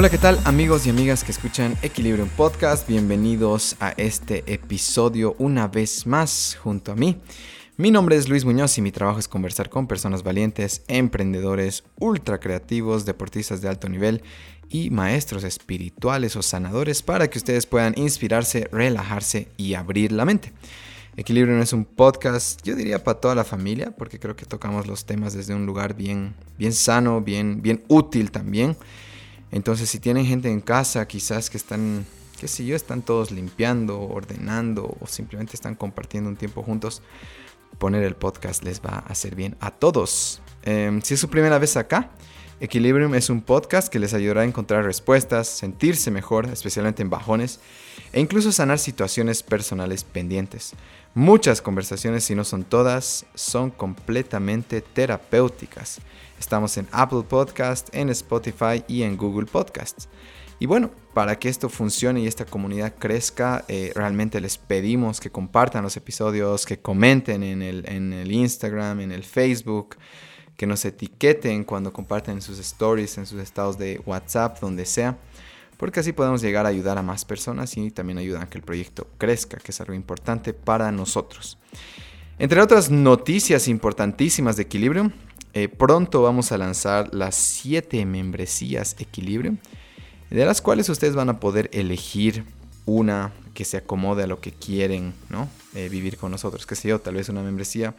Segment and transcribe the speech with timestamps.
[0.00, 2.88] Hola, ¿qué tal amigos y amigas que escuchan Equilibrium Podcast?
[2.88, 7.20] Bienvenidos a este episodio una vez más junto a mí.
[7.76, 12.40] Mi nombre es Luis Muñoz y mi trabajo es conversar con personas valientes, emprendedores, ultra
[12.40, 14.22] creativos, deportistas de alto nivel
[14.70, 20.54] y maestros espirituales o sanadores para que ustedes puedan inspirarse, relajarse y abrir la mente.
[21.18, 25.04] Equilibrium es un podcast, yo diría para toda la familia, porque creo que tocamos los
[25.04, 28.78] temas desde un lugar bien, bien sano, bien, bien útil también.
[29.52, 32.06] Entonces, si tienen gente en casa, quizás que están,
[32.38, 37.02] qué sé yo, están todos limpiando, ordenando o simplemente están compartiendo un tiempo juntos,
[37.78, 40.40] poner el podcast les va a hacer bien a todos.
[40.62, 42.10] Em, si es su primera vez acá,
[42.62, 47.58] Equilibrium es un podcast que les ayudará a encontrar respuestas, sentirse mejor, especialmente en bajones,
[48.12, 50.74] e incluso sanar situaciones personales pendientes.
[51.14, 56.00] Muchas conversaciones, si no son todas, son completamente terapéuticas.
[56.40, 60.08] Estamos en Apple Podcast, en Spotify y en Google Podcasts.
[60.58, 65.30] Y bueno, para que esto funcione y esta comunidad crezca, eh, realmente les pedimos que
[65.30, 69.96] compartan los episodios, que comenten en el, en el Instagram, en el Facebook,
[70.56, 75.18] que nos etiqueten cuando comparten sus stories, en sus estados de WhatsApp, donde sea,
[75.76, 78.64] porque así podemos llegar a ayudar a más personas y también ayudan a que el
[78.64, 81.58] proyecto crezca, que es algo importante para nosotros.
[82.38, 85.12] Entre otras noticias importantísimas de Equilibrium,
[85.54, 89.58] eh, pronto vamos a lanzar las 7 membresías Equilibrium,
[90.30, 92.44] de las cuales ustedes van a poder elegir
[92.86, 95.48] una que se acomode a lo que quieren, ¿no?
[95.74, 97.94] Eh, vivir con nosotros, qué sé yo, tal vez una membresía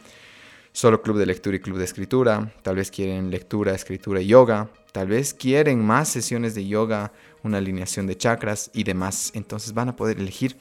[0.72, 4.70] solo club de lectura y club de escritura, tal vez quieren lectura, escritura y yoga,
[4.92, 9.90] tal vez quieren más sesiones de yoga, una alineación de chakras y demás, entonces van
[9.90, 10.56] a poder elegir.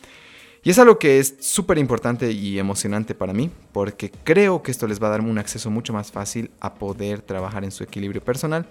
[0.63, 4.87] Y es algo que es súper importante y emocionante para mí, porque creo que esto
[4.87, 8.21] les va a dar un acceso mucho más fácil a poder trabajar en su equilibrio
[8.21, 8.67] personal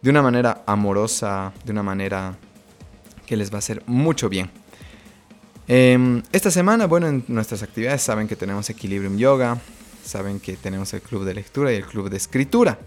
[0.00, 2.38] de una manera amorosa, de una manera
[3.26, 4.50] que les va a hacer mucho bien.
[5.66, 9.60] Em, esta semana, bueno, en nuestras actividades saben que tenemos Equilibrium Yoga,
[10.02, 12.78] saben que tenemos el club de lectura y el club de escritura.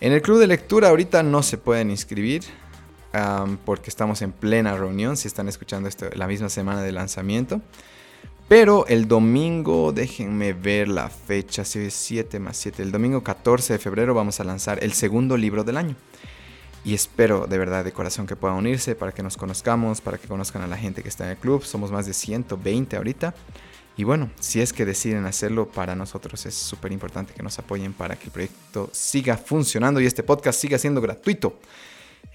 [0.00, 2.42] En el club de lectura ahorita no se pueden inscribir
[3.64, 7.60] porque estamos en plena reunión, si están escuchando esto la misma semana de lanzamiento.
[8.48, 13.72] Pero el domingo, déjenme ver la fecha, si es 7 más 7, el domingo 14
[13.72, 15.96] de febrero vamos a lanzar el segundo libro del año.
[16.84, 20.28] Y espero de verdad de corazón que puedan unirse para que nos conozcamos, para que
[20.28, 21.64] conozcan a la gente que está en el club.
[21.64, 23.34] Somos más de 120 ahorita.
[23.96, 27.92] Y bueno, si es que deciden hacerlo, para nosotros es súper importante que nos apoyen
[27.92, 31.58] para que el proyecto siga funcionando y este podcast siga siendo gratuito.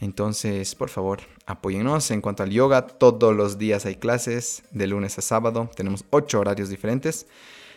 [0.01, 2.11] Entonces, por favor, apóyennos.
[2.11, 5.69] En cuanto al yoga, todos los días hay clases, de lunes a sábado.
[5.75, 7.27] Tenemos ocho horarios diferentes.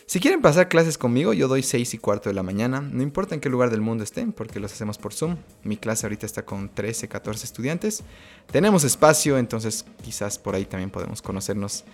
[0.06, 2.80] Si quieren pasar clases conmigo, yo doy 6 y cuarto de la mañana.
[2.80, 5.36] No importa en qué lugar del mundo estén, porque los hacemos por Zoom.
[5.62, 8.02] Mi clase ahorita está con 13, 14 estudiantes.
[8.50, 11.84] Tenemos espacio, entonces quizás por ahí también podemos conocernos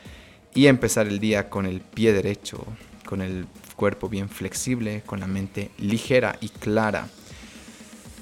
[0.55, 2.65] y empezar el día con el pie derecho,
[3.05, 7.09] con el cuerpo bien flexible, con la mente ligera y clara.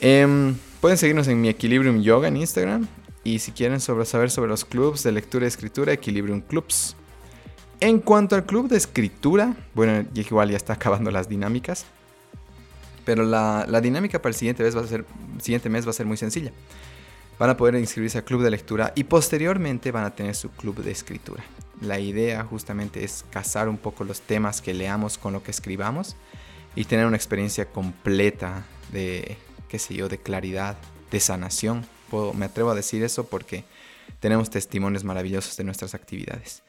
[0.00, 2.86] Em, pueden seguirnos en mi Equilibrium Yoga en Instagram
[3.24, 6.96] y si quieren saber sobre los clubs de lectura y escritura, Equilibrium Clubs.
[7.80, 11.84] En cuanto al club de escritura, bueno, igual ya está acabando las dinámicas,
[13.04, 15.04] pero la, dinámica para el siguiente, va a ser,
[15.40, 16.52] siguiente mes va a ser muy sencilla.
[17.38, 20.82] Van a poder inscribirse al club de lectura y posteriormente van a tener su club
[20.82, 21.42] de escritura.
[21.80, 26.16] La idea justamente es casar un poco los temas que leamos con lo que escribamos
[26.74, 29.38] y tener una experiencia completa de,
[29.68, 30.76] qué sé yo, de claridad,
[31.10, 31.86] de sanación.
[32.34, 33.64] me atrevo a decir eso porque
[34.20, 36.62] tenemos testimonios maravillosos de nuestras actividades.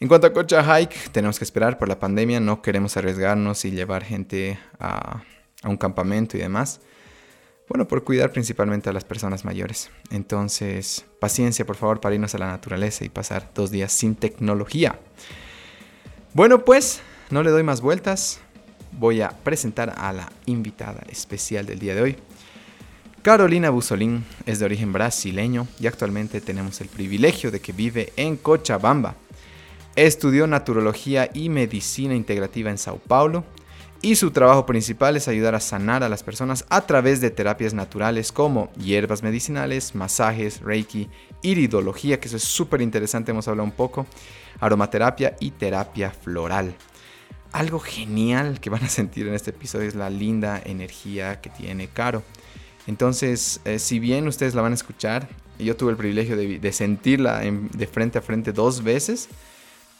[0.00, 3.70] En cuanto a Cocha Hike, tenemos que esperar por la pandemia, no queremos arriesgarnos y
[3.70, 5.22] llevar gente a,
[5.62, 6.80] a un campamento y demás.
[7.68, 9.90] Bueno, por cuidar principalmente a las personas mayores.
[10.10, 14.98] Entonces, paciencia por favor para irnos a la naturaleza y pasar dos días sin tecnología.
[16.32, 17.00] Bueno, pues,
[17.30, 18.40] no le doy más vueltas.
[18.92, 22.16] Voy a presentar a la invitada especial del día de hoy.
[23.22, 28.36] Carolina Busolín es de origen brasileño y actualmente tenemos el privilegio de que vive en
[28.36, 29.14] Cochabamba.
[29.94, 33.44] Estudió naturología y medicina integrativa en Sao Paulo
[34.02, 37.74] y su trabajo principal es ayudar a sanar a las personas a través de terapias
[37.74, 41.10] naturales como hierbas medicinales, masajes, reiki,
[41.42, 44.06] iridología, que eso es súper interesante, hemos hablado un poco,
[44.58, 46.74] aromaterapia y terapia floral.
[47.52, 51.88] Algo genial que van a sentir en este episodio es la linda energía que tiene
[51.88, 52.22] Caro.
[52.86, 57.40] Entonces, eh, si bien ustedes la van a escuchar, yo tuve el privilegio de, sentirla
[57.40, 59.28] de frente a frente dos veces,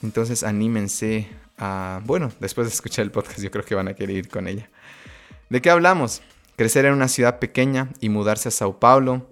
[0.03, 1.29] entonces anímense
[2.05, 4.71] bueno, después de escuchar el podcast yo creo que van a querer ir con ella.
[5.49, 6.23] ¿De qué hablamos?
[6.57, 9.29] Crecer en una ciudad pequeña y mudarse a Sao Paulo.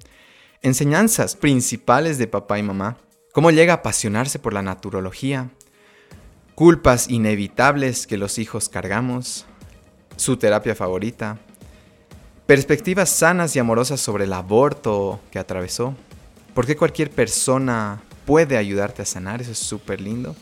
[0.60, 2.98] enseñanzas principales de papá y mamá,
[3.32, 5.50] cómo llega a apasionarse por la naturología,
[6.58, 9.46] culpas inevitables que los hijos cargamos,
[10.16, 11.38] su terapia favorita,
[12.46, 15.94] perspectivas sanas y amorosas sobre el aborto que atravesó,
[16.55, 20.34] por qué cualquier persona puede ayudarte a sanar, eso es súper lindo,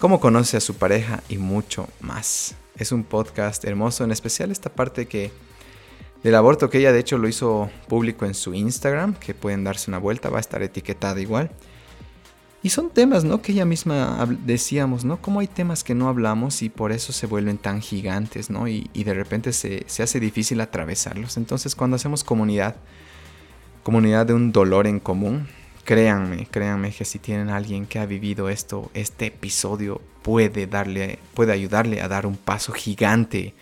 [0.00, 2.56] cómo conoce a su pareja y mucho más.
[2.76, 5.30] Es un podcast hermoso, en especial esta parte que
[6.24, 9.88] del aborto que ella de hecho lo hizo público en su Instagram, que pueden darse
[9.88, 11.52] una vuelta, va a estar etiquetada igual.
[12.62, 13.42] Y son temas, ¿no?
[13.42, 15.20] Que ella misma decíamos, ¿no?
[15.20, 18.68] Como hay temas que no hablamos y por eso se vuelven tan gigantes, ¿no?
[18.68, 21.36] Y, de repente se, se, hace difícil atravesarlos.
[21.36, 22.76] Entonces cuando hacemos comunidad,
[23.82, 25.48] comunidad de un dolor en común,
[25.84, 31.52] créanme, créanme que si tienen alguien que ha vivido esto, este episodio puede darle, puede
[31.52, 33.54] ayudarle a dar un paso gigante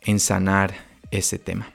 [0.00, 0.74] en sanar
[1.10, 1.70] ese tema.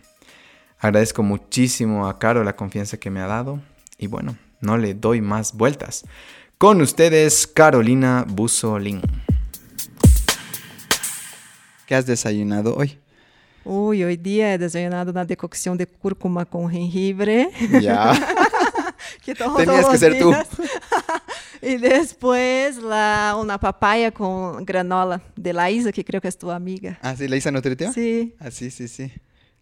[0.79, 3.59] Agradezco muchísimo a Caro la confianza que me ha dado
[3.97, 6.05] y bueno, no le doy más vueltas.
[6.57, 8.99] Con ustedes, Carolina Busolín.
[11.85, 12.97] ¿Qué has desayunado hoy?
[13.63, 17.51] Uy, hoy día he desayunado una decocción de cúrcuma con jengibre.
[17.79, 18.11] Ya.
[19.23, 20.33] Tenías que ser tú.
[21.61, 26.49] y después la, una papaya con granola de la Isa, que creo que es tu
[26.49, 26.97] amiga.
[27.03, 27.91] Ah, sí, la Isa Nutritiva.
[27.93, 28.33] Sí.
[28.39, 29.11] Ah, sí, sí, sí.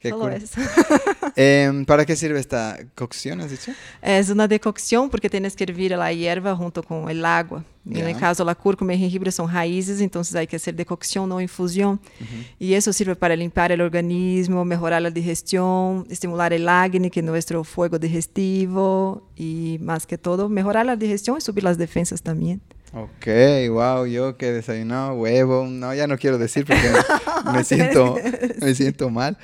[0.10, 0.60] Solo eso.
[1.36, 3.72] eh, ¿Para qué sirve esta cocción, has dicho?
[4.02, 7.64] Es una decocción porque tienes que hervir la hierba junto con el agua.
[7.84, 8.02] Yeah.
[8.02, 11.40] En el caso, la cúrcuma y jengibre son raíces, entonces hay que hacer decocción, no
[11.40, 12.00] infusión.
[12.20, 12.46] Uh -huh.
[12.58, 17.26] Y eso sirve para limpiar el organismo, mejorar la digestión, estimular el acné, que es
[17.26, 22.62] nuestro fuego digestivo, y más que todo, mejorar la digestión y subir las defensas también.
[22.98, 23.28] Ok,
[23.72, 26.82] wow, yo que he desayunado huevo, no, ya no quiero decir porque
[27.46, 28.16] me, me siento,
[28.62, 29.38] me siento mal.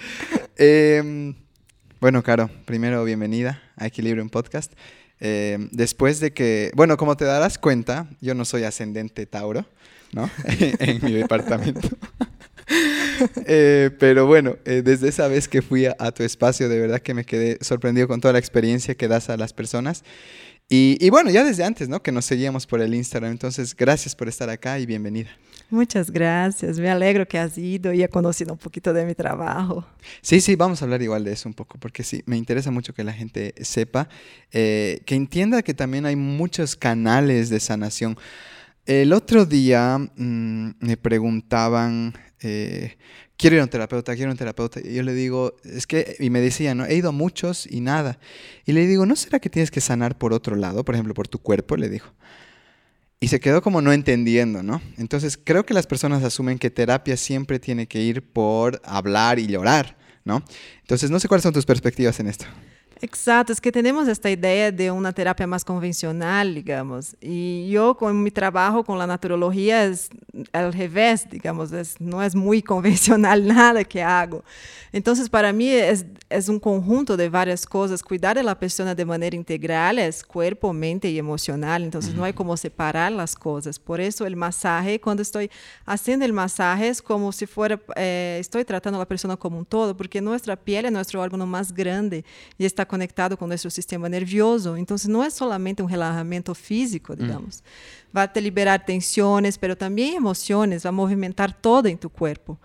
[0.55, 1.33] Eh,
[1.99, 4.71] bueno, Caro, primero bienvenida a Equilibrio en Podcast.
[5.19, 9.65] Eh, después de que, bueno, como te darás cuenta, yo no soy ascendente Tauro,
[10.13, 10.29] ¿no?
[10.45, 11.89] en mi departamento.
[13.45, 17.01] eh, pero bueno, eh, desde esa vez que fui a, a, tu espacio, de verdad
[17.01, 20.05] que me quedé sorprendido con toda la experiencia que das a las personas.
[20.73, 22.01] Y, y, bueno, ya desde antes, ¿no?
[22.01, 23.33] Que nos seguíamos por el Instagram.
[23.33, 25.29] Entonces, gracias por estar acá y bienvenida.
[25.69, 26.79] Muchas gracias.
[26.79, 29.85] Me alegro que has ido y he conocido un poquito de mi trabajo.
[30.21, 32.93] Sí, sí, vamos a hablar igual de eso un poco, porque sí, me interesa mucho
[32.93, 34.07] que la gente sepa,
[34.53, 38.17] eh, que entienda que también hay muchos canales de sanación.
[38.85, 42.97] El otro día mmm, me preguntaban, eh,
[43.41, 44.79] quiero ir a un terapeuta, quiero un terapeuta.
[44.79, 46.85] Y yo le digo, es que, y me decían, ¿no?
[46.85, 48.19] he ido a muchos y nada.
[48.65, 50.85] Y le digo, ¿no será que tienes que sanar por otro lado?
[50.85, 52.13] Por ejemplo, por tu cuerpo, le dijo.
[53.19, 54.81] Y se quedó como no entendiendo, ¿no?
[54.97, 59.47] Entonces creo que las personas asumen que terapia siempre tiene que ir por hablar y
[59.47, 60.43] llorar, ¿no?
[60.81, 62.45] Entonces no sé cuáles son tus perspectivas en esto.
[63.03, 68.21] Exacto, es que tenemos esta idea de una terapia más convencional, digamos, y yo con
[68.21, 70.09] mi trabajo con la naturología es
[70.51, 74.43] al revés, digamos, es, no es muy convencional nada que hago.
[74.93, 78.03] Entonces, para mí es, es un conjunto de varias cosas.
[78.03, 82.33] Cuidar de la persona de manera integral es cuerpo, mente y emocional, entonces no hay
[82.33, 83.79] como separar las cosas.
[83.79, 85.49] Por eso el masaje, cuando estoy
[85.85, 89.65] haciendo el masaje, es como si fuera, eh, estoy tratando a la persona como un
[89.65, 92.23] todo, porque nuestra piel es nuestro órgano más grande
[92.57, 94.75] y está conectado com nosso sistema nervioso.
[94.75, 97.61] Então, não é solamente um relaxamento físico, digamos.
[97.61, 97.63] Mm.
[98.13, 102.57] Vai te liberar tensões, mas também emoções, vai movimentar todo em tu corpo.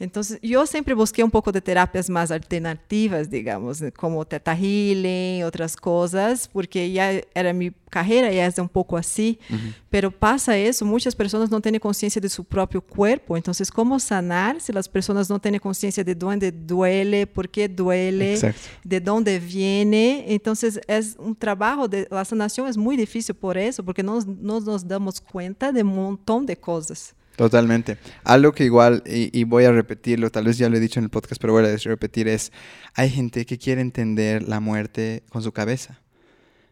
[0.00, 5.74] Então, eu sempre busquei um pouco de terapias mais alternativas, digamos, como Teta Healing, outras
[5.74, 9.36] coisas, porque já era minha carreira e é um pouco assim.
[9.50, 9.74] Uh -huh.
[9.90, 13.36] Pero passa isso, muitas pessoas não têm consciência de seu próprio corpo.
[13.36, 18.32] Então, como sanar se as pessoas não têm consciência de onde duele, por que duele,
[18.34, 18.60] Exacto.
[18.84, 20.24] de onde viene?
[20.28, 20.52] Então,
[20.86, 24.82] é um trabalho de a sanação é muito difícil por isso, porque nós, nós nos
[24.88, 27.14] damos conta de um montão de coisas.
[27.38, 27.98] Totalmente.
[28.24, 31.04] Algo que igual, y, y, voy a repetirlo, tal vez ya lo he dicho en
[31.04, 32.50] el podcast, pero voy a repetir, es,
[32.94, 36.00] hay gente que quiere entender la muerte con su cabeza,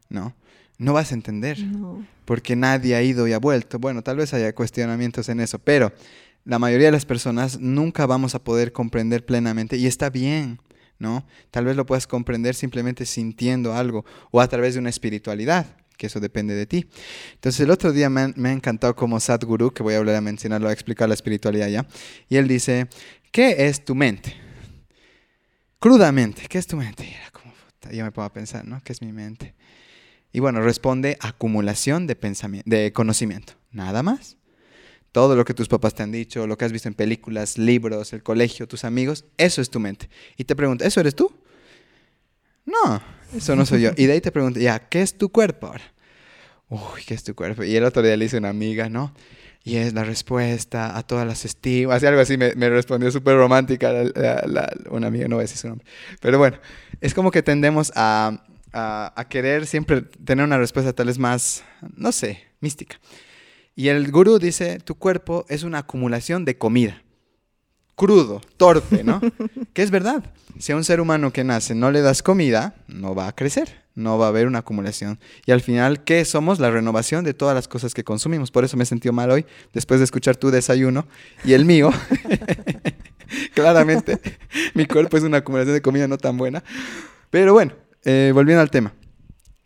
[0.08, 0.34] ¿no?
[0.76, 2.04] No vas a entender, no.
[2.24, 3.78] porque nadie ha ido y ha vuelto.
[3.78, 5.92] Bueno, tal vez haya cuestionamientos en eso, pero
[6.44, 10.58] la mayoría de las personas nunca vamos a poder comprender plenamente, y está bien,
[10.98, 11.24] ¿no?
[11.52, 16.06] Tal vez lo puedas comprender simplemente sintiendo algo, o a través de una espiritualidad, que
[16.06, 16.86] eso depende de ti.
[17.34, 20.20] Entonces el otro día me, me ha encantado como Sadhguru, que voy a hablar a
[20.20, 21.86] mencionarlo, a explicar la espiritualidad ya,
[22.28, 22.88] y él dice,
[23.30, 24.34] ¿qué es tu mente?
[25.78, 27.04] Crudamente, ¿qué es tu mente?
[27.04, 28.80] Y era como, puta, yo me a pensar, ¿no?
[28.82, 29.54] ¿Qué es mi mente?
[30.32, 34.36] Y bueno, responde acumulación de, pensamiento, de conocimiento, nada más.
[35.12, 38.12] Todo lo que tus papás te han dicho, lo que has visto en películas, libros,
[38.12, 40.10] el colegio, tus amigos, eso es tu mente.
[40.36, 41.32] Y te pregunta, ¿eso eres tú?
[42.66, 43.00] No,
[43.34, 43.90] eso no soy yo.
[43.96, 45.84] Y de ahí te pregunto, ya, ¿qué es tu cuerpo ahora?
[46.68, 47.62] Uy, ¿qué es tu cuerpo?
[47.62, 49.14] Y el otro día le hice una amiga, ¿no?
[49.62, 52.02] Y es la respuesta a todas las estimas.
[52.02, 53.92] Y algo así me, respondió súper romántica
[54.90, 55.86] una amiga, no voy a decir su nombre.
[56.20, 56.58] Pero bueno,
[57.00, 61.64] es como que tendemos a, a, querer siempre tener una respuesta tal vez más,
[61.96, 63.00] no sé, mística.
[63.74, 67.02] Y el gurú dice, tu cuerpo es una acumulación de comida.
[67.96, 69.20] Crudo, torpe, ¿no?
[69.72, 70.22] que es verdad.
[70.58, 73.82] Si a un ser humano que nace no le das comida, no va a crecer,
[73.94, 75.18] no va a haber una acumulación.
[75.46, 76.60] Y al final, ¿qué somos?
[76.60, 78.50] La renovación de todas las cosas que consumimos.
[78.50, 81.06] Por eso me sentido mal hoy, después de escuchar tu desayuno
[81.42, 81.90] y el mío.
[83.54, 84.20] Claramente,
[84.74, 86.62] mi cuerpo es una acumulación de comida no tan buena.
[87.30, 87.72] Pero bueno,
[88.04, 88.92] eh, volviendo al tema.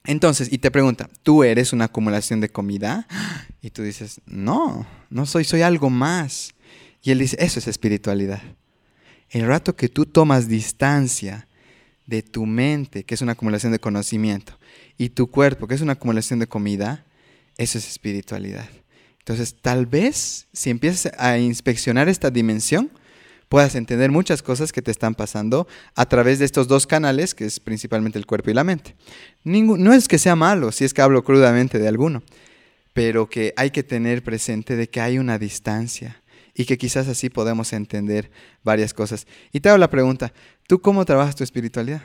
[0.05, 3.07] Entonces, y te pregunta, ¿tú eres una acumulación de comida?
[3.63, 6.55] Y tú dices, no, no soy, soy algo más.
[7.03, 8.43] Y él dice, eso es espiritualidad.
[9.31, 11.47] El rato que tú tomas distancia
[12.07, 14.59] de tu mente, que es una acumulación de conocimiento,
[14.99, 17.05] y tu cuerpo, que es una acumulación de comida,
[17.57, 18.69] eso es espiritualidad.
[19.21, 22.91] Entonces, tal vez si empiezas a inspeccionar esta dimensión,
[23.49, 27.45] puedas entender muchas cosas que te están pasando a través de estos dos canales, que
[27.45, 28.97] es principalmente el cuerpo y la mente.
[29.45, 32.23] no es que sea malo, si es que hablo crudamente de alguno,
[32.93, 36.20] pero que hay que tener presente de que hay una distancia
[36.61, 38.31] y que quizás así podemos entender
[38.63, 39.27] varias cosas.
[39.51, 40.31] Y te hago la pregunta,
[40.69, 42.03] ¿tú cómo trabajas tu espiritualidad?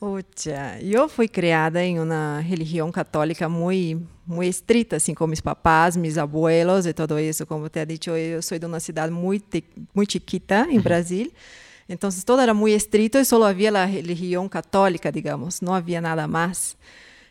[0.00, 5.96] Ocha, eu fui criada em uma religião católica muito muito estrita, assim, com meus papás,
[5.96, 7.44] meus abuelos e tudo isso.
[7.44, 9.62] Como te disse, eu sou de uma cidade muito
[9.94, 10.80] muito chiquita, em.
[10.80, 11.30] Brasil.
[11.88, 15.60] Então, todo era muito estrito e só havia a religião católica, digamos.
[15.60, 16.76] Não havia nada mais.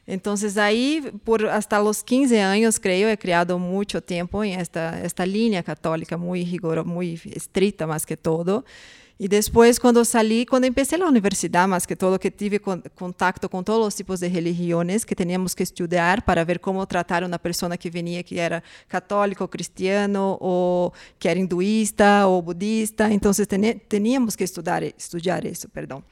[0.08, 5.26] Então, aí, por hasta os 15 anos, creio, he criado muito tempo em esta esta
[5.26, 8.64] linha católica muito rigorosa, muito estrita, mais que todo.
[9.20, 13.64] E depois, quando saí, quando empecé na universidade, mais que todo, que tive contato com
[13.64, 17.76] todos os tipos de religiões que teníamos que estudar para ver como tratar uma pessoa
[17.76, 23.12] que vinha que era católico, cristiano, ou que era hinduísta ou budista.
[23.12, 23.32] Então,
[23.90, 26.04] teníamos que estudar, estudar isso, perdão.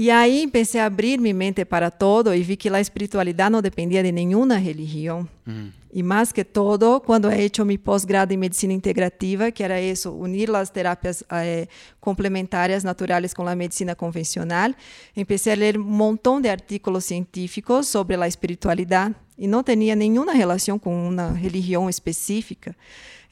[0.00, 3.60] E aí comecei a abrir minha mente para todo e vi que a espiritualidade não
[3.60, 5.28] dependia de nenhuma religião.
[5.44, 5.72] Uhum.
[5.92, 10.12] E mais que todo, quando he hecho mi posgrado em medicina integrativa, que era isso,
[10.12, 11.66] unir as terapias eh,
[12.00, 14.72] complementares naturais com a medicina convencional,
[15.16, 20.32] comecei a ler um montão de artigos científicos sobre a espiritualidade e não tinha nenhuma
[20.32, 22.72] relação com uma religião específica.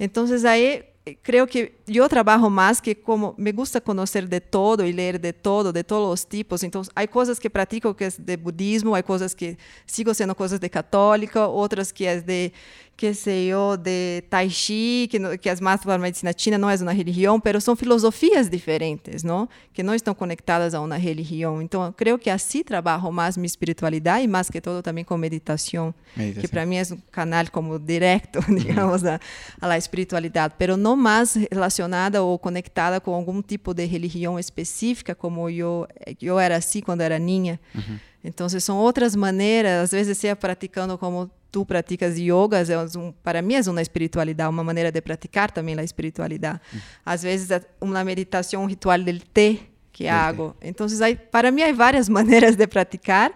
[0.01, 0.83] Então, aí
[1.23, 5.33] creo que yo trabajo más que como me gusta conocer de todo y leer de
[5.33, 6.63] todo, de todos los tipos.
[6.65, 10.61] Entonces, hay cosas que practico que es de budismo, hay cosas que sigo siendo cosas
[10.61, 12.53] de católica, otras que es de
[12.97, 16.57] qué sé yo, de Tai Chi, que, no, que es más para la medicina china,
[16.57, 19.51] no es una religión, pero son filosofías diferentes, ¿no?
[19.75, 21.61] Que no están conectadas a una religión.
[21.61, 25.95] Entonces, creo que así trabajo más mi espiritualidad y más que todo también con meditación,
[26.15, 26.43] meditación.
[26.43, 29.21] que para mí es un canal como directo, digamos, a,
[29.61, 35.15] a, la espiritualidad, pero no más relacionada o conectada con algún tipo de religión específica,
[35.15, 35.87] como yo,
[36.19, 37.61] yo era así cuando era niña.
[37.75, 38.01] Uh -huh.
[38.23, 43.41] Entonces, son otras maneras, às vezes sea practicando como tu praticas yogas, é um, para
[43.43, 46.61] mim é uma espiritualidade, uma maneira de praticar também a espiritualidade.
[46.73, 46.81] Uhum.
[47.05, 49.59] Às vezes, é uma meditação, um ritual del té
[49.93, 50.55] que hago.
[50.61, 50.87] Então,
[51.31, 53.33] para mim, há várias maneiras de praticar,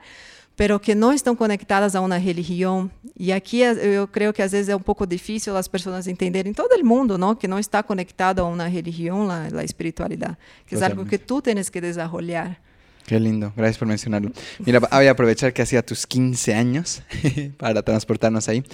[0.55, 2.91] pero que não estão conectadas a uma religião.
[3.19, 6.73] E aqui eu creio que às vezes é um pouco difícil as pessoas entenderem, todo
[6.79, 10.37] o mundo, não, que não está conectado a uma religião, a, a espiritualidade,
[10.67, 12.59] que é algo que tu tens que desenvolver.
[13.07, 14.31] Qué lindo, gracias por mencionarlo.
[14.61, 17.03] Mira, voy a aprovechar que hacía tus 15 años
[17.59, 18.65] para transportarnos ahí.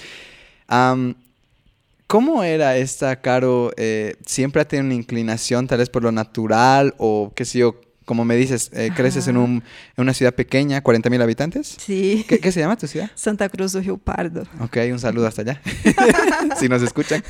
[2.06, 3.73] ¿Cómo era esta, Caro?
[3.76, 7.80] Eh, ¿Siempre ha tenido una inclinación tal vez por lo natural o qué sé yo?
[8.04, 9.50] Como me dices, eh, creces en, un,
[9.97, 11.75] en, una ciudad pequeña, 40 mil habitantes.
[11.85, 12.25] Sí.
[12.28, 13.11] ¿Qué, ¿Qué, se llama tu ciudad?
[13.16, 14.45] Santa Cruz do Rio Pardo.
[14.61, 15.61] Ok, un saludo hasta allá,
[16.61, 17.25] si nos escuchan.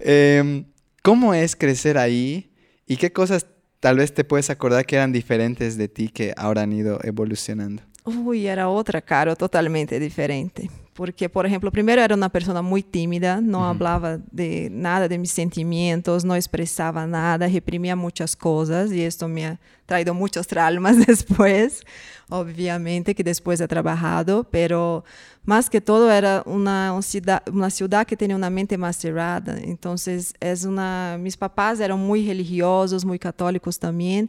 [0.00, 0.64] eh,
[1.02, 2.50] ¿Cómo es crecer ahí
[2.86, 3.46] y qué cosas
[3.80, 7.82] tal vez te puedes acordar que eran diferentes de ti que ahora han ido evolucionando.
[8.04, 10.70] Uy, era otra cara totalmente diferente.
[10.94, 13.70] Porque, por ejemplo, primero era una persona muy tímida, no uh -huh.
[13.70, 19.46] hablaba de nada de mis sentimientos, no expresaba nada, reprimía muchas cosas y esto me
[19.46, 21.82] ha traído muchos traumas después,
[22.30, 25.04] obviamente que después he trabajado, pero
[25.48, 29.58] más que todo era una, una, ciudad, que tenía una mente más cerrada.
[29.58, 34.28] Entonces, es una, mis papás eran muy religiosos, muy católicos también.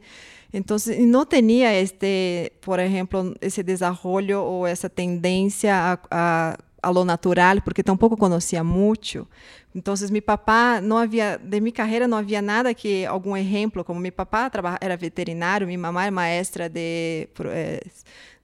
[0.53, 7.05] Entonces, no tenía este, por ejemplo, ese desarrollo o esa tendencia a, a a lo
[7.05, 9.27] natural, porque tampoco conocía mucho.
[9.73, 13.99] Entonces, mi papá no había, de mi carrera no había nada que, algún ejemplo, como
[13.99, 17.79] mi papá era veterinario, mi mamá era maestra de, eh,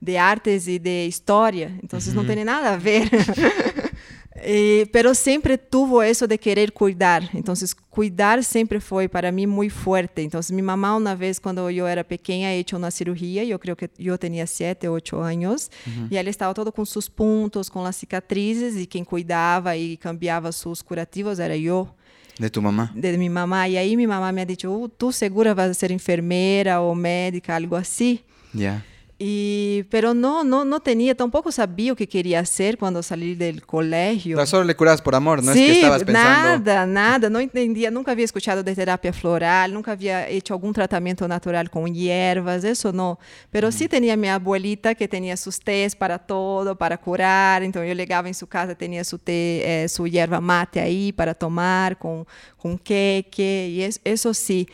[0.00, 2.22] de artes y de historia, entonces uh -huh.
[2.22, 3.10] no tiene nada a ver.
[4.42, 7.28] Eh, pero siempre tuvo eso de querer cuidar.
[7.32, 10.22] Entonces, cuidar siempre fue para mí muy fuerte.
[10.22, 13.90] Entonces, mi mamá una vez cuando yo era pequeña hecho una cirugía, yo creo que
[13.96, 16.08] yo tenía siete, ocho años, uhum.
[16.10, 20.52] y ela estaba todo con sus puntos, con las cicatrices, y quien cuidaba y cambiaba
[20.52, 21.94] sus curativos era yo.
[22.38, 22.92] ¿De tu mamá?
[22.94, 23.66] De mi mamá.
[23.68, 26.94] Y ahí mi mamá me ha dicho, uh, tú segura vas a ser enfermera o
[26.94, 28.22] médica, algo así.
[28.52, 28.60] Ya.
[28.60, 28.84] Yeah.
[29.18, 33.64] Y, pero no, no, no tenía, tampoco sabía lo que quería hacer cuando salí del
[33.64, 34.36] colegio.
[34.36, 36.58] Pero solo le curas por amor, no sí, es que estabas pensando.
[36.58, 41.26] Nada, nada, no entendía, nunca había escuchado de terapia floral, nunca había hecho algún tratamiento
[41.26, 43.18] natural con hierbas, eso no.
[43.50, 47.62] Pero sí tenía mi abuelita que tenía sus tés para todo, para curar.
[47.62, 51.32] Entonces yo llegaba en su casa, tenía su té, eh, su hierba mate ahí para
[51.32, 52.26] tomar con,
[52.58, 54.68] con queque, y es, eso sí.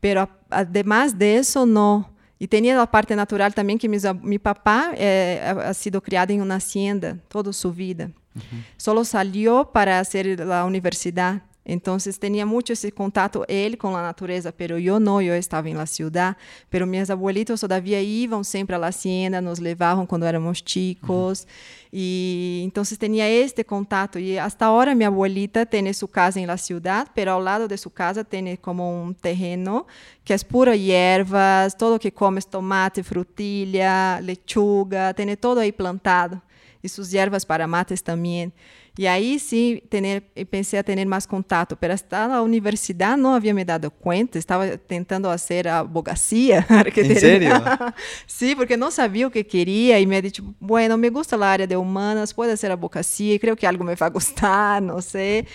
[0.00, 2.14] Pero además de eso, no.
[2.38, 6.56] E tinha a parte natural também que meu papá eh, ha sido criado em uma
[6.56, 8.12] hacienda toda sua vida.
[8.34, 8.62] Uhum.
[8.76, 11.40] Solo salió para fazer a universidade.
[11.66, 15.74] Então, tinha muito esse contato ele com a natureza, pero eu não, eu estava em
[15.74, 16.36] la ciudad,
[16.70, 21.40] pero meus abuelitos todavia iam sempre à la hacienda, nos levavam quando éramos chicos.
[21.40, 21.76] Uhum.
[21.92, 26.56] E então tinha este contato e hasta agora minha abuelita tem sua casa em la
[26.56, 29.86] ciudad, pero ao lado de sua casa tem como um terreno
[30.24, 36.40] que é pura hierbas, todo que comes tomate, frutilha, lechuga, tem todo aí plantado
[36.82, 38.52] e suas ervas para mates também.
[38.98, 43.62] E aí sim, tener, pensei a ter mais contato, mas na universidade não havia me
[43.62, 46.66] dado conta, estava tentando fazer a abogacía.
[46.96, 47.50] ¿En serio?
[48.26, 51.66] sí, porque não sabia o que queria e me disse, bueno, me gusta a área
[51.66, 55.46] de humanas, pode ser abogacía, creio que algo me vai gostar, não sei.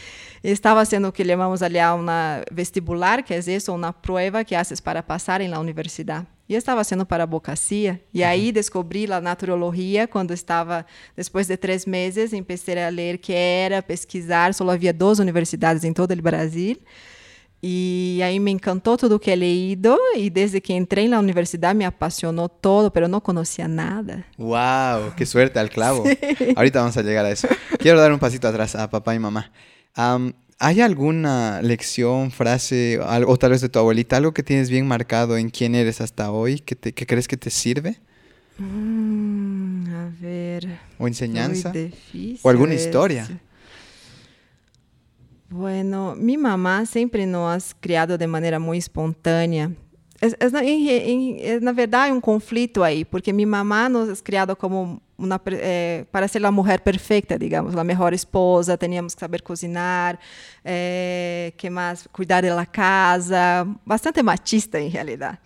[0.43, 4.79] Estava sendo o que chamamos ali uma vestibular, que é isso, uma prova que haces
[4.79, 6.27] para passar em la universidade.
[6.51, 8.01] E estava sendo para abogacía.
[8.13, 13.30] E aí descobri a naturologia quando estava, depois de três meses, comecei a ler que
[13.33, 14.51] era, pesquisar.
[14.69, 16.77] Havia duas universidades em todo o Brasil.
[17.63, 21.77] E aí me encantou tudo o que he leído e desde que entrei na universidade
[21.77, 24.25] me apaixonou todo, pero não conhecia nada.
[24.35, 26.03] Wow, que suerte al clavo.
[26.41, 26.53] Sí.
[26.55, 27.47] Ahorita vamos a llegar a eso.
[27.77, 29.51] Quiero dar un pasito atrás a papá y mamá.
[29.95, 34.87] Um, ¿Hay alguna lección, frase o tal vez de tu abuelita, algo que tienes bien
[34.87, 37.99] marcado en quién eres hasta hoy, que, te, que crees que te sirve?
[38.59, 39.40] Mm,
[40.11, 40.79] ver.
[40.97, 41.71] ¿O enseñanza?
[42.41, 42.85] ¿O alguna es.
[42.85, 43.27] historia?
[45.49, 49.71] Bueno, mi mamá siempre nos criado de manera muy espontânea.
[51.61, 56.45] Na verdade um conflito aí, porque minha mamá nos criado como uma, é, para ser
[56.45, 60.19] a mulher perfeita, digamos, a melhor esposa, teníamos que saber cozinhar,
[60.63, 65.37] é, que mais, cuidar da casa, bastante machista em realidade.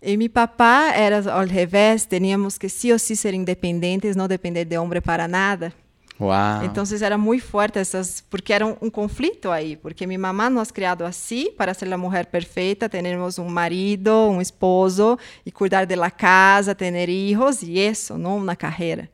[0.00, 4.64] E meu papá era ao revés, teníamos que sim ou sim ser independentes, não depender
[4.64, 5.72] de homem para nada.
[6.18, 6.64] Wow.
[6.64, 10.70] Então era muito forte essas, porque era um, um, conflito aí, porque minha mamã nos
[10.72, 16.10] criado assim para ser a mulher perfeita, termos um marido, um esposo e cuidar da
[16.10, 19.08] casa, ter filhos e isso, não uma carreira.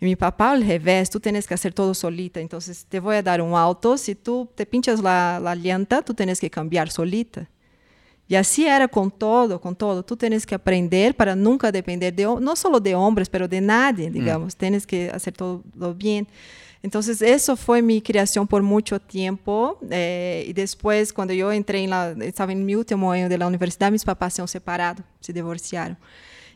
[0.00, 3.40] E meu papá ao revés, tu tens que fazer todo solita, então te vou dar
[3.40, 7.46] um auto, se tu te pinchas la llanta, tu tens que cambiar solita.
[8.32, 10.02] E assim era com todo, com todo.
[10.02, 14.08] Tu tens que aprender para nunca depender de não só de homens, mas de nadie,
[14.08, 14.54] digamos.
[14.54, 14.56] Mm.
[14.56, 15.62] Tens que fazer todo
[15.94, 16.26] bem.
[16.82, 19.76] Então, isso foi minha criação por muito tempo.
[19.90, 24.02] Eh, e depois, quando eu entrei lá, estava em meu último ano da universidade, meus
[24.02, 25.94] papás se separaram, se divorciaram.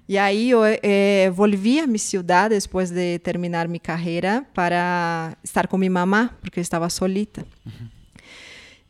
[0.09, 5.67] E aí eu eh, volvi a minha cidade depois de terminar minha carreira para estar
[5.67, 7.45] com minha mamã, porque eu estava solita.
[7.67, 7.96] Uhum.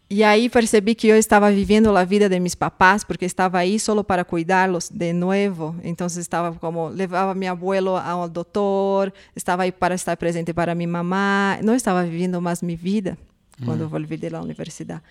[0.08, 3.78] E aí percebi que eu estava vivendo a vida de meus papás, porque estava aí
[3.78, 5.74] só para cuidá-los de novo.
[5.82, 10.88] Então estava como levava meu abuelo ao doutor, estava aí para estar presente para minha
[10.88, 13.18] mamã, não estava vivendo mais minha vida
[13.64, 13.88] quando uhum.
[13.88, 15.02] volvi da universidade.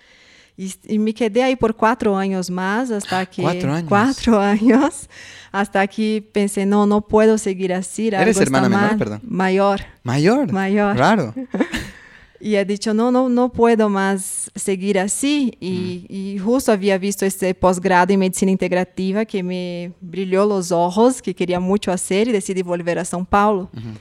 [0.58, 5.10] E, e, me quedei aí por quatro anos mais, até que quatro anos, quatro anos,
[5.52, 8.08] até que pensei não, não posso seguir assim.
[8.14, 9.20] Eres hermana menor, perdão?
[9.22, 9.86] Maior.
[10.02, 10.50] Maior.
[10.50, 10.96] Maior.
[10.96, 11.34] Raro.
[12.40, 15.52] E he dicho, não, não, não puedo mais seguir assim.
[15.62, 16.06] E, hum.
[16.10, 21.34] e justo havia visto esse pós-grado em medicina integrativa que me brilhou os olhos, que
[21.34, 23.70] queria muito fazer e decidi voltar a São Paulo.
[23.76, 23.94] Uhum.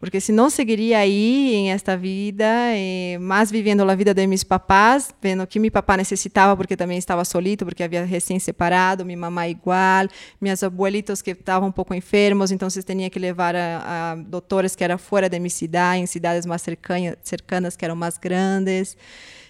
[0.00, 4.46] Porque si no seguiría ahí en esta vida, eh, más viviendo la vida de mis
[4.46, 9.14] papás, vendo que mi papá necesitaba porque também estava solito, porque havia recém separado, mi
[9.14, 10.08] mamá igual,
[10.40, 14.82] meus abuelitos que estavam um pouco enfermos, então tinha que levar a, a doutores que
[14.82, 18.96] eram fora de minha cidade, em cidades mais cercanas, cercanas que eram mais grandes.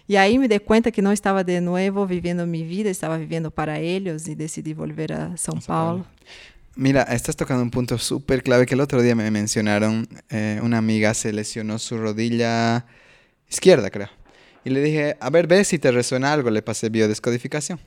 [0.08, 3.48] E aí me dei conta que não estava de novo vivendo minha vida, estava vivendo
[3.52, 5.98] para eles e decidi volver a São, São Paulo.
[6.00, 6.06] Paulo.
[6.80, 10.08] Mira, estás tocando un punto súper clave que el otro día me mencionaron.
[10.30, 12.86] Eh, una amiga se lesionó su rodilla
[13.50, 14.08] izquierda, creo.
[14.64, 16.48] Y le dije, a ver, ve si te resuena algo.
[16.48, 17.78] Le pasé biodescodificación.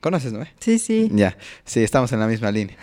[0.00, 0.44] ¿Conoces, no?
[0.58, 1.08] Sí, sí.
[1.12, 2.76] Ya, sí, estamos en la misma línea.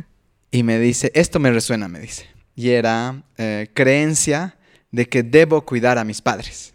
[0.50, 2.26] y me dice, esto me resuena, me dice.
[2.56, 4.56] Y era eh, creencia
[4.90, 6.74] de que debo cuidar a mis padres.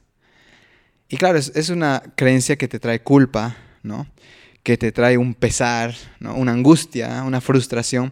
[1.10, 4.08] Y claro, es, es una creencia que te trae culpa, ¿no?
[4.68, 8.12] Que te trae un pesar, una angustia, una frustración.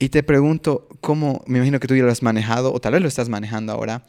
[0.00, 3.02] Y te pregunto, ¿cómo, me imagino que tú ya lo has manejado o tal vez
[3.02, 4.02] lo estás manejando ahora?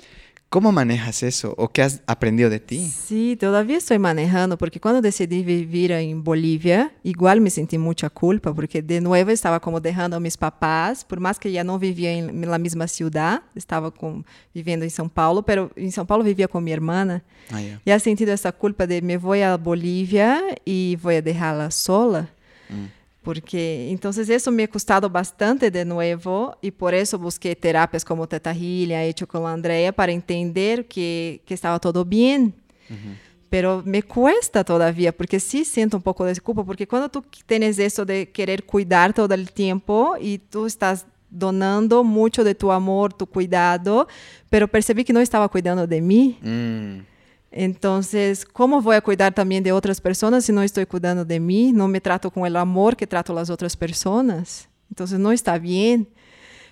[0.51, 2.85] ¿Cómo manejas eso o qué has aprendido de ti?
[2.89, 8.53] Sí, todavía estoy manejando porque cuando decidí vivir en Bolivia, igual me sentí mucha culpa
[8.53, 12.11] porque de nuevo estaba como dejando a mis papás, por más que ya no vivía
[12.11, 16.49] en la misma ciudad, estaba con, viviendo en São Paulo, pero en São Paulo vivía
[16.49, 17.23] con mi hermana.
[17.49, 17.81] Ah, yeah.
[17.85, 22.29] Y he sentido esa culpa de me voy a Bolivia y voy a dejarla sola.
[22.67, 23.00] Mm.
[23.21, 28.27] Porque entonces eso me ha costado bastante de nuevo y por eso busqué terapias como
[28.27, 32.55] Teta Healing, hecho con la Andrea, para entender que, que estaba todo bien.
[32.89, 33.17] Uh -huh.
[33.49, 37.77] Pero me cuesta todavía, porque sí siento un poco de culpa, porque cuando tú tienes
[37.79, 43.13] eso de querer cuidar todo el tiempo y tú estás donando mucho de tu amor,
[43.13, 44.07] tu cuidado,
[44.49, 46.39] pero percibí que no estaba cuidando de mí.
[46.41, 47.10] Mm.
[47.51, 51.73] Entonces, ¿cómo voy a cuidar también de otras personas si no estoy cuidando de mí?
[51.73, 54.69] No me trato con el amor que trato las otras personas.
[54.89, 56.07] Entonces, no está bien.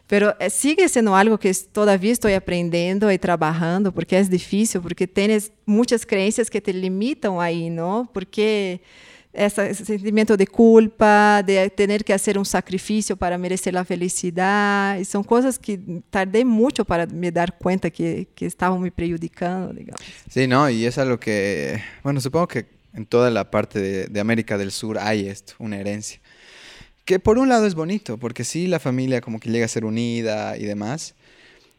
[0.07, 5.05] Pero eh, sigue siendo algo que todavía estoy aprendiendo y trabajando, porque es difícil, porque
[5.05, 8.09] tienes muchas creencias que te limitan ahí, ¿no?
[8.11, 8.81] Porque
[9.33, 15.05] esse sentimento de culpa, de ter que fazer um sacrifício para merecer a felicidade.
[15.05, 20.01] São coisas que tardei muito para me dar conta que, que estavam me prejudicando, digamos.
[20.29, 24.19] Sí, no, y es algo que, bueno, supongo que en toda la parte de, de
[24.19, 26.19] América del Sur hay esto, una herencia.
[27.05, 29.85] Que por un lado es bonito, porque sí, la familia como que llega a ser
[29.85, 31.15] unida y demás,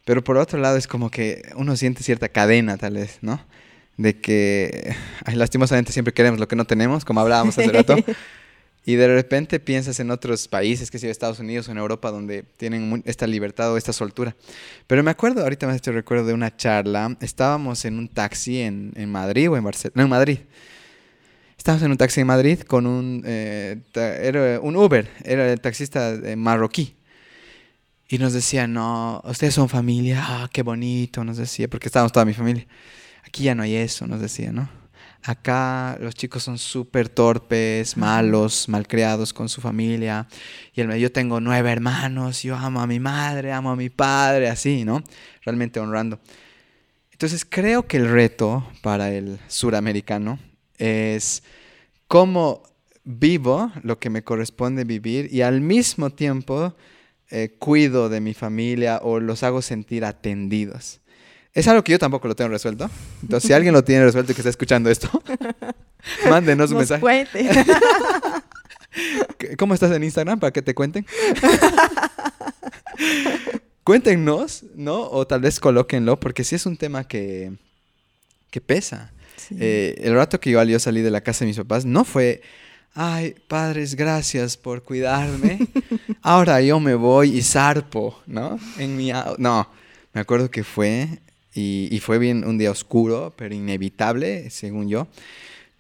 [0.05, 3.41] pero por otro lado es como que uno siente cierta cadena, tal vez, ¿no?
[4.01, 4.97] De que
[5.35, 7.97] lastimosamente siempre queremos lo que no tenemos, como hablábamos hace rato.
[8.83, 12.45] Y de repente piensas en otros países, que sea Estados Unidos o en Europa, donde
[12.57, 14.35] tienen esta libertad o esta soltura.
[14.87, 18.93] Pero me acuerdo, ahorita me estoy recuerdo de una charla, estábamos en un taxi en,
[18.97, 20.39] en Madrid o en Barcelona, no, en Madrid.
[21.59, 26.19] Estábamos en un taxi en Madrid con un, eh, era un Uber, era el taxista
[26.39, 26.97] marroquí.
[28.09, 32.25] Y nos decía, no, ustedes son familia, ah, qué bonito, nos decía, porque estábamos toda
[32.25, 32.67] mi familia.
[33.25, 34.69] Aquí ya no hay eso, nos decía, ¿no?
[35.23, 40.27] Acá los chicos son súper torpes, malos, malcriados con su familia.
[40.73, 44.49] Y el, yo tengo nueve hermanos, yo amo a mi madre, amo a mi padre,
[44.49, 45.03] así, ¿no?
[45.45, 46.21] Realmente honrando.
[47.13, 50.39] Entonces creo que el reto para el suramericano
[50.79, 51.43] es
[52.07, 52.63] cómo
[53.05, 56.75] vivo lo que me corresponde vivir y al mismo tiempo
[57.31, 61.00] eh, cuido de mi familia o los hago sentir atendidos.
[61.53, 62.89] Es algo que yo tampoco lo tengo resuelto.
[63.23, 65.11] Entonces, si alguien lo tiene resuelto y que está escuchando esto,
[66.31, 67.01] mándenos un mensaje.
[67.01, 67.51] Cuente.
[69.59, 71.07] ¿Cómo estás en Instagram para que te cuenten?
[73.85, 75.03] Cuéntenos, ¿no?
[75.11, 77.53] O tal vez colóquenlo, porque sí es un tema que,
[78.51, 79.13] que pesa.
[79.59, 82.43] Eh, el rato que igual yo salí de la casa de mis papás no fue,
[82.95, 85.67] ay, padres, gracias por cuidarme.
[86.23, 88.61] Ahora yo me voy y zarpo, ¿no?
[88.79, 89.11] En mi...
[89.39, 89.69] No,
[90.13, 91.21] me acuerdo que fue
[91.53, 95.09] y, fue bien un día oscuro, pero inevitable, según yo,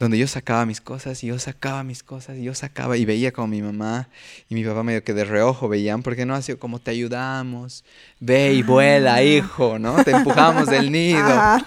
[0.01, 3.33] donde yo sacaba mis cosas y yo sacaba mis cosas y yo sacaba y veía
[3.33, 4.09] como mi mamá
[4.49, 7.85] y mi papá medio que de reojo veían, porque no hacía como te ayudamos,
[8.19, 9.23] ve y vuela, ah.
[9.23, 10.03] hijo, ¿no?
[10.03, 11.59] Te empujamos del nido.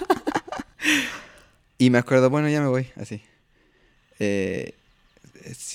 [1.77, 3.21] Y me acuerdo, bueno, ya me voy, así.
[4.19, 4.73] Eh,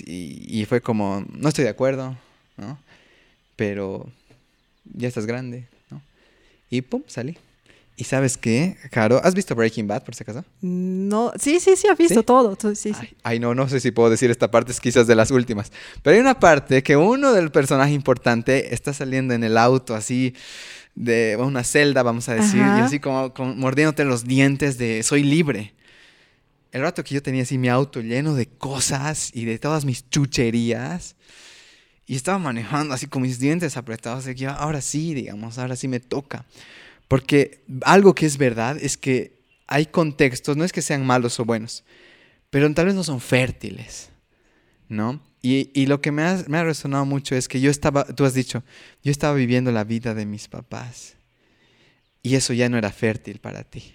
[0.07, 2.17] y fue como, no estoy de acuerdo,
[2.57, 2.79] ¿no?
[3.57, 4.11] Pero
[4.85, 6.03] ya estás grande, ¿no?
[6.71, 7.37] Y pum, salí.
[8.01, 9.21] ¿Y sabes qué, Caro?
[9.25, 10.45] ¿Has visto Breaking Bad, por si acaso?
[10.61, 12.57] No, sí, sí, sí, he visto todo.
[12.77, 15.33] Sí, ay, ay, no, no sé si puedo decir esta parte, es quizás de las
[15.33, 15.73] últimas.
[16.01, 20.37] Pero hay una parte que uno del personaje importante está saliendo en el auto así
[20.95, 25.75] de una celda, vamos a decir, y así como, mordiéndote los dientes de soy libre.
[26.71, 30.09] El rato que yo tenía así mi auto lleno de cosas y de todas mis
[30.09, 31.17] chucherías,
[32.07, 35.89] y estaba manejando así con mis dientes apretados, de que ahora sí, digamos, ahora sí
[35.89, 36.47] me toca
[37.09, 41.45] Porque algo que es verdad es que hay contextos, no es que sean malos o
[41.45, 41.85] buenos,
[42.51, 44.11] pero tal vez no son fértiles,
[44.89, 45.21] ¿no?
[45.41, 48.25] Y, y lo que me ha, me ha resonado mucho es que yo estaba, tú
[48.25, 48.63] has dicho,
[49.03, 51.17] yo estaba viviendo la vida de mis papás
[52.23, 53.95] y eso ya no era fértil para ti.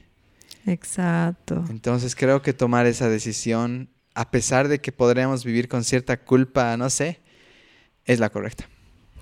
[0.65, 1.65] Exacto.
[1.69, 6.78] Entonces creo que tomar esa decisión, a pesar de que podríamos vivir con cierta culpa,
[6.78, 7.19] no sé,
[8.06, 8.69] es la correcta.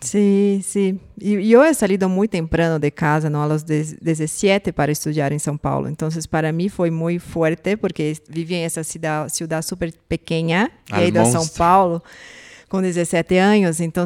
[0.02, 1.00] Sí, sí.
[1.22, 5.56] E eu he salido muito temprano de casa, não, aos 17 para estudar em São
[5.56, 5.88] Paulo.
[5.88, 10.96] Então, para mim foi muito forte porque vivia em essa cidade, cidade super pequena, e
[10.96, 12.02] aí a São Paulo
[12.68, 14.06] com 17 anos, então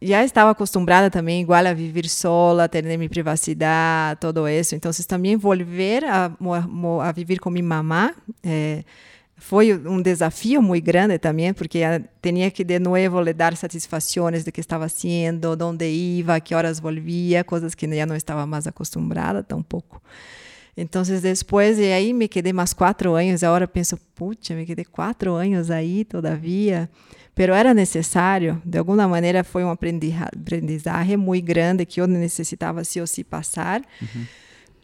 [0.00, 4.76] já estava acostumada também igual a viver sola, ter minha privacidade, todo isso.
[4.76, 8.84] Então, também volver a, a, a viver com minha mamá, eh,
[9.36, 11.80] foi um desafio muito grande também, porque
[12.22, 16.78] tinha que de novo lhe dar satisfações de que estava sendo, onde ia, que horas
[16.78, 20.00] volvia, coisas que já não estava mais acostumada tampouco.
[20.76, 25.34] Então, depois, e aí me quedei mais quatro anos, agora penso, puxa, me quedei quatro
[25.34, 26.90] anos aí todavia,
[27.34, 33.00] pero era necessário, de alguma maneira foi um aprendizagem muito grande que eu necessitava sim
[33.00, 33.82] ou sim passar.
[34.02, 34.26] Uhum.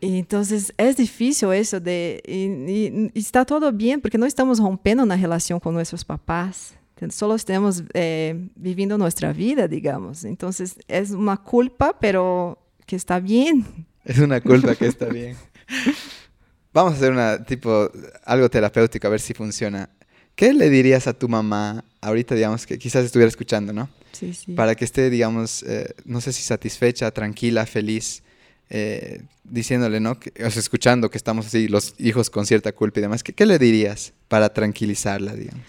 [0.01, 5.17] Entonces es difícil eso de y, y, está todo bien porque no estamos rompiendo una
[5.17, 6.75] relación con nuestros papás.
[7.09, 10.25] Solo estamos eh, viviendo nuestra vida, digamos.
[10.25, 13.65] Entonces es una culpa, pero que está bien.
[14.05, 15.37] Es una culpa que está bien.
[16.75, 17.91] Vamos a hacer una tipo
[18.25, 19.89] algo terapéutico a ver si funciona.
[20.35, 23.89] ¿Qué le dirías a tu mamá ahorita, digamos, que quizás estuviera escuchando, ¿no?
[24.13, 24.53] Sí, sí.
[24.53, 28.23] Para que esté, digamos, eh, no sé si satisfecha, tranquila, feliz
[28.71, 30.19] eh, diciéndole, ¿no?
[30.37, 34.13] sea, escuchando que estamos así, los hijos con cierta culpa y demás, ¿qué, le dirías
[34.29, 35.63] para tranquilizarla, digamos?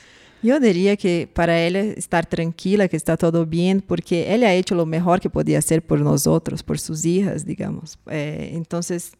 [0.44, 4.74] Yo diría que para ella estar tranquila, que está todo bien, porque ella ha hecho
[4.74, 8.00] lo mejor que podía hacer por nosotros, por sus hijas, digamos.
[8.10, 9.12] Eh, entonces,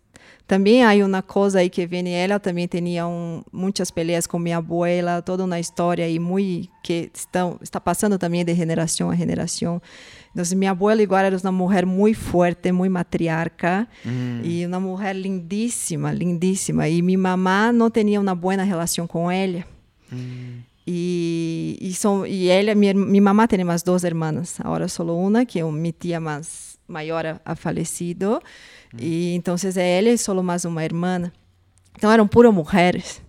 [0.52, 4.52] también hay una cosa ahí que viene, ella también tenía un, muchas peleas con mi
[4.52, 9.82] abuela, toda una historia ahí muy que está, está pasando también de generación a generación.
[10.28, 14.44] Entonces, mi abuela igual era una mujer muy fuerte, muy matriarca mm.
[14.44, 16.90] y una mujer lindísima, lindísima.
[16.90, 19.66] Y mi mamá no tenía una buena relación con ella.
[20.10, 20.66] Mm.
[20.86, 25.46] Y, y, son, y ella, mi, mi, mamá tiene más dos hermanas, ahora solo una,
[25.46, 28.42] que mi tía más mayor ha, ha falecido.
[28.94, 28.98] Mm.
[29.00, 31.34] Y entonces ella es solo más una hermana.
[31.96, 33.22] Entonces eran puras mujeres.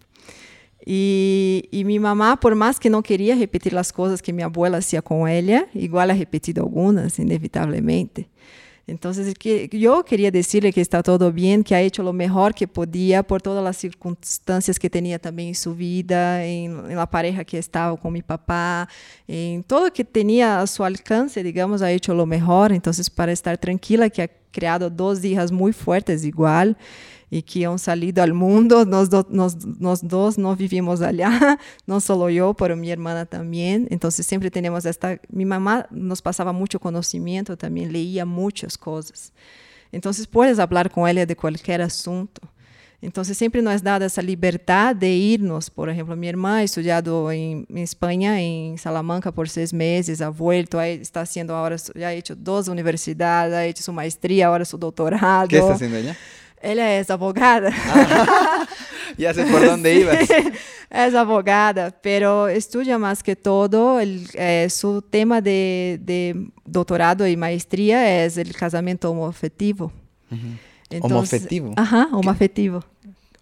[0.85, 4.79] E, e minha mamá, por mais que não queria repetir as coisas que minha abuela
[4.79, 8.29] hacía com ela, igual ha repetido algumas, inevitavelmente.
[8.86, 9.12] Então,
[9.72, 13.40] eu queria dizer que está todo bem, que ha hecho o melhor que podia por
[13.40, 18.10] todas as circunstâncias que tinha também em sua vida, em, la pareja que estava com
[18.10, 18.88] meu papá,
[19.28, 22.72] em todo que tinha a seu alcance, digamos, ha hecho o melhor.
[22.72, 26.74] Então, para estar tranquila, que ha criado duas hijas muito fortes igual
[27.32, 28.84] e que han salido ao mundo.
[28.84, 33.86] Nós, do, nós, nós dois não vivimos allá, não só eu, pero minha irmã também.
[33.90, 35.18] Então, sempre temos esta.
[35.32, 39.32] Minha mamá nos passava muito conhecimento também, leía muitas coisas.
[39.90, 42.42] Então, puedes falar com ela de qualquer assunto.
[43.02, 45.70] Então, sempre nos dá essa liberdade de irmos.
[45.70, 50.28] Por exemplo, minha irmã ha estudado em, em Espanha, em Salamanca, por seis meses, ha
[50.28, 54.78] vuelto, está haciendo agora, já ha hecho duas universidades, ha hecho sua maestria, agora seu
[54.78, 55.46] doutorado.
[55.46, 56.16] O que está fazendo ella?
[56.62, 57.70] Ela é abogada.
[59.14, 60.27] Ah, ya sé por dónde ibas.
[60.90, 64.01] É abogada, pero estudia mais que todo.
[64.01, 69.92] El, eh, su tema de, de, doutorado e maestria é o casamento homoafetivo.
[70.31, 70.59] Uh -huh.
[70.90, 71.46] Entonces?
[71.77, 72.83] Ajá, homoafetivo.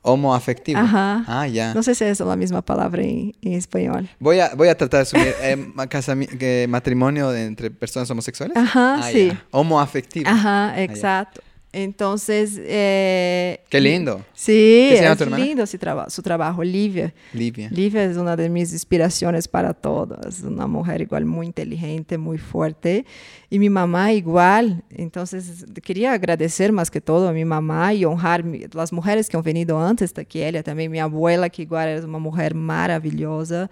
[0.02, 0.78] Homoafectivo.
[0.78, 1.24] Ajá.
[1.26, 1.74] Ah, ya.
[1.74, 4.08] No sé si es la misma palabra en, en español.
[4.18, 8.56] Voy a, voy a tratar de asumir eh, matrimonio entre personas homosexuales.
[8.56, 9.28] Ajá, ah, sí.
[9.28, 9.44] Ya.
[9.50, 10.28] Homoafectivo.
[10.28, 11.42] Ajá, exacto.
[11.44, 14.24] Ah, Entonces, eh, qué lindo.
[14.34, 16.64] Sí, es lindo su, traba su trabajo.
[16.64, 17.14] Livia.
[17.32, 17.68] Livia.
[17.70, 20.18] Livia es una de mis inspiraciones para todo.
[20.26, 23.06] Es una mujer igual muy inteligente, muy fuerte.
[23.50, 24.82] Y mi mamá igual.
[24.90, 29.44] Entonces, quería agradecer más que todo a mi mamá y honrar las mujeres que han
[29.44, 33.70] venido antes que ella, también mi abuela, que igual es una mujer maravillosa.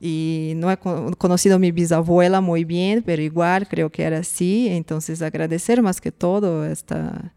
[0.00, 4.68] Y no he conocido a mi bisabuela muy bien, pero igual creo que era así.
[4.68, 7.32] Entonces, agradecer más que todo esta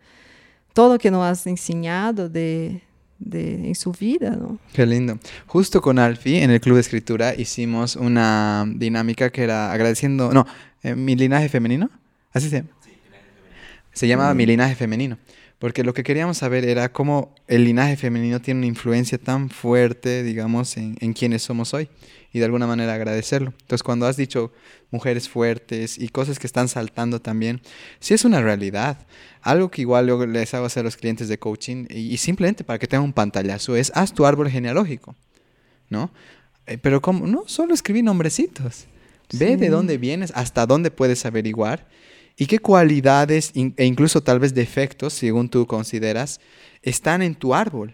[0.74, 2.82] todo que nos has enseñado de,
[3.20, 4.32] de, en su vida.
[4.32, 4.60] ¿no?
[4.74, 5.18] Qué lindo.
[5.48, 10.46] Justo con Alfie en el Club de Escritura hicimos una dinámica que era agradeciendo, no,
[10.82, 11.90] eh, mi linaje femenino,
[12.32, 12.70] así se llama.
[13.94, 15.20] Se llamaba Mi linaje femenino.
[15.60, 20.24] Porque lo que queríamos saber era cómo el linaje femenino tiene una influencia tan fuerte,
[20.24, 21.90] digamos, en, en quienes somos hoy.
[22.34, 23.54] Y de alguna manera agradecerlo.
[23.62, 24.52] Entonces, cuando has dicho
[24.92, 27.62] mujeres fuertes y cosas que están saltando también,
[28.00, 29.06] sí es una realidad.
[29.42, 32.64] Algo que igual yo les hago hacer a los clientes de coaching, y, y simplemente
[32.64, 35.16] para que tengan un pantallazo, es haz tu árbol genealógico,
[35.90, 36.12] ¿no?
[36.66, 38.88] Eh, pero como, no, solo escribí nombrecitos.
[39.32, 41.88] Ve de dónde vienes, hasta dónde puedes averiguar
[42.38, 46.40] y qué cualidades e incluso tal vez defectos, según tú consideras,
[46.82, 47.94] están en tu árbol.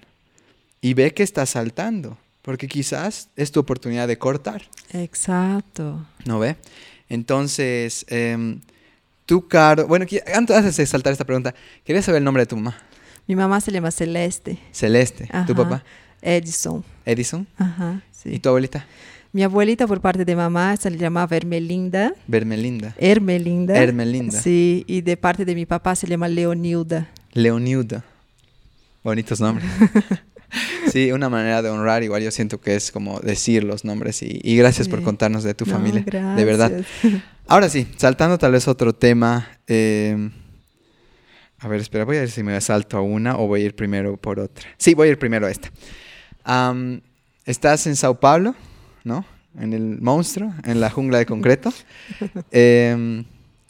[0.82, 6.06] Y ve que está saltando, porque quizás es tu oportunidad de cortar, Exacto.
[6.25, 6.56] ¿no ve?
[7.10, 8.62] Entonces, em,
[9.25, 12.78] tú, Caro, bueno, antes de saltar esta pregunta, quería saber el nombre de tu mamá.
[13.28, 14.58] Mi mamá se llama Celeste.
[14.71, 15.84] Celeste, tu papá,
[16.21, 16.84] Edison.
[17.06, 18.30] Edison, Ajá, sí.
[18.36, 18.86] y tu abuelita,
[19.32, 22.13] Mi abuelita por parte de mamá se le llamaba Ermelinda.
[22.28, 23.76] Bermelinda, Hermelinda.
[23.78, 24.39] Hermelinda.
[24.42, 27.10] Sí, y de parte de mi papá se llama Leonilda.
[27.34, 28.04] Leonilda.
[29.04, 29.68] Bonitos nombres.
[30.92, 34.39] Sí, una manera de honrar, igual yo siento que es como decir los nombres y,
[34.44, 36.04] y gracias por contarnos de tu No, familia,
[36.36, 36.72] de verdad.
[37.46, 39.48] Ahora sí, saltando tal vez otro tema.
[39.68, 40.32] eh,
[41.60, 43.76] a ver, espera, voy a ver si me salto a una o voy a ir
[43.76, 44.65] primero por otra.
[44.78, 45.70] Sí, voy a ir primero a esta.
[47.46, 48.56] Estás en Sao Paulo,
[49.10, 49.26] ¿no?
[49.60, 51.74] En el monstruo, en la jungla de concreto.
[52.52, 53.26] Em,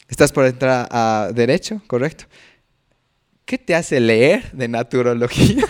[0.07, 2.25] estás por entrar a Derecho, correcto.
[3.45, 5.65] ¿Qué te hace leer de naturología?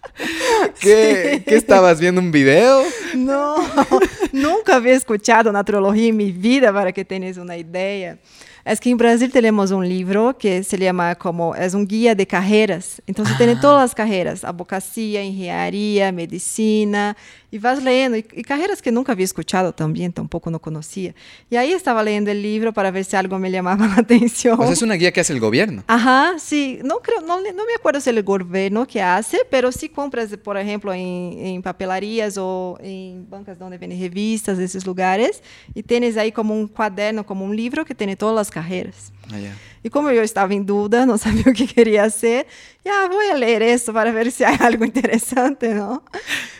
[0.80, 1.44] ¿Qué, Sí.
[1.46, 2.82] ¿Qué estabas viendo un video?
[3.14, 3.56] No,
[4.32, 8.18] nunca había escuchado naturología en mi vida para que tengas una idea.
[8.66, 12.26] Es que en Brasil tenemos un libro que se llama como, es un guía de
[12.26, 13.00] carreras.
[13.06, 13.60] Entonces tiene Ah.
[13.60, 17.16] todas las carreras, abogacía, engenharia, medicina,
[17.50, 21.14] y vas leyendo, y, y carreras que nunca había escuchado también, tampoco no conocía.
[21.48, 24.58] Y ahí estaba leyendo el libro para ver si algo me llamaba la atención.
[24.60, 25.84] O sea, es una guía que hace el gobierno.
[25.86, 29.70] Ajá, sí, no creo, no, no me acuerdo si es el gobierno que hace, pero
[29.70, 31.00] si compras, por ejemplo, en,
[31.38, 35.40] en papelarias o en bancas donde venden revistas, esos lugares,
[35.72, 39.12] y tienes ahí como un cuaderno, como un libro que tiene todas las carreras.
[39.32, 39.54] Ah, ya.
[39.82, 42.46] Y como yo estaba en duda, no sabía qué quería hacer,
[42.84, 46.02] ya voy a leer esto para ver si hay algo interesante, ¿no?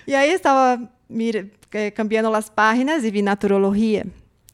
[0.06, 0.78] Y ahí estaba
[1.08, 4.04] mire, eh, cambiando las páginas y vi naturología.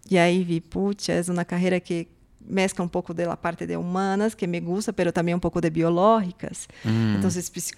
[0.09, 2.09] Y ahí vi, pucha, es una carrera que
[2.49, 5.61] mezcla un poco de la parte de humanas, que me gusta, pero también un poco
[5.61, 6.67] de biológicas.
[6.85, 7.15] Mm.
[7.17, 7.75] Entonces, psi-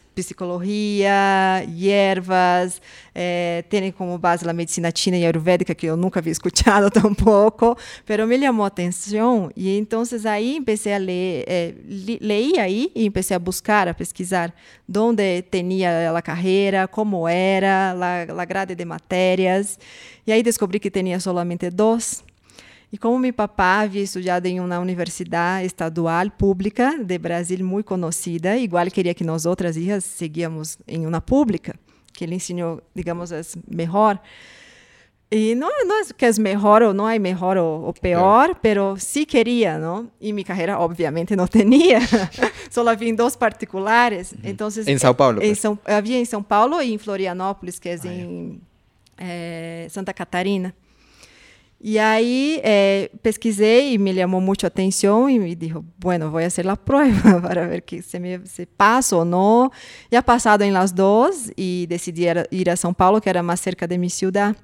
[0.68, 2.80] psicología, hierbas,
[3.14, 7.76] eh, tiene como base la medicina china y ayurvédica, que yo nunca había escuchado tampoco,
[8.04, 13.06] pero me llamó a atención y entonces ahí empecé a leer, eh, leí ahí y
[13.06, 14.54] empecé a buscar, a pesquisar
[14.86, 19.78] dónde tenía la carrera, cómo era, la, la grade de materias,
[20.26, 22.22] y aí descobri que tinha solamente dois.
[22.94, 28.56] E como meu papá havia estudado em uma universidade estadual pública de Brasil muito conhecida,
[28.56, 31.74] igual queria que nós outras hijas seguíamos em uma pública,
[32.12, 34.20] que ele ensinou, digamos, as melhor.
[35.28, 38.94] E não, não é que é melhor ou não é melhor ou, ou pior, pero
[38.96, 40.08] sí queria, não?
[40.20, 41.98] E minha carreira, obviamente, não tinha.
[42.70, 44.32] Só havia em dois particulares.
[44.44, 45.52] Então, Em São Paulo, Em.
[45.56, 48.60] São, havia em São Paulo e em Florianópolis, que é Ah, em
[49.18, 50.72] eh, Santa Catarina.
[51.86, 56.40] E aí eh, pesquisei e me chamou muito a atenção e me disse, bueno, vou
[56.40, 59.70] fazer a prova para ver que se me se passo ou não.
[60.10, 63.60] Já passado em las duas e decidi ir- ir a São Paulo, que era mais
[63.60, 64.56] cerca de minha cidade.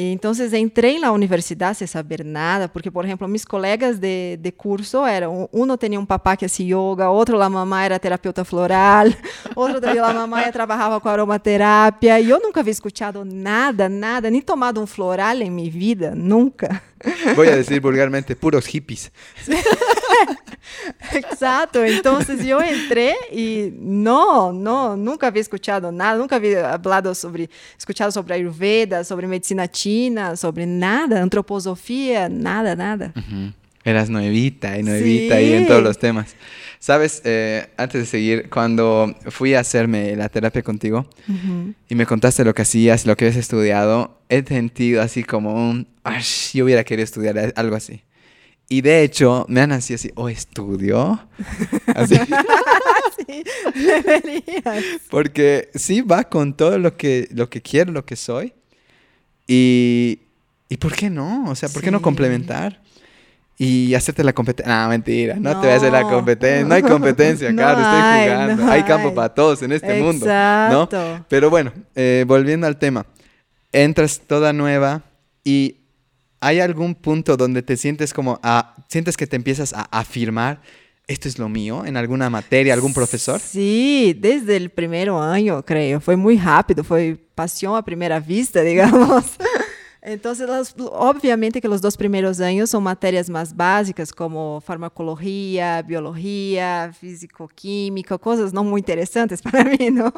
[0.00, 4.50] E então entrei na universidade sem saber nada, porque, por exemplo, meus colegas de, de
[4.50, 9.08] curso eram, um tinha um papá que fazia yoga, outro a mamãe era terapeuta floral,
[9.54, 14.80] outro a mamãe trabalhava com aromaterapia, e eu nunca havia escutado nada, nada, nem tomado
[14.80, 16.80] um floral em minha vida, nunca.
[17.34, 19.10] Voy a decir vulgarmente, puros hippies.
[21.12, 27.48] Exato, então eu entrei e não, não, nunca havia escutado nada, nunca havia falado sobre,
[27.78, 33.12] escutado sobre Ayurveda, sobre medicina china, sobre nada, antroposofia, nada, nada.
[33.16, 33.52] Ujú.
[33.82, 35.66] Eras nuevita y nuevita ahí en Sí.
[35.68, 36.36] todos los temas.
[36.78, 41.08] Sabes, Eh, antes de seguir, cuando fui a hacerme la terapia contigo
[41.88, 45.86] y me contaste lo que hacías, lo que habías estudiado, he sentido así como un,
[46.04, 48.02] "Ash, yo hubiera querido estudiar algo así.
[48.68, 51.18] Y de hecho, me han así así, o estudio,
[51.94, 52.14] así,
[53.26, 53.42] Sí,
[53.74, 54.84] deberías.
[55.10, 58.52] porque sí va con todo lo que, lo que quiero, lo que soy.
[59.46, 60.20] Y,
[60.68, 61.50] ¿y por qué no?
[61.50, 62.04] O sea, ¿por qué no Sí.
[62.04, 62.80] complementar?
[63.62, 64.74] Y hacerte la competencia.
[64.74, 66.08] No, mentira, no, te voy a hacer la No.
[66.08, 66.64] competencia.
[66.66, 68.64] No hay competencia, No claro, estoy jugando.
[68.64, 69.14] no hay campo hay.
[69.14, 70.24] para todos en este mundo.
[70.24, 70.84] ¿no?
[70.84, 71.26] Exacto.
[71.28, 73.04] Pero bueno, eh, volviendo al tema.
[73.70, 75.02] Entras toda nueva
[75.44, 75.76] y
[76.40, 80.62] ¿hay algún punto donde te sientes como, a, sientes que te empiezas a afirmar
[81.06, 83.40] esto es lo mío en alguna materia, algún profesor?
[83.40, 86.00] Sí, desde el primer año, creo.
[86.00, 89.24] Fue muy rápido, fue pasión a primera vista, digamos.
[90.02, 96.90] Entonces, los, obviamente que los dos primeros años son materias más básicas como farmacología, biología,
[96.98, 100.10] físico-química, cosas no muy interesantes para mí, ¿no?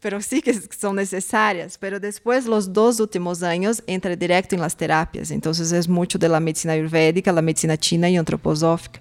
[0.00, 1.76] Pero sí que son necesarias.
[1.76, 5.30] Pero después, los dos últimos años, entra directo en las terapias.
[5.30, 9.00] Entonces, es mucho de la medicina ayurvédica, la medicina china y antroposófica.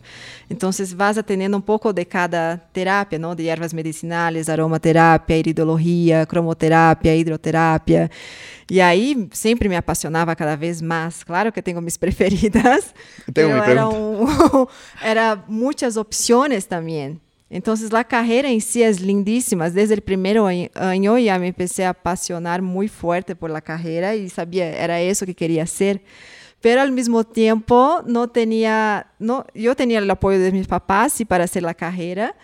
[0.49, 3.33] Entonces, vas atendiendo un poco de cada terapia, ¿no?
[3.33, 8.09] De hierbas medicinales, aromaterapia, iridología, cromoterapia, hidroterapia.
[8.69, 9.77] E aí sempre me
[10.17, 11.23] apaixonava cada vez mais.
[11.23, 12.93] Claro que tenho minhas preferidas,
[13.33, 14.25] tenho pero era, um,
[15.01, 17.19] era muitas opções também.
[17.49, 19.69] Então, a carreira em si é lindíssima.
[19.69, 24.29] Desde o primeiro ano já me comecei a apaixonar muito forte por la carreira e
[24.29, 26.01] sabia era isso que queria ser.
[26.59, 31.25] Pero al mismo tiempo no tenía, no, yo tenía el apoyo de mis papás y
[31.25, 32.35] para hacer la carrera,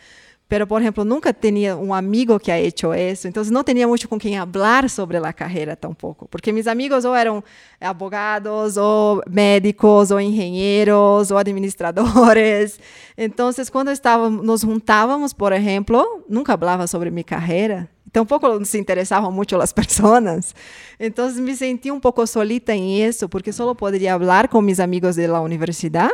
[0.48, 4.08] pero por ejemplo nunca tenía un amigo que ha hecho eso, entonces no tenía mucho
[4.08, 7.44] con quien hablar sobre la carrera tampoco, porque mis amigos o eran
[7.80, 12.80] abogados o médicos o ingenieros o administradores,
[13.18, 19.32] entonces cuando estábamos, nos juntábamos, por ejemplo, nunca hablaba sobre mi carrera, tampoco se interessavam
[19.32, 20.54] muito as pessoas.
[21.00, 25.16] Então, me senti um pouco solita em isso, porque só poderia falar com meus amigos
[25.16, 26.14] da universidade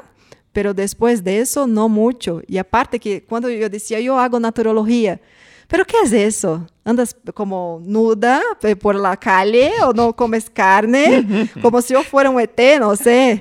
[0.52, 2.41] pero después de eso no mucho.
[2.47, 5.20] Y aparte que cuando yo decía, yo hago naturología,
[5.68, 6.66] pero ¿qué es eso?
[6.84, 8.41] ¿Andas como nuda
[8.82, 11.50] por la calle o no comes carne?
[11.62, 13.39] Como si yo fuera un ET, no sé.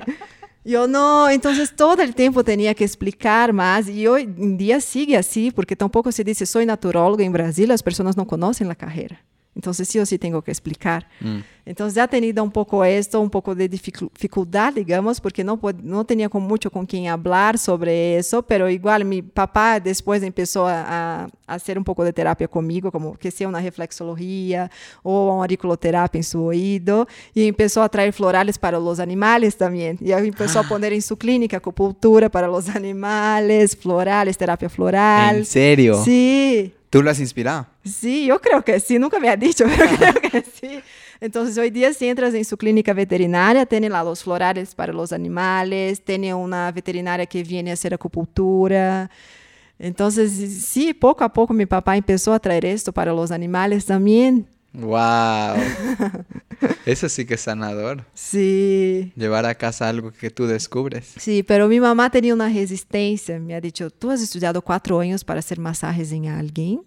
[0.63, 5.17] Yo no, entonces todo el tiempo tenía que explicar más y hoy en día sigue
[5.17, 9.23] así, porque tampoco se dice soy naturólogo en Brasil, las personas no conocen la carrera.
[9.59, 11.05] Entonces sí o sí tengo que explicar.
[11.19, 11.39] Mm.
[11.65, 16.05] Entonces ya he tenido un poco esto, un poco de dificultad, digamos, porque no, no
[16.05, 21.25] tenía con mucho con quien hablar sobre eso, pero igual mi papá después empezó a,
[21.25, 24.71] a, hacer un poco de terapia conmigo, como que sea una reflexología
[25.03, 29.97] o una auriculoterapia en su oído, y empezó a traer florales para los animales también.
[29.99, 35.35] Y empezó a poner en su clínica acupuntura para los animales, florales, terapia floral.
[35.35, 36.01] ¿En serio?
[36.05, 36.73] Sí.
[36.89, 37.67] ¿Tú lo has inspirado?
[37.83, 40.81] Sí, yo creo que sí, nunca me ha dicho, pero creo que sí.
[41.21, 45.11] Entonces, hoy día si entras en su clínica veterinaria, tiene lá los florales para los
[45.11, 49.11] animales, tiene una veterinaria que viene a hacer acupuntura.
[49.77, 50.31] Entonces,
[50.65, 54.47] sí, poco a poco mi papá empezó a traer esto para los animales también.
[54.73, 55.57] ¡Wow!
[56.85, 58.05] Eso sí que es sanador.
[58.13, 59.11] Sí.
[59.15, 61.13] Llevar a casa algo que tú descubres.
[61.17, 63.39] Sí, pero mi mamá tenía una resistencia.
[63.39, 66.81] Me ha dicho, ¿tú has estudiado cuatro años para hacer masajes en alguien?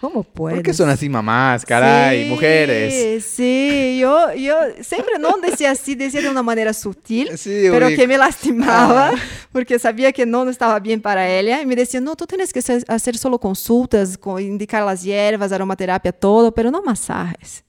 [0.00, 0.58] ¿Cómo puedes?
[0.58, 3.24] ¿Por qué son así mamás, caray, sí, mujeres?
[3.24, 8.06] Sí, yo, yo siempre no decía así, decía de una manera sutil, sí, pero que
[8.06, 9.14] me lastimaba, Ah.
[9.52, 11.62] porque sabía que no estaba bien para ella.
[11.62, 16.12] Y me decía, no, tú tienes que hacer- solo consultas, con- indicar las hierbas, aromaterapia,
[16.12, 17.64] todo, pero no masajes.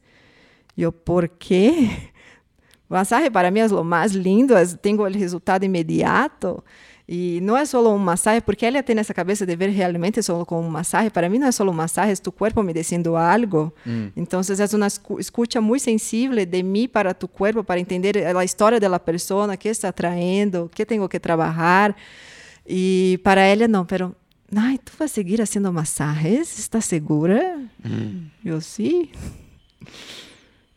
[0.75, 2.11] Yo, ¿por qué?
[2.89, 6.65] Masaje para mí es lo más lindo, es- tengo el resultado inmediato.
[7.09, 10.43] Y no es solo un masaje, porque ella tiene esa cabeza de ver realmente solo
[10.45, 11.09] con un masaje.
[11.09, 13.73] Para mí no es solo un masaje, es tu cuerpo me diciendo algo.
[14.13, 18.43] Entonces es una escu- escucha muy sensible de mí para tu cuerpo, para entender la
[18.43, 21.95] historia de la persona, qué está trayendo, qué tengo que trabajar.
[22.65, 24.13] Y para ella no, pero,
[24.53, 26.59] ay, ¿tú vas a seguir haciendo masajes?
[26.59, 27.55] ¿Estás segura?
[28.43, 29.11] Yo sí.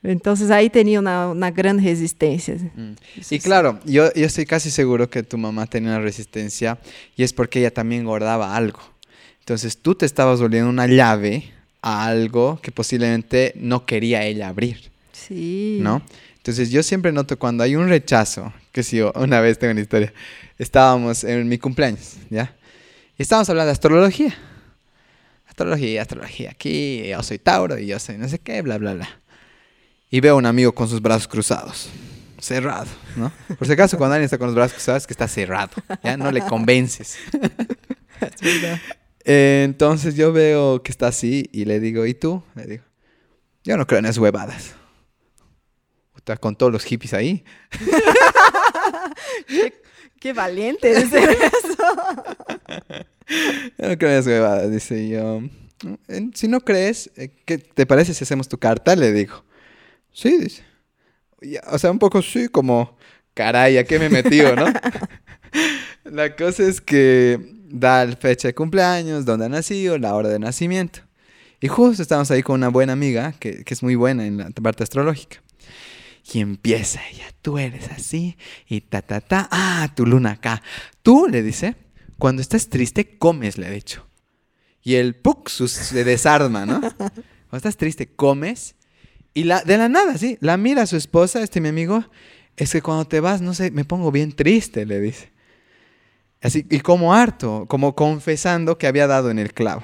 [0.02, 2.54] Entonces ahí tenía una, una gran resistencia.
[2.54, 6.78] Eso Y claro, yo, yo estoy casi seguro que tu mamá tenía una resistencia
[7.16, 8.80] y es porque ella también guardaba algo.
[9.40, 11.50] Entonces tú te estabas volviendo una llave
[11.82, 15.78] a algo que posiblemente no quería ella abrir, Sí.
[15.80, 16.02] ¿no?
[16.36, 19.80] Entonces yo siempre noto cuando hay un rechazo, que si yo una vez tengo una
[19.82, 20.12] historia,
[20.58, 22.54] estábamos en mi cumpleaños, ¿ya?
[23.18, 24.34] Y estábamos hablando de astrología.
[25.46, 29.19] Astrología, astrología, aquí yo soy Tauro y yo soy no sé qué, bla, bla, bla.
[30.10, 31.88] Y veo a un amigo con sus brazos cruzados,
[32.40, 32.86] cerrado,
[33.16, 33.32] ¿no?
[33.58, 35.70] Por si acaso cuando alguien está con los brazos cruzados es que está cerrado,
[36.02, 36.16] ¿ya?
[36.16, 37.16] No le convences.
[39.24, 42.42] Eh, entonces yo veo que está así y le digo, ¿y tú?
[42.54, 42.84] Le digo,
[43.64, 44.74] yo no creo en esas huevadas.
[46.14, 47.44] Puta, con todos los hippies ahí.
[50.20, 51.76] Qué valiente decir eso.
[53.78, 55.40] Yo no creo en esas huevadas, dice yo.
[56.08, 58.96] "En- Si no crees, eh, ¿qué te parece si hacemos tu carta?
[58.96, 59.44] Le digo.
[60.20, 60.62] Sí, dice.
[61.68, 62.98] O sea, un poco sí, como,
[63.32, 64.66] caray, ¿a qué me he metido, no?
[66.04, 67.40] la cosa es que
[67.70, 71.00] da la fecha de cumpleaños, dónde ha nacido, la hora de nacimiento.
[71.58, 74.50] Y justo estamos ahí con una buena amiga, que, que es muy buena en la
[74.50, 75.42] parte astrológica.
[76.30, 78.36] Y empieza ella, tú eres así,
[78.68, 80.62] y ta, ta, ta, ah, tu luna acá.
[81.02, 81.76] Tú, le dice,
[82.18, 84.06] cuando estás triste, comes, le he dicho.
[84.82, 86.80] Y el puxus se desarma, ¿no?
[87.00, 88.76] Cuando estás triste, comes.
[89.34, 92.04] Y la, de la nada, sí, la mira su esposa, este mi amigo,
[92.56, 95.30] es que cuando te vas, no sé, me pongo bien triste, le dice.
[96.42, 99.82] Así, y como harto, como confesando que había dado en el clavo.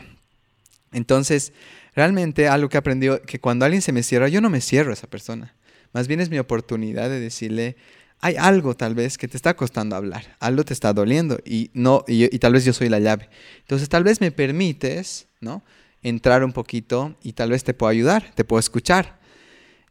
[0.92, 1.52] Entonces,
[1.94, 4.94] realmente algo que aprendió, que cuando alguien se me cierra, yo no me cierro a
[4.94, 5.54] esa persona.
[5.92, 7.76] Más bien es mi oportunidad de decirle,
[8.20, 12.04] hay algo tal vez que te está costando hablar, algo te está doliendo y, no,
[12.08, 13.28] y, tal vez yo soy la llave.
[13.60, 15.62] Entonces, tal vez me permites, ¿no?
[16.02, 19.18] Entrar un poquito y tal vez te puedo ayudar, te puedo escuchar.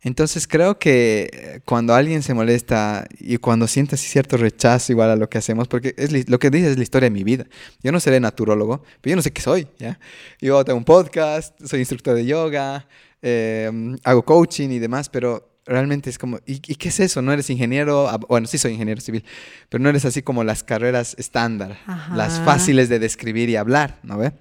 [0.05, 5.15] Entonces creo que eh, cuando alguien se molesta y cuando sientes cierto rechazo igual a
[5.15, 7.47] lo que hacemos, porque es lo que dices es la historia de mi vida.
[7.81, 9.99] Yo no seré naturólogo, pero yo no sé qué soy, ¿ya?
[10.39, 12.87] Yo tengo un podcast, soy instructor de yoga,
[13.23, 17.23] em, hago coaching y demás, pero realmente es como, ¿y, qué es eso?
[17.23, 18.07] ¿No eres ingeniero?
[18.07, 19.25] Ah, bueno, sí soy ingeniero civil,
[19.69, 21.79] pero no eres así como las carreras estándar,
[22.13, 24.33] las fáciles de describir y hablar, ¿no ve?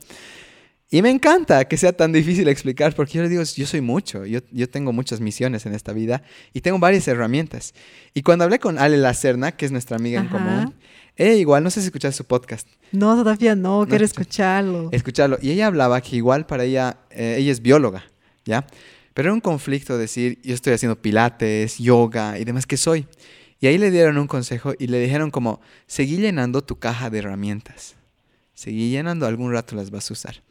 [0.91, 4.26] Y me encanta que sea tan difícil explicar, porque yo le digo, yo soy mucho,
[4.26, 6.22] yo, yo tengo muchas misiones en esta vida
[6.53, 7.74] y tengo varias herramientas.
[8.12, 10.74] Y cuando hablé con Ale Lacerna, que es nuestra amiga en común,
[11.16, 12.68] ella igual, no sé si escuchaste su podcast.
[12.93, 14.89] No, todavía no, quiero escucharlo.
[14.93, 15.39] Escucharlo.
[15.41, 18.05] Y ella hablaba que igual para ella, eh, ella es bióloga,
[18.45, 18.66] ¿ya?
[19.14, 23.07] Pero era un conflicto decir, yo estoy haciendo pilates, yoga y demás, ¿qué soy?
[23.61, 27.18] Y ahí le dieron un consejo y le dijeron como, seguí llenando tu caja de
[27.18, 27.95] herramientas.
[28.53, 30.43] Seguí llenando, algún rato las vas a usar.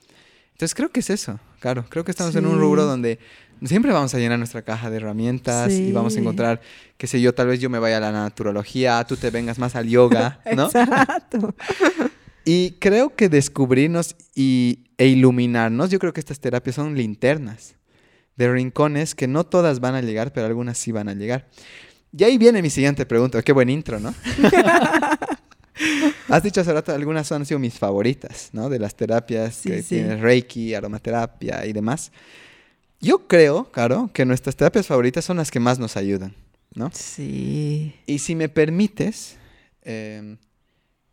[0.53, 3.19] Entonces creo que es eso, claro, creo que estamos en un rubro donde
[3.63, 6.61] siempre vamos a llenar nuestra caja de herramientas y vamos a encontrar,
[6.97, 9.75] qué sé yo, tal vez yo me vaya a la naturología, tú te vengas más
[9.75, 10.65] al yoga, ¿no?
[10.67, 11.55] Exacto.
[12.45, 17.75] y creo que descubrirnos y, e iluminarnos, yo creo que estas terapias son linternas
[18.35, 21.47] de rincones que no todas van a llegar, pero algunas sí van a llegar.
[22.15, 23.41] Y ahí viene mi siguiente pregunta.
[23.41, 24.13] Qué buen intro, ¿no?
[26.29, 28.69] Has dicho hace rato, algunas han sido mis favoritas, ¿no?
[28.69, 32.11] De las terapias que tienes Reiki, aromaterapia y demás.
[32.99, 36.35] Yo creo, claro, que nuestras terapias favoritas son las que más nos ayudan,
[36.73, 36.89] ¿no?
[36.93, 37.93] Sí.
[38.05, 39.35] Y si me permites,
[39.81, 40.37] eh,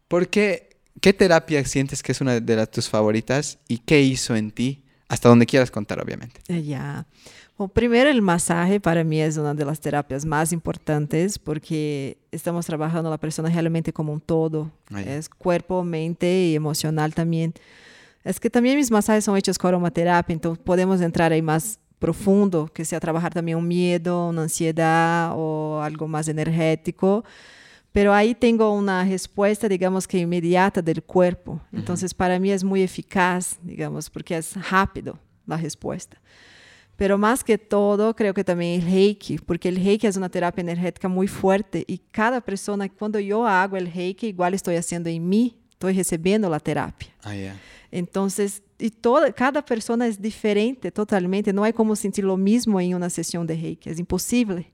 [0.07, 4.37] ¿por qué, qué terapia sientes que es una de las, tus favoritas y qué hizo
[4.37, 4.85] en ti?
[5.09, 6.41] Hasta donde quieras contar, obviamente.
[6.63, 7.05] Ya.
[7.61, 12.65] Bueno, primero, el masaje para mí es una de las terapias más importantes porque estamos
[12.65, 14.71] trabajando a la persona realmente como un todo.
[14.97, 17.53] Es cuerpo, mente y emocional también.
[18.25, 22.67] Es que también mis masajes son hechos con aromaterapia, entonces podemos entrar ahí más profundo,
[22.73, 27.27] que sea trabajar también un miedo, una ansiedad o algo más energético.
[27.93, 31.61] Pero ahí tengo una respuesta, digamos que inmediata del cuerpo.
[31.75, 36.17] Entonces, para mí es muy eficaz, digamos, porque es rápido la respuesta.
[37.01, 40.61] Pero más que todo, creo que también el Reiki, porque el Reiki es una terapia
[40.61, 45.27] energética muy fuerte y cada persona, cuando yo hago el Reiki, igual estoy haciendo en
[45.27, 47.09] mí, estoy recibiendo la terapia.
[47.23, 47.59] Ah, yeah.
[47.91, 52.95] Entonces, y toda, cada persona es diferente totalmente, no hay como sentir lo mismo en
[52.95, 54.71] una sesión de Reiki, es imposible.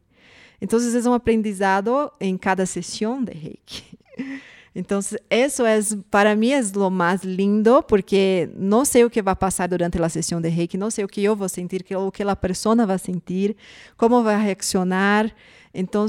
[0.59, 3.85] Entonces, es un aprendizado en cada sesión de Reiki.
[4.77, 9.35] Entonces, eso es, para mí es lo más lindo, porque no sé o que vai
[9.35, 12.23] passar durante a sessão de Reiki, não sei o que eu vou sentir, o que
[12.23, 13.57] a pessoa vai sentir,
[13.97, 15.35] como vai reaccionar.
[15.73, 16.05] Então,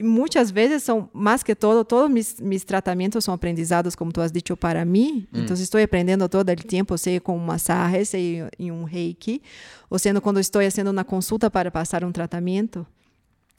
[0.00, 4.32] muitas vezes são, mais que todo, todos mis, mis tratamentos são aprendizados, como tu has
[4.32, 5.24] dicho, para mim.
[5.32, 5.42] Mm.
[5.42, 9.40] Então, estou aprendendo todo o tempo, seja com massagem, seja em um reiki,
[9.88, 12.84] ou sendo quando estou fazendo uma consulta para passar um tratamento.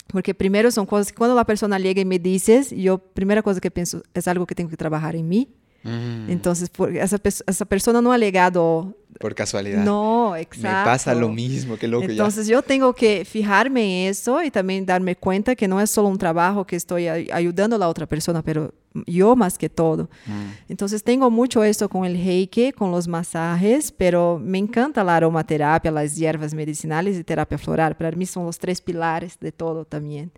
[0.08, 3.60] Porque primero son cosas que cuando la persona llega y me dices, yo primera cosa
[3.60, 5.49] que pienso es algo que tengo que trabajar en mí.
[5.84, 6.30] Mm.
[6.30, 9.84] Entonces, esa, esa persona no ha legado por casualidad.
[9.84, 10.68] No, exacto.
[10.68, 12.05] Me pasa lo mismo, qué loco.
[12.05, 16.07] Entonces yo tengo que fijarme en eso y también darme cuenta que no es solo
[16.07, 18.74] un trabajo que estoy ayudando a la otra persona, pero
[19.05, 20.09] yo más que todo.
[20.26, 20.70] Mm.
[20.70, 25.91] Entonces tengo mucho esto con el reiki, con los masajes, pero me encanta la aromaterapia,
[25.91, 27.95] las hierbas medicinales y terapia floral.
[27.95, 30.32] Para mí son los tres pilares de todo también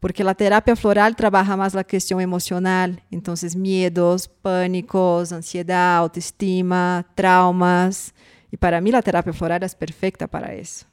[0.00, 8.14] porque la terapia floral trabaja más la cuestión emocional, entonces miedos, pánicos, ansiedad, autoestima, traumas.
[8.50, 10.86] Y para mí la terapia floral es perfecta para eso.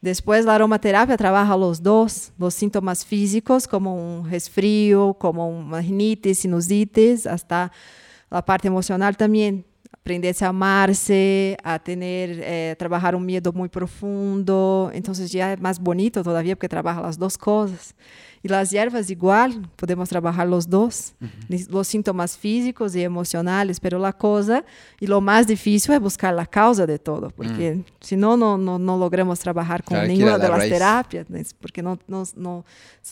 [0.00, 6.40] Después la aromaterapia trabaja los dos, los síntomas físicos como un resfrío, como una rinitis,
[6.40, 7.70] sinusitis, hasta
[8.30, 9.64] la parte emocional también.
[9.92, 14.90] Aprenderse a amarse, a tener, eh, trabajar un miedo muy profundo.
[14.94, 17.94] Entonces ya es más bonito todavía porque trabaja las dos cosas.
[18.42, 21.14] Y las hierbas igual, podemos trabajar los dos,
[21.68, 24.64] los síntomas físicos y emocionales, pero la cosa
[25.00, 27.84] y lo más difícil es buscar la causa de todo, porque mm.
[28.00, 31.26] si no, no, no logramos trabajar con ninguna de las terapias,
[31.60, 32.64] porque no, no, no,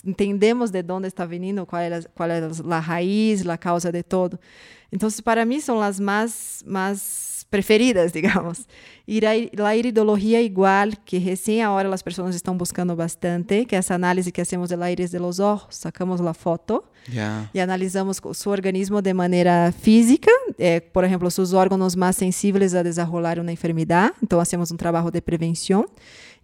[0.05, 4.39] entendemos de dónde está viniendo, cuál es, cuál es la raíz, la causa de todo.
[4.91, 8.67] Entonces, para mí son las más, más preferidas, digamos.
[9.07, 14.33] Y la iridología igual, que recién ahora las personas están buscando bastante, que es análisis
[14.33, 16.85] que hacemos de la iris de los ojos, sacamos la foto
[17.53, 22.83] y analizamos su organismo de manera física, eh, por ejemplo, sus órganos más sensibles a
[22.83, 25.87] desarrollar una enfermedad, entonces hacemos un trabajo de prevención.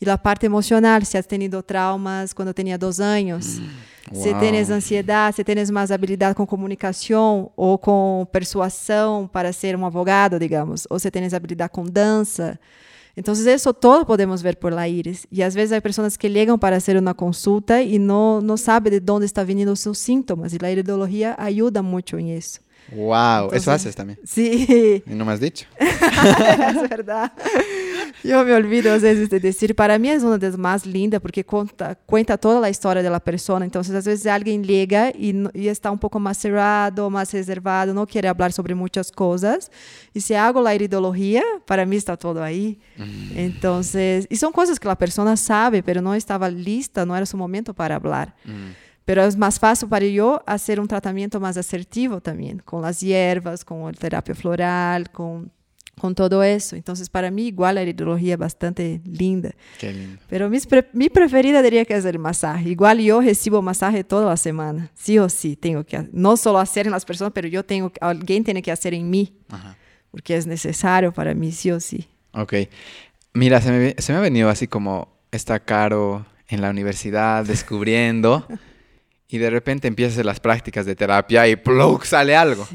[0.02, 3.60] Y la parte emocional, si has tenido traumas cuando tenía dos años.
[3.60, 4.16] Mm.
[4.16, 9.86] Se tens ansiedade, se tens mais habilidade com comunicação ou com persuasão para ser um
[9.86, 12.58] advogado, digamos, ou se tens habilidade com dança.
[13.16, 15.24] Então, isso todo podemos ver por la iris.
[15.30, 18.98] E às vezes há pessoas que chegam para fazer uma consulta e não, não sabem
[18.98, 20.52] de onde está vindo os seus sintomas.
[20.52, 22.58] E a iridologia ajuda muito em isso.
[22.90, 24.18] Wow, Entonces, eso haces también.
[24.24, 25.02] Sí.
[25.06, 25.66] Y no me has dicho.
[25.78, 27.32] es verdad.
[28.22, 31.20] Yo me olvido a veces de decir, para mí es una de las más lindas
[31.20, 33.64] porque cuenta, cuenta toda la historia de la persona.
[33.64, 38.06] Entonces, a veces alguien llega y, y, está un poco más cerrado, más reservado, no
[38.06, 39.70] quiere hablar sobre muchas cosas.
[40.14, 42.78] Y si hago la iridología, para mí está todo ahí.
[42.96, 43.38] Mm.
[43.38, 47.36] Entonces, y son cosas que la persona sabe, pero no estaba lista, no era su
[47.36, 48.34] momento para hablar.
[48.44, 48.91] Mm.
[49.12, 53.62] Pero es más fácil para yo hacer un tratamiento más asertivo también, con las hierbas,
[53.62, 55.52] con la terapia floral, con,
[56.00, 56.76] con todo eso.
[56.76, 59.50] Entonces, para mí, igual la iridología es bastante linda.
[59.78, 60.18] Qué lindo.
[60.30, 60.56] Pero mi,
[60.94, 62.70] mi preferida diría que es el masaje.
[62.70, 65.56] Igual yo recibo masaje toda la semana, sí o sí.
[65.56, 68.94] Tengo que, no solo hacer en las personas, pero yo tengo, alguien tiene que hacer
[68.94, 69.76] en mí, Ajá.
[70.10, 72.08] porque es necesario para mí, sí o sí.
[72.32, 72.54] Ok.
[73.34, 78.46] Mira, se me, se me ha venido así como está caro en la universidad, descubriendo.
[79.32, 82.04] y de repente empiezas las prácticas de terapia y ¡plug!
[82.04, 82.68] sale algo.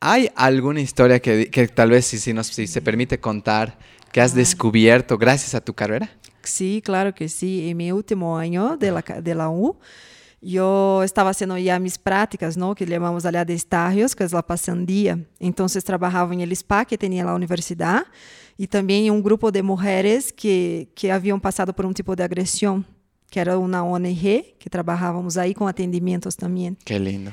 [0.00, 3.78] ¿Hay alguna historia que, que tal vez, si, si, nos, si se permite contar,
[4.10, 6.10] que has descubierto gracias a tu carrera?
[6.42, 7.68] Sí, claro que sí.
[7.68, 9.76] En mi último año de la, de la U,
[10.40, 12.74] yo estaba haciendo ya mis prácticas, ¿no?
[12.74, 15.18] que llamamos allá de estágios, que es la pasandía.
[15.38, 18.06] Entonces trabajaba en el spa que tenía la universidad
[18.56, 22.24] y también en un grupo de mujeres que, que habían pasado por un tipo de
[22.24, 22.86] agresión
[23.30, 26.76] que era uma ONG, que trabalhávamos aí com atendimentos também.
[26.84, 27.32] Que lindo.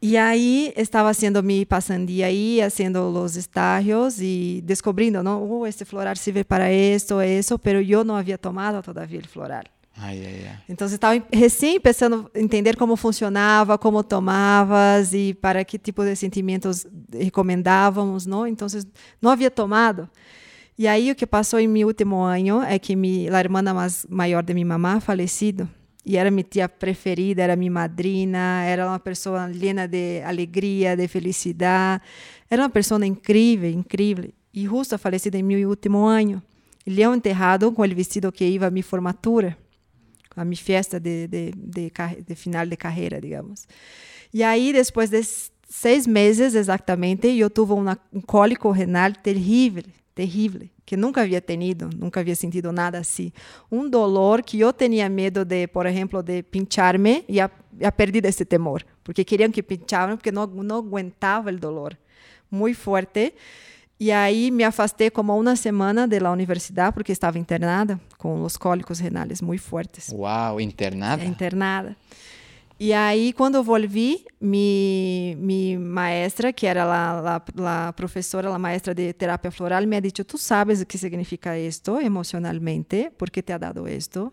[0.00, 5.84] E aí estava sendo mi pasandía aí, fazendo os estágios e descobrindo, não, oh, este
[5.84, 9.64] floral sirve para esto, isso, pero eu não havia tomado todavia o floral.
[9.98, 10.58] Ai, ai, ai.
[10.68, 11.80] Então estava recém
[12.34, 18.46] a entender como funcionava, como tomavas e para que tipo de sentimentos recomendávamos, não?
[18.46, 18.68] Então
[19.22, 20.08] não havia tomado.
[20.78, 24.42] E aí o que passou em meu último ano é que a irmã mais maior
[24.42, 25.68] de minha mamá falecido
[26.04, 31.08] e era minha tia preferida, era minha madrina, era uma pessoa llena de alegria, de
[31.08, 32.00] felicidade,
[32.48, 34.30] era uma pessoa incrível, incrível.
[34.54, 36.40] E justo falecida em meu último ano,
[36.86, 39.58] ele é enterrado com o vestido que ia à minha formatura,
[40.36, 41.92] a minha festa de, de, de,
[42.24, 43.66] de final de carreira, digamos.
[44.32, 45.20] E aí, depois de
[45.68, 49.82] seis meses exatamente, eu tive um cólico renal terrível,
[50.16, 53.30] terrível, que nunca havia tenido, nunca havia sentido nada assim.
[53.70, 57.50] Um dolor que eu tinha medo de, por exemplo, de pinchar-me e a,
[57.84, 61.96] a perdi esse temor, porque queriam que pinchavam, porque não, não aguentava o dolor.
[62.50, 63.34] Muito forte.
[64.00, 68.98] E aí me afastei como uma semana da universidade, porque estava internada com os cólicos
[68.98, 70.10] renais muito fortes.
[70.12, 71.22] Uau, internada?
[71.22, 71.94] É, internada.
[72.78, 77.36] E aí, quando eu volvi, mi, mi maestra, que era a,
[77.88, 81.56] a professora, a maestra de terapia floral, me ha dicho, tu sabes o que significa
[81.56, 83.10] esto emocionalmente?
[83.16, 84.30] ¿Por qué te ha dado esto?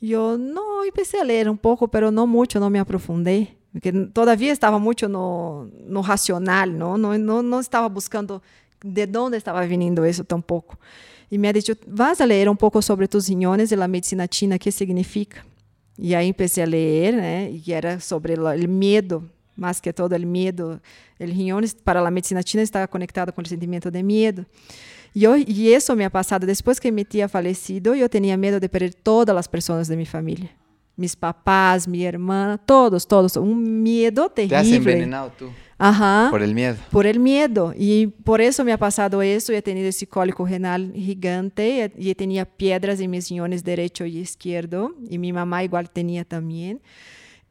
[0.00, 3.54] E eu, não, empecé a ler um pouco, pero não muito, não me aprofundei.
[3.70, 6.96] Porque todavia estava muito no, no racional, não?
[6.96, 8.42] Não, não, não estava buscando
[8.82, 10.78] de onde estava vindo isso tão pouco.
[11.30, 14.26] E me ha dicho, vas a ler um pouco sobre tus riñones e a medicina
[14.30, 15.51] china, que significa?
[16.04, 17.48] E aí comecei a ler, né?
[17.64, 20.80] E era sobre o medo, mais que todo o medo.
[21.20, 24.44] O riñón para a medicina china está conectado com o sentimento de medo.
[25.14, 28.58] E, eu, e isso me ha passado depois que minha tia falecido, eu tinha medo
[28.58, 30.50] de perder todas as pessoas de minha família.
[30.96, 33.36] Mis papás, minha irmã, todos, todos.
[33.36, 34.48] Um medo terrível.
[34.50, 35.50] Te has envenenado tu?
[35.78, 36.28] Ajá.
[36.30, 36.76] Por el miedo.
[36.90, 37.74] Por el miedo.
[37.76, 39.52] Y por eso me ha pasado eso.
[39.52, 44.94] He tenido ese cólico renal gigante y tenía piedras en mis riñones derecho y izquierdo.
[45.08, 46.80] Y mi mamá igual tenía también.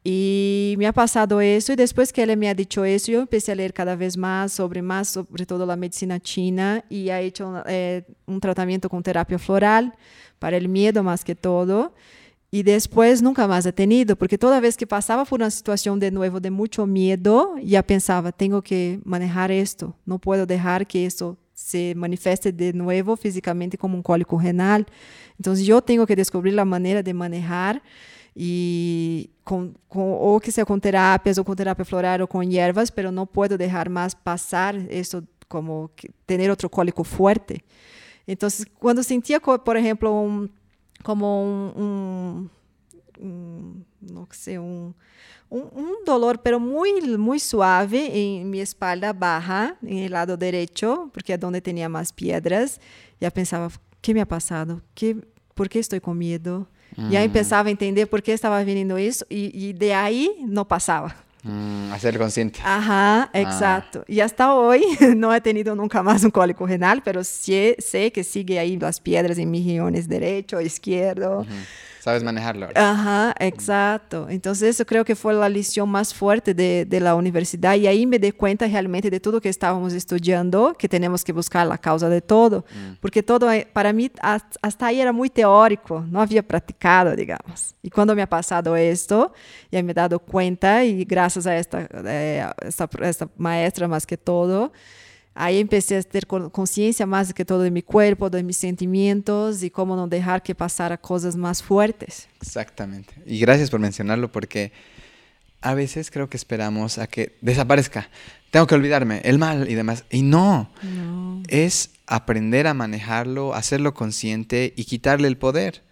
[0.04, 3.52] Y me ha pasado eso y después que él me ha dicho eso, yo empecé
[3.52, 7.62] a leer cada vez más sobre más, sobre todo la medicina china y ha hecho
[7.66, 9.94] eh, un tratamiento con terapia floral
[10.40, 11.94] para el miedo más que todo.
[12.54, 16.10] Y después nunca más he tenido, porque toda vez que pasaba por una situación de
[16.10, 21.38] nuevo de mucho miedo, ya pensaba, tengo que manejar esto, no puedo dejar que esto
[21.54, 24.86] se manifieste de nuevo físicamente como un cólico renal.
[25.38, 27.82] Entonces yo tengo que descubrir la manera de manejar
[28.34, 32.92] y con, con, o que sea con terapias o con terapia floral o con hierbas,
[32.92, 35.90] pero no puedo dejar más pasar esto como
[36.26, 37.64] tener otro cólico fuerte.
[38.26, 40.50] Entonces, cuando sentía, por ejemplo, un,
[41.02, 42.50] como un, un,
[43.20, 44.94] un no sé, un,
[45.50, 51.34] un, dolor, pero muy, muy suave en mi espalda baja, en el lado derecho, porque
[51.34, 52.80] es donde tenía más piedras.
[53.20, 54.80] Ya pensaba, ¿qué me ha pasado?
[54.94, 55.16] ¿Qué,
[55.54, 56.68] ¿Por qué estoy con miedo?
[56.96, 57.10] Mm.
[57.10, 61.14] Ya empezaba a entender por qué estaba viniendo eso y, y de ahí no pasaba.
[61.42, 62.60] Mm, hacer consciente.
[62.62, 63.30] Ajá, ah.
[63.32, 64.04] exacto.
[64.06, 64.82] Y hasta hoy
[65.16, 69.00] no he tenido nunca más un cólico renal, pero sé, sé que sigue ahí las
[69.00, 71.44] piedras en mis riñones derecho, izquierdo.
[72.02, 72.66] Sabes manejarlo.
[72.74, 74.26] Ajá, exacto.
[74.28, 77.76] Entonces, eso creo que fue la lección más fuerte de, de, la universidad.
[77.76, 81.64] Y ahí me di cuenta realmente de todo que estábamos estudiando, que tenemos que buscar
[81.64, 82.64] la causa de todo.
[82.74, 82.94] Mm.
[83.00, 87.76] Porque todo, para mí, hasta ahí era muy teórico, no había practicado, digamos.
[87.84, 89.32] Y cuando me ha pasado esto,
[89.70, 94.16] ya me he dado cuenta, y gracias a esta, eh, esta, esta maestra más que
[94.16, 94.72] todo,
[95.34, 99.70] Ahí empecé a tener conciencia más que todo de mi cuerpo, de mis sentimientos y
[99.70, 102.28] cómo no dejar que pasara cosas más fuertes.
[102.40, 103.14] Exactamente.
[103.24, 104.72] Y gracias por mencionarlo porque
[105.62, 108.10] a veces creo que esperamos a que desaparezca.
[108.50, 110.04] Tengo que olvidarme, el mal y demás.
[110.10, 111.42] Y no, no.
[111.48, 115.82] es aprender a manejarlo, hacerlo consciente y quitarle el poder.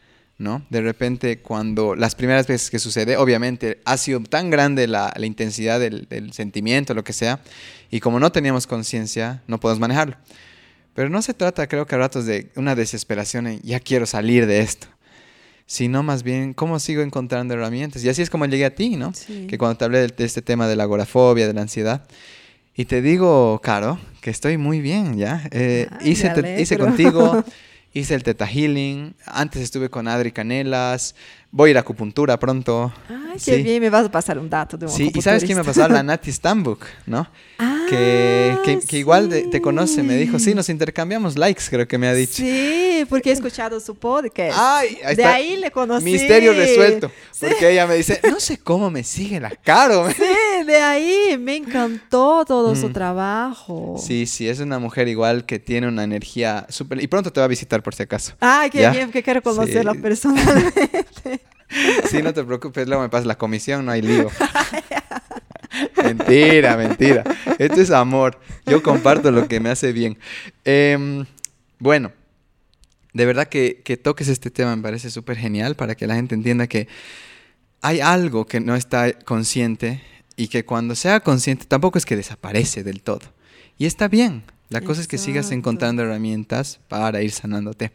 [0.40, 0.64] ¿No?
[0.70, 5.78] De repente, cuando las primeras veces que sucede, obviamente ha sido tan grande la, intensidad
[5.78, 7.40] del, sentimiento, lo que sea,
[7.90, 10.16] y como no teníamos conciencia, no podemos manejarlo.
[10.94, 14.46] Pero no se trata, creo que a ratos, de una desesperación en ya quiero salir
[14.46, 14.86] de esto,
[15.66, 18.02] sino más bien cómo sigo encontrando herramientas.
[18.02, 19.12] Y así es como llegué a ti, ¿no?
[19.46, 22.08] Que cuando te hablé de, este tema de la agorafobia, de la ansiedad,
[22.74, 25.46] y te digo, Caro, que estoy muy bien, ¿ya?
[25.50, 27.44] Eh, hice, hice contigo
[27.92, 31.14] hice el Teta Healing, antes estuve con Adri Canelas,
[31.52, 32.92] voy a ir a acupuntura pronto.
[33.08, 35.58] Ay, qué bien, me vas a pasar un dato de un Sí, y ¿sabes quién
[35.58, 35.86] me pasó?
[35.88, 37.26] La Nati Stambuk, ¿no?
[37.58, 42.06] Ah, que, que, igual te conoce, me dijo, sí, nos intercambiamos likes, creo que me
[42.06, 42.34] ha dicho.
[42.36, 44.56] Sí, porque he escuchado su podcast.
[44.56, 46.04] Ay, ahí de ahí le conocí.
[46.04, 50.08] Misterio resuelto, porque ella me dice, no sé cómo me sigue la Caro.
[50.10, 52.92] Sí, de ahí, me encantó todo su mm.
[52.92, 53.96] trabajo.
[53.98, 57.02] Sí, sí, es una mujer igual que tiene una energía súper...
[57.02, 58.34] Y pronto te va a visitar por si acaso.
[58.40, 61.39] Ay, qué bien, que quiero conocerla personalmente.
[62.10, 64.28] Sí, no te preocupes, luego me pasa la comisión, no hay lío.
[66.04, 67.24] mentira, mentira.
[67.58, 68.40] Esto es amor.
[68.66, 70.18] Yo comparto lo que me hace bien.
[70.64, 71.24] Em,
[71.78, 72.12] bueno,
[73.12, 76.34] de verdad que, que, toques este tema me parece súper genial para que la gente
[76.34, 76.88] entienda que
[77.82, 80.02] hay algo que no está consciente
[80.36, 83.32] y que cuando sea consciente tampoco es que desaparece del todo.
[83.78, 84.42] Y está bien.
[84.68, 87.90] La cosa es que sigas encontrando herramientas para ir sanándote.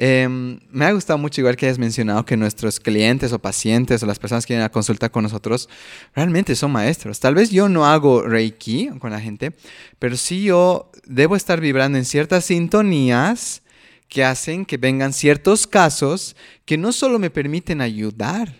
[0.00, 4.06] Em, me ha gustado mucho, igual que hayas mencionado, que nuestros clientes o pacientes o
[4.06, 5.68] las personas que vienen a consultar con nosotros
[6.14, 7.18] realmente son maestros.
[7.18, 9.52] Tal vez yo no hago Reiki con la gente,
[9.98, 13.62] pero sí yo debo estar vibrando en ciertas sintonías
[14.06, 18.54] que hacen que vengan ciertos casos que no solo me permiten ayudar,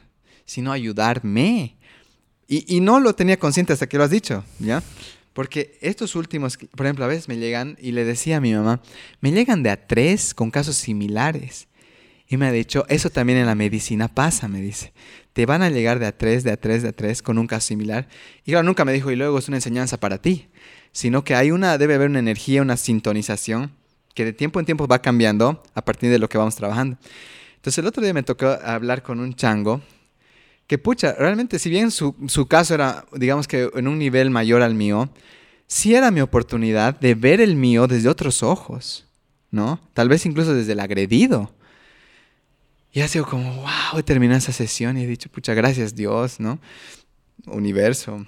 [0.45, 1.76] sino ayudarme.
[2.49, 4.82] Y, y no lo tenía consciente hasta que lo has dicho, ¿ya?
[5.39, 8.82] Porque estos últimos, por ejemplo, a veces me llegan, y le decía a mi mamá,
[9.20, 11.68] me llegan de a tres con casos similares.
[12.26, 14.93] Y me ha dicho, eso también en la medicina pasa, me dice.
[15.34, 17.47] Te van a llegar de a tres, de a tres, de a tres con un
[17.47, 18.09] caso similar.
[18.45, 20.49] Y claro, nunca me dijo, y luego es una enseñanza para ti.
[20.91, 23.70] Sino que hay una, debe haber una energía, una sintonización
[24.16, 26.99] que de tiempo en tiempo va cambiando a partir de lo que vamos trabajando.
[27.55, 29.82] Entonces el otro día me tocó hablar con un chango
[30.69, 34.62] que pucha, realmente si bien su, su, caso era, digamos que en un nivel mayor
[34.62, 35.09] al mío,
[35.66, 39.07] sí era mi oportunidad de ver el mío desde otros ojos,
[39.51, 39.81] ¿no?
[39.95, 41.51] Tal vez incluso desde el agredido.
[42.93, 46.39] Y ha sido como, wow, he terminado esa sesión y he dicho, pucha, gracias Dios,
[46.39, 46.59] ¿no?
[47.47, 48.27] Universo,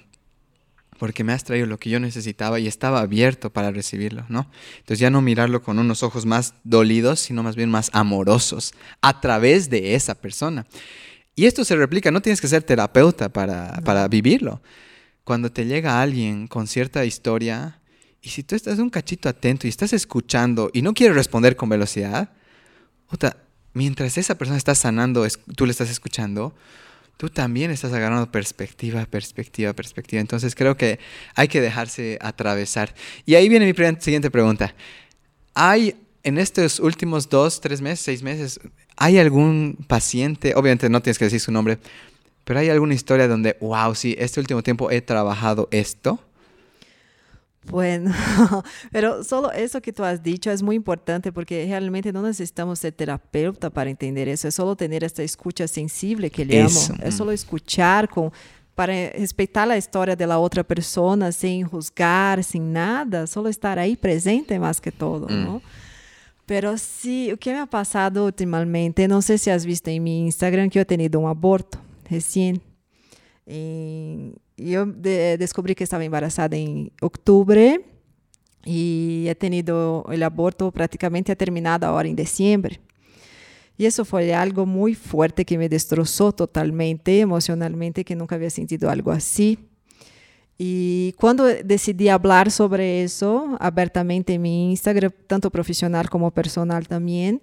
[0.97, 4.49] porque me has traído lo que yo necesitaba y estaba abierto para recibirlo, ¿no?
[4.77, 9.21] Entonces ya no mirarlo con unos ojos más dolidos, sino más bien más amorosos, a
[9.21, 10.65] través de esa persona.
[11.41, 14.61] Y esto se replica, no tienes que ser terapeuta para, vivirlo.
[15.23, 17.79] Cuando te llega alguien con cierta historia,
[18.21, 21.67] y si tú estás un cachito atento y estás escuchando y no quieres responder con
[21.67, 22.29] velocidad,
[23.73, 25.25] mientras esa persona está sanando,
[25.55, 26.53] tú le estás escuchando,
[27.17, 30.21] tú también estás agarrando perspectiva, perspectiva, perspectiva.
[30.21, 30.99] Entonces creo que
[31.33, 32.93] hay que dejarse atravesar.
[33.25, 34.75] Y ahí viene mi siguiente pregunta.
[35.55, 38.59] ¿Hay en estos últimos dos, tres meses, seis meses,
[39.03, 41.79] ¿Hay algún paciente, obviamente no tienes que decir su nombre,
[42.43, 46.19] pero hay alguna historia donde, wow, sí, este último tiempo he trabajado esto?
[47.65, 48.13] Bueno,
[48.91, 52.93] pero solo eso que tú has dicho es muy importante porque realmente no necesitamos ser
[52.93, 57.31] terapeuta para entender eso, es solo tener esta escucha sensible que le amo, es solo
[57.31, 58.31] escuchar con
[58.75, 64.59] para respeitar a história da outra pessoa sem juzgar, sem nada, só estar aí presente
[64.59, 65.43] mais que todo, mm.
[65.43, 65.61] ¿no?
[66.51, 70.27] Pero sí, o que me ha passado ultimamente, não sei se has visto em meu
[70.27, 71.79] Instagram que eu he tenido um aborto
[72.09, 72.59] recém.
[73.47, 77.57] E eu de descobri que estava embarazada em outubro
[78.67, 82.75] e he tenido o aborto praticamente terminado agora em dezembro.
[83.77, 88.89] Y eso fue algo muy fuerte que me destrozó totalmente emocionalmente, que nunca había sentido
[88.89, 89.57] algo así.
[90.63, 97.41] Y cuando decidí hablar sobre eso abiertamente en mi Instagram, tanto profesional como personal también,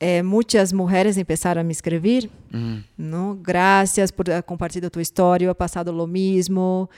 [0.00, 2.76] eh, muchas mujeres empezaron a me escribir, mm.
[2.96, 3.38] ¿no?
[3.42, 6.88] Gracias por haber compartido tu historia, ha pasado lo mismo.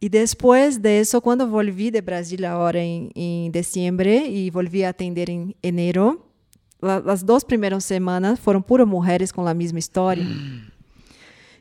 [0.00, 4.88] Y después de eso, cuando volví de Brasil ahora en, en diciembre y volví a
[4.88, 6.26] atender en enero,
[6.80, 10.24] las dos primeras semanas fueron puras mujeres con la misma historia.
[10.24, 10.67] Mm.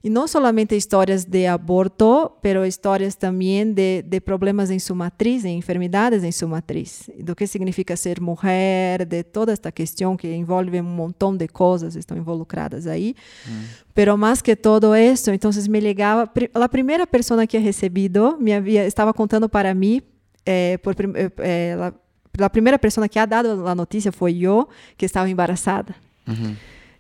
[0.01, 5.43] Y no solamente historias de aborto, pero historias también de, de, problemas en su matriz,
[5.43, 10.35] de enfermedades en su matriz, de qué significa ser mujer, de toda esta cuestión que
[10.35, 13.15] envolve un montón de cosas, están involucradas ahí.
[13.45, 13.93] Mm.
[13.93, 18.53] Pero más que todo eso, entonces me llegaba, la primera persona que he recibido me
[18.53, 20.03] había, estaba contando para mí,
[20.45, 21.93] eh, por, eh, eh, la,
[22.45, 25.27] a primeira pessoa que ha dado a notícia foi eu, que estava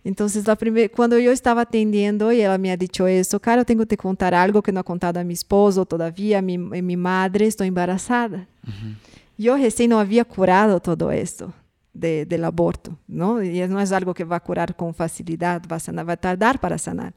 [0.05, 0.57] embaraçada.
[0.65, 0.83] Uhum.
[0.83, 3.85] Então, quando eu estava atendendo e ela me ha dicho isso, cara, eu tenho que
[3.85, 6.97] te contar algo que não ha contado a minha esposa, ou todavia, a minha, minha
[6.97, 8.47] madre, estou embaraçada.
[8.65, 8.95] Uhum.
[9.39, 11.53] Eu recém não havia curado todo isso
[11.93, 13.41] de, del aborto, não?
[13.43, 17.13] E não é algo que vai curar com facilidade, vai, sanar, vai tardar para sanar.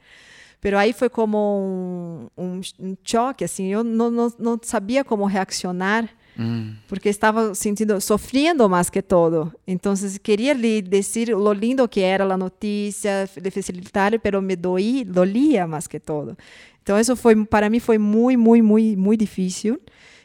[0.60, 5.24] Pero aí foi como um, um, um choque, assim, eu não, não, não sabia como
[5.24, 6.08] reaccionar
[6.40, 6.78] Mm.
[6.88, 9.52] porque estava sentindo, sofrendo mais que todo.
[9.66, 15.04] Então, queria lhe dizer lo lindo que era a notícia, de facilitar, pero me doí,
[15.04, 16.34] doía mais que todo.
[16.82, 19.78] Então, isso foi para mim foi muito, muito, muito, muito difícil.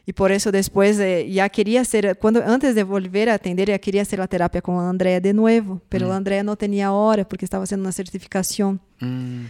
[0.08, 3.78] E por isso depois eh, já queria ser, quando antes de volver a atender, já
[3.78, 6.12] queria ser a terapia com a Andrea de novo, pero mm.
[6.12, 8.80] a Andrea não tinha hora porque estava fazendo uma certificação.
[9.02, 9.46] Mm.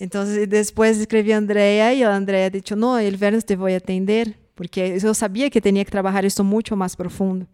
[0.00, 4.34] Então, depois escrevi a Andrea e a Andrea disse: "Não, el viernes te vou atender."
[4.58, 7.46] Porque eu sabia que tinha que trabalhar isso muito mais profundo.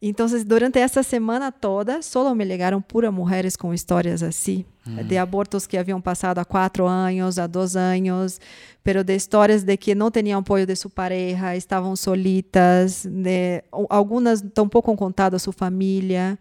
[0.00, 5.02] Então, durante essa semana toda, só me ligaram puras mulheres com histórias assim, uhum.
[5.04, 8.38] de abortos que haviam passado há quatro anos, há dois anos,
[8.84, 14.42] pero de histórias de que não tinham apoio de sua pareja, estavam solitas, de, algumas
[14.52, 16.38] tampouco contadas a sua família.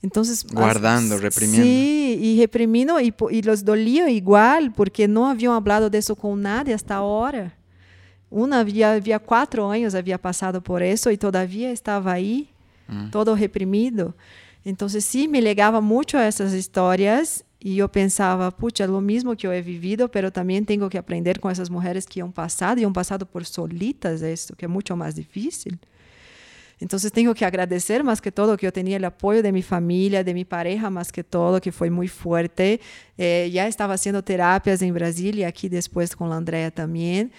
[0.00, 0.22] Então,
[0.52, 1.64] guardando, reprimindo.
[1.64, 6.72] Sim, e reprimindo e, e los dolia igual, porque não haviam falado disso com nadie
[6.72, 7.52] hasta agora.
[8.34, 12.48] Uma havia, havia quatro anos havia passado por isso e todavia estava aí,
[12.90, 13.08] hum.
[13.08, 14.12] todo reprimido.
[14.66, 19.36] Então, sim, me ligava muito a essas histórias e eu pensava, puxa, é o mesmo
[19.36, 22.80] que eu he vivido, mas também tenho que aprender com essas mulheres que iam passado,
[22.80, 25.70] iam passado por solitas, isso que é muito mais difícil.
[26.80, 30.24] Então, tenho que agradecer mais que todo que eu tinha o apoio de minha família,
[30.24, 32.80] de minha pareja, mais que todo, que foi muito forte.
[33.16, 37.30] Eh, já estava fazendo terapias em Brasília, aqui depois com a Andrea também.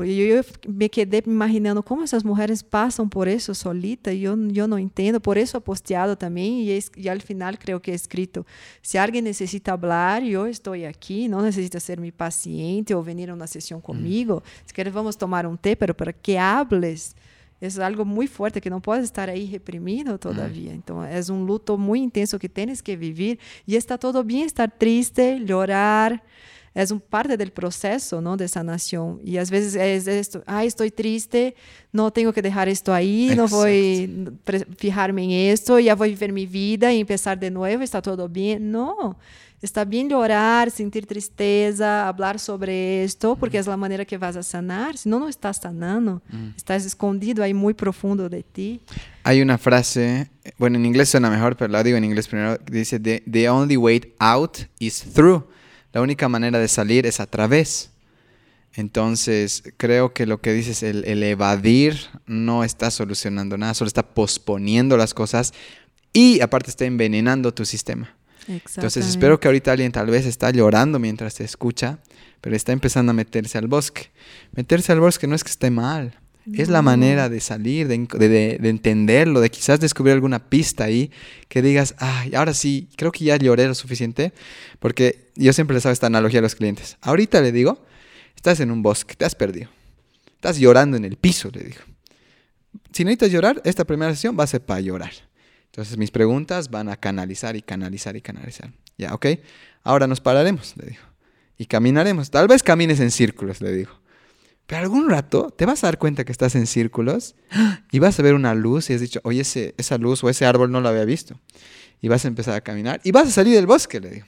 [0.00, 4.66] E eu me quedei imaginando como essas mulheres passam por isso solita e eu, eu
[4.66, 5.20] não entendo.
[5.20, 8.46] Por isso, posteado também e, e ao final creio que é escrito:
[8.80, 11.28] se alguém necessita falar, eu estou aqui.
[11.28, 14.36] Não necessita ser meu paciente ou vir a uma sessão comigo.
[14.36, 14.50] Hum.
[14.66, 17.14] Se quer, vamos tomar um té, pero para que hables.
[17.60, 20.72] Isso é algo muito forte que não pode estar aí reprimido todavia.
[20.72, 20.74] Hum.
[20.74, 23.38] Então, é um luto muito intenso que tens que viver.
[23.68, 26.20] E está todo bem estar triste, chorar
[26.74, 30.90] é um parte do processo não de sanação e às vezes é isto ah estou
[30.90, 31.54] triste
[31.92, 33.66] não tenho que deixar isto aí não vou
[34.78, 38.58] fijar-me em isto já vou viver minha vida e começar de novo está tudo bem
[38.58, 39.14] não
[39.62, 44.42] está bem orar sentir tristeza falar sobre isto porque é a maneira que vas a
[44.42, 44.96] sanar.
[44.96, 46.52] Senão não estás sanando mm.
[46.56, 48.80] estás escondido aí muito profundo de ti.
[49.24, 52.98] Hay una frase, bueno, en inglés suena mejor, pero la digo en inglés primero, dice,
[52.98, 55.44] the, the only way out is through.
[55.92, 57.90] La única manera de salir es a través.
[58.74, 64.14] Entonces, creo que lo que dices, el, el evadir no está solucionando nada, solo está
[64.14, 65.52] posponiendo las cosas
[66.12, 68.16] y aparte está envenenando tu sistema.
[68.48, 71.98] Entonces, espero que ahorita alguien tal vez está llorando mientras te escucha,
[72.40, 74.10] pero está empezando a meterse al bosque.
[74.52, 76.18] Meterse al bosque no es que esté mal,
[76.52, 81.10] Es la manera de salir, de, de, de, entenderlo, de quizás descubrir alguna pista ahí
[81.48, 84.32] que digas, ay, ahora sí, creo que ya lloré lo suficiente.
[84.80, 86.96] Porque yo siempre les hago esta analogía a los clientes.
[87.00, 87.84] Ahorita le digo,
[88.34, 89.70] estás en un bosque, te has perdido.
[90.34, 91.80] Estás llorando en el piso, le digo.
[92.92, 95.12] Si necesitas llorar, esta primera sesión va a ser para llorar.
[95.66, 98.72] Entonces mis preguntas van a canalizar y canalizar y canalizar.
[98.98, 99.26] Ya, ¿ok?
[99.84, 101.02] Ahora nos pararemos, le digo.
[101.56, 102.30] Y caminaremos.
[102.30, 104.01] Tal vez camines en círculos, le digo.
[104.66, 107.34] Pero algún rato te vas a dar cuenta que estás en círculos
[107.90, 110.46] y vas a ver una luz y has dicho, oye, ese, esa luz o ese
[110.46, 111.38] árbol no lo había visto.
[112.00, 114.26] Y vas a empezar a caminar y vas a salir del bosque, le digo.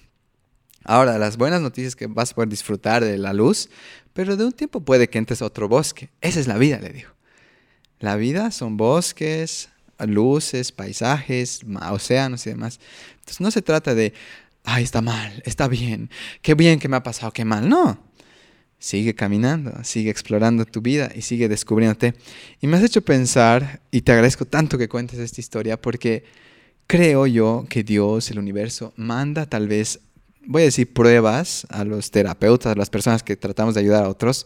[0.85, 3.71] Ahora, las buenas noticias es que vas a poder disfrutar de la luz,
[4.13, 6.11] pero de un tiempo puede que entres a otro bosque.
[6.21, 7.11] Esa es la vida, le digo.
[8.01, 11.61] La vida son bosques, luces, paisajes,
[11.91, 12.81] océanos y demás.
[13.15, 14.13] Entonces no se trata de,
[14.65, 16.11] ay, está mal, está bien,
[16.43, 17.69] qué bien que me ha pasado, qué mal.
[17.69, 17.99] No,
[18.85, 22.13] sigue caminando, sigue explorando tu vida y sigue descubriéndote.
[22.61, 26.25] Y me has hecho pensar, y te agradezco tanto que cuentes esta historia, porque
[26.87, 30.01] creo yo que Dios, el universo, manda tal vez,
[30.45, 34.11] voy a decir, pruebas a los terapeutas, a las personas que tratamos de ayudar a
[34.11, 34.45] otros,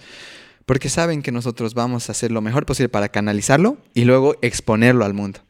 [0.66, 5.04] porque saben que nosotros vamos a hacer lo mejor posible para canalizarlo y luego exponerlo
[5.04, 5.40] al mundo.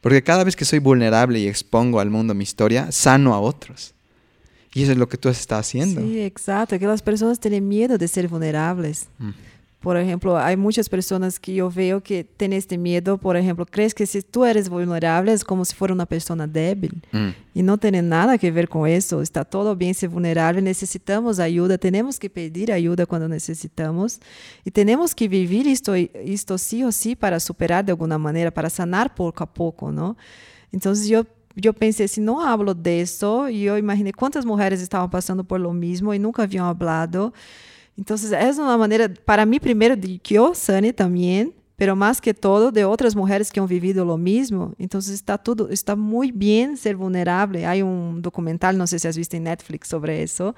[0.00, 3.94] Porque cada vez que soy vulnerable y expongo al mundo mi historia, sano a otros.
[4.74, 6.00] Y eso es lo que tú estado haciendo.
[6.00, 9.06] Sí, exacto, que las personas tienen miedo de ser vulnerables.
[9.18, 9.30] Mm.
[9.82, 13.92] Por ejemplo, hay muchas personas que yo veo que tienen este miedo, por ejemplo, crees
[13.92, 17.02] que si tú eres vulnerable es como si fuera una persona débil.
[17.10, 17.28] Mm.
[17.52, 19.20] Y no tiene nada que ver con eso.
[19.20, 24.20] Está todo bien ser vulnerable, necesitamos ayuda, tenemos que pedir ayuda cuando necesitamos.
[24.64, 28.70] Y tenemos que vivir esto, esto sí o sí para superar de alguna manera, para
[28.70, 30.16] sanar poco a poco, ¿no?
[30.70, 35.10] Entonces yo yo pensé, si no hablo de eso, y yo imaginé cuántas mujeres estaban
[35.10, 37.32] pasando por lo mismo y nunca habían hablado.
[37.96, 42.32] Entonces, es una manera, para mí, primero, de que yo sane también, pero más que
[42.32, 44.72] todo, de otras mujeres que han vivido lo mismo.
[44.78, 47.66] Entonces, está todo, está muy bien ser vulnerable.
[47.66, 50.54] Hay un documental, no sé si has visto en Netflix sobre eso,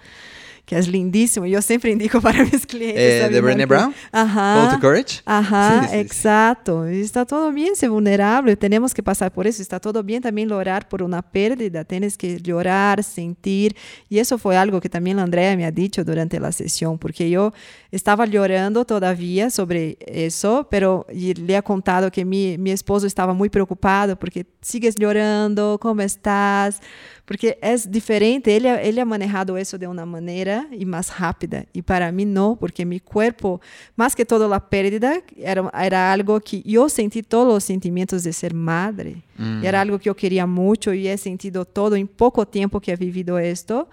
[0.65, 1.47] que es lindísimo.
[1.47, 3.25] Yo siempre indico para mis clientes.
[3.25, 3.95] Eh, ¿De Brené Brown?
[4.13, 4.69] Ajá.
[4.69, 5.21] Call to Courage.
[5.25, 6.87] Ajá, exacto.
[6.87, 8.57] Está todo bien ser vulnerable.
[8.57, 9.61] Tenemos que pasar por eso.
[9.61, 11.85] Está todo bien también llorar por una pérdida.
[11.85, 13.77] Tienes que llorar, sentir.
[14.09, 17.53] Y eso fue algo que también Andrea me ha dicho durante la sesión, porque yo
[17.91, 23.49] estaba llorando todavía sobre eso, pero le ha contado que mi, mi esposo estaba muy
[23.49, 26.81] preocupado porque sigues llorando, ¿cómo estás?
[27.27, 28.51] Porque é diferente.
[28.51, 31.67] Ele, ele ha manejado isso de uma maneira e mais rápida.
[31.75, 33.61] E para mim não, porque meu corpo,
[33.97, 38.33] mais que toda a pérdida, era, era algo que eu senti todos os sentimentos de
[38.33, 39.23] ser madre.
[39.39, 39.65] Mm.
[39.65, 42.97] Era algo que eu queria muito e he sentido todo em pouco tempo que he
[42.97, 43.87] vivido isto.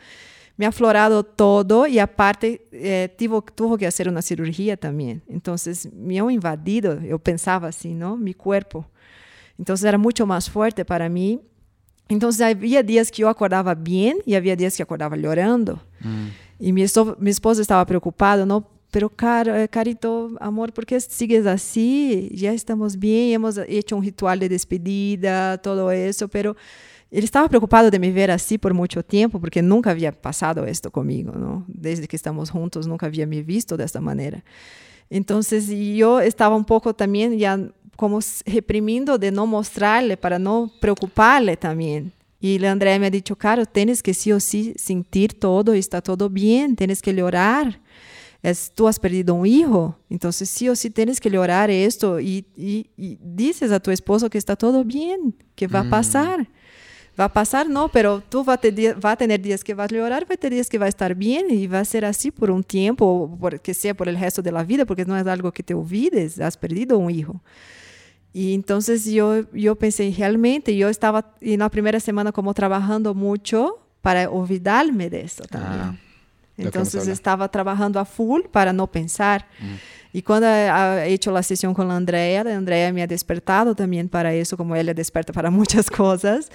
[0.58, 5.22] Me ha florado todo e aparte eh, tive, tuvo que fazer uma cirurgia também.
[5.28, 5.56] Então,
[5.94, 8.18] me han invadido, eu pensava assim, não?
[8.18, 8.86] Meu corpo.
[9.58, 11.40] Então, era muito mais forte para mim
[12.12, 15.80] então, havia dias que eu acordava bem e havia dias que acordava chorando.
[16.06, 16.28] Hum.
[16.60, 16.86] E minha,
[17.18, 18.66] minha esposa estava preocupada, não?
[18.92, 22.30] Pero, cara, Carito, amor, por que sigues assim?
[22.34, 26.54] Já estamos bem, hemos hecho um ritual de despedida, todo isso, pero
[27.10, 30.92] ele estava preocupado de me ver assim por muito tempo, porque nunca havia passado isto
[30.92, 31.64] comigo, não?
[31.70, 34.44] Desde que estamos juntos, nunca havia me visto desta maneira.
[35.10, 35.40] Então,
[35.98, 37.58] eu estava um pouco também já
[37.96, 42.12] como reprimindo de no mostrarle para no preocuparle también.
[42.40, 46.28] Y Andrea me ha dicho, claro, tienes que sí o sí sentir todo, está todo
[46.28, 47.80] bien, tienes que llorar.
[48.42, 52.44] Es, tú has perdido un hijo, entonces sí o sí tienes que llorar esto y,
[52.58, 55.88] y, y dices a tu esposo que está todo bien, que va mm.
[55.88, 56.48] a pasar.
[57.20, 58.60] Va a pasar, no, pero tú va a,
[59.00, 60.90] va a tener días que vas a llorar, va a tener días que va a
[60.90, 64.18] estar bien y va a ser así por un tiempo, por, que sea por el
[64.18, 67.42] resto de la vida, porque no es algo que te olvides, has perdido un hijo.
[68.34, 73.78] E então eu eu pensei realmente, eu estava e na primeira semana como trabalhando muito
[74.02, 75.68] para olvidar-me disso também.
[75.68, 75.94] Ah,
[76.58, 79.46] então estava trabalhando a full para não pensar.
[79.62, 79.76] Hum.
[80.14, 84.06] E quando he hecho a sessão com a Andrea, a Andrea me ha despertado também
[84.08, 86.50] para isso, como ela desperta para muitas coisas.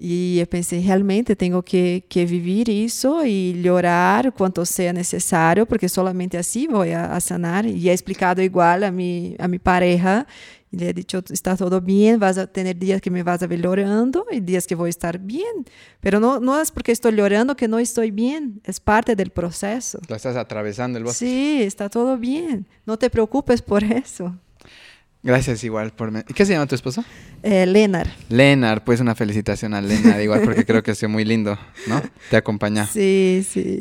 [0.00, 5.88] E eu pensei, realmente tenho que, que viver isso e chorar quanto seja necessário, porque
[5.88, 7.66] solamente assim vou a, a sanar.
[7.66, 10.24] E é explicado igual a minha a mi pareja
[10.70, 13.46] Y le he dicho, está todo bien, vas a tener días que me vas a
[13.46, 15.64] ver llorando y días que voy a estar bien.
[16.00, 19.98] Pero no, no es porque estoy llorando que no estoy bien, es parte del proceso.
[20.08, 21.24] Lo estás atravesando el bosque.
[21.24, 22.66] Sí, está todo bien.
[22.84, 24.36] No te preocupes por eso.
[25.22, 26.12] Gracias igual por...
[26.28, 27.04] ¿Y qué se llama tu esposo?
[27.42, 28.08] Eh, Lenar.
[28.28, 32.02] Lenar, pues una felicitación a Lenar igual porque creo que ha sido muy lindo, ¿no?
[32.30, 32.86] Te acompaña.
[32.86, 33.80] Sí, sí.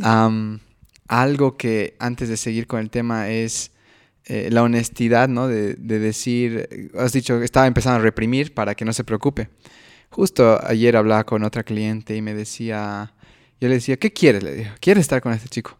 [1.07, 3.71] algo que antes de seguir con el tema es
[4.29, 5.47] eh, la honestidad, ¿no?
[5.47, 9.49] De, de, decir, has dicho, estaba empezando a reprimir para que no se preocupe.
[10.09, 13.13] Justo ayer hablaba con otra cliente y me decía,
[13.59, 14.43] yo le decía, ¿qué quieres?
[14.43, 15.77] Le digo, ¿quieres estar con este chico?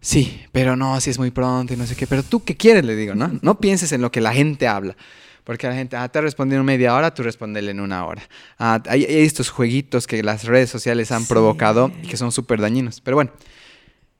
[0.00, 2.06] Sí, pero no, si es muy pronto y no sé qué.
[2.06, 2.84] Pero tú, ¿qué quieres?
[2.84, 3.38] Le digo, ¿no?
[3.42, 4.96] No pienses en lo que la gente habla.
[5.44, 8.22] Porque la gente, ah, te ha respondido en media hora, tú respondele en una hora.
[8.58, 13.00] Ah, hay, estos jueguitos que las redes sociales han provocado y que son súper dañinos.
[13.00, 13.32] Pero bueno,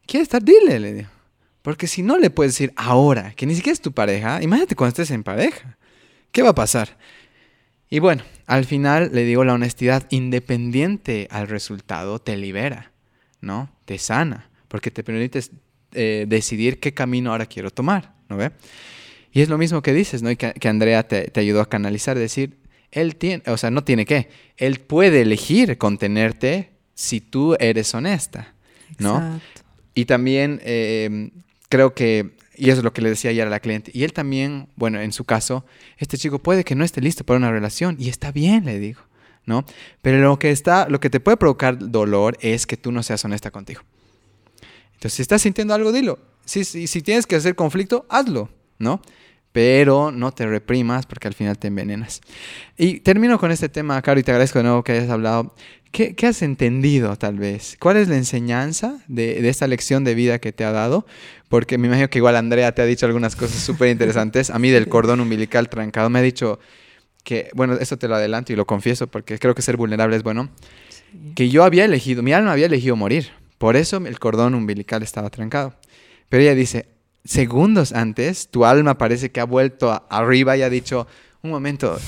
[0.06, 0.42] ¿quieres estar?
[0.42, 1.08] Dile, le digo.
[1.62, 4.90] Porque si no le puedes decir ahora, que ni siquiera es tu pareja, imagínate cuando
[4.90, 5.76] estés en pareja.
[6.32, 6.96] ¿Qué va a pasar?
[7.90, 12.92] Y bueno, al final le digo, la honestidad independiente al resultado te libera,
[13.40, 13.70] ¿no?
[13.84, 15.40] Te sana, porque te permite
[15.92, 18.52] eh, decidir qué camino ahora quiero tomar, ¿no ve?
[19.32, 20.30] Y es lo mismo que dices, ¿no?
[20.30, 22.58] Y que, Andrea te, ayudó a canalizar, decir,
[22.92, 28.54] él tiene, o sea, no tiene que, él puede elegir contenerte si tú eres honesta,
[28.98, 29.16] ¿no?
[29.16, 29.62] Exacto.
[29.94, 31.30] Y también eh,
[31.70, 33.90] creo que y es lo que le decía ayer a la cliente.
[33.94, 35.64] Y él también, bueno, en su caso,
[35.96, 39.00] este chico puede que no esté listo para una relación y está bien, le digo,
[39.46, 39.64] ¿no?
[40.02, 43.24] Pero lo que está, lo que te puede provocar dolor es que tú no seas
[43.24, 43.80] honesta contigo.
[44.92, 46.18] Entonces, si estás sintiendo algo, dilo.
[46.44, 49.00] Si, si, si tienes que hacer conflicto, hazlo, ¿no?
[49.52, 52.20] Pero no te reprimas porque al final te envenenas.
[52.76, 55.54] Y termino con este tema, Caro, y te agradezco de nuevo que hayas hablado.
[55.90, 57.76] ¿Qué, has entendido tal vez?
[57.80, 61.04] ¿Cuál es la enseñanza de, de, esta lección de vida que te ha dado?
[61.48, 64.50] Porque me imagino que igual Andrea te ha dicho algunas cosas súper interesantes.
[64.50, 66.60] A mí del cordón umbilical trancado me ha dicho
[67.24, 70.22] que, bueno, eso te lo adelanto y lo confieso porque creo que ser vulnerable es
[70.22, 70.50] bueno,
[71.34, 73.30] que yo había elegido, mi alma había elegido morir.
[73.58, 75.74] Por eso el cordón umbilical estaba trancado.
[76.28, 76.86] Pero ella dice,
[77.24, 81.06] segundos antes, tu alma parece que ha vuelto arriba y ha dicho,
[81.42, 81.98] un momento,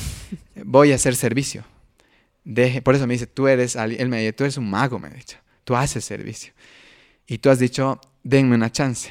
[0.64, 1.64] voy a hacer servicio
[2.44, 5.10] Deje, por eso me dice, tú eres, él me tú eres un mago, me ha
[5.10, 6.52] dicho, tú haces servicio.
[7.26, 9.10] Y tú has dicho, denme una chance.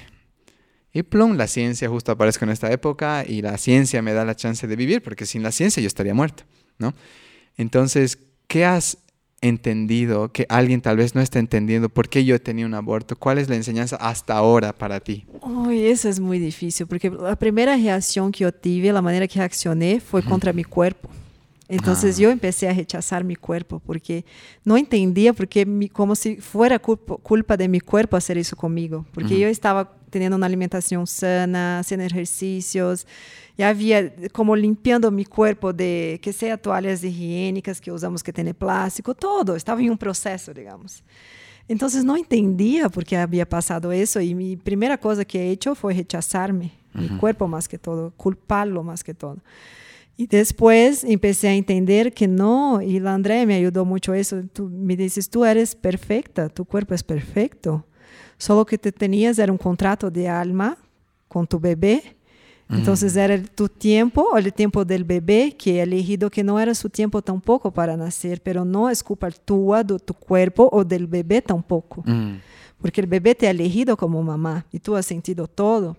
[0.91, 4.35] Y plum, la ciencia justo aparece en esta época y la ciencia me da la
[4.35, 6.43] chance de vivir, porque sin la ciencia yo estaría muerto,
[6.77, 6.93] ¿no?
[7.55, 8.97] Entonces, ¿qué has
[9.41, 13.15] entendido que alguien tal vez no está entendiendo por qué yo tenido un aborto?
[13.15, 15.25] ¿Cuál es la enseñanza hasta ahora para ti?
[15.41, 19.39] Uy, eso es muy difícil, porque la primera reacción que yo tuve, la manera que
[19.39, 21.09] reaccioné fue contra mi cuerpo.
[21.67, 22.21] Entonces ah.
[22.21, 24.25] yo empecé a rechazar mi cuerpo porque
[24.65, 29.05] no entendía porque mi, como si fuera culpa, culpa, de mi cuerpo hacer eso conmigo,
[29.13, 33.07] porque yo estaba teniendo una alimentación sana, haciendo ejercicios,
[33.57, 38.53] ya había como limpiando mi cuerpo de que sea toallas higiénicas que usamos que tiene
[38.53, 41.03] plástico, todo, estaba en un proceso, digamos.
[41.67, 45.75] Entonces no entendía por qué había pasado eso y mi primera cosa que he hecho
[45.75, 49.37] fue rechazarme, mi cuerpo más que todo, culparlo más que todo.
[50.17, 54.41] Y después empecé a entender que no, y la Andrea me ayudó mucho eso.
[54.53, 57.85] Tú me dices, tú eres perfecta, tu cuerpo es perfecto.
[58.37, 60.77] Solo que te tenías era un contrato de alma
[61.27, 62.17] con tu bebé.
[62.71, 66.73] Entonces era tu tiempo o el tiempo del bebé que he elegido que no era
[66.73, 71.07] su tiempo tampoco para nacer, pero no es culpa tuya, de tu cuerpo o del
[71.07, 72.03] bebé tampoco.
[72.79, 75.97] Porque el bebé te ha elegido como mamá y tú has sentido todo.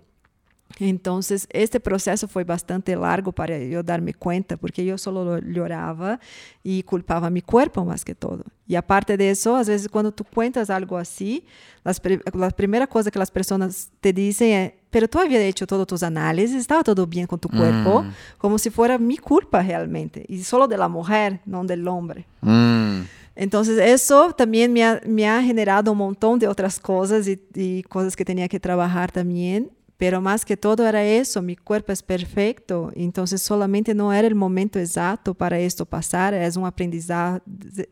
[0.81, 6.19] Entonces, este processo foi bastante largo para eu dar-me conta, porque eu só llorava
[6.65, 8.45] e culpava meu corpo mais que todo.
[8.69, 11.43] E a parte disso, às vezes, quando tu cuentas algo assim,
[11.85, 16.03] a primeira coisa que as pessoas te dizem é: Pero tu havia hecho todas tus
[16.03, 18.13] análises, estava tudo bem com tu corpo, mm.
[18.39, 22.25] como se fosse minha culpa realmente, e só de la mujer, não del hombre.
[22.43, 23.03] Mm.
[23.35, 27.83] Entonces, eso también me ha, me ha, generado un montón de otras cosas y, y
[27.85, 29.71] cosas que tenía que trabajar también.
[30.03, 34.35] Pero más que todo era eso, mi cuerpo es perfecto, entonces solamente no era el
[34.35, 37.41] momento exacto para esto pasar, es un aprendizaje,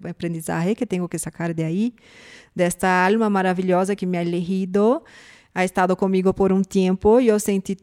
[0.02, 1.94] aprendizaje que tengo que sacar de ahí,
[2.52, 5.04] de esta alma maravillosa que me ha elegido,
[5.54, 7.76] ha estado conmigo por un tiempo, yo sentí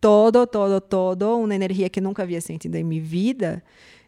[0.00, 3.64] todo, todo, todo, una energía que nunca había sentido en mi vida.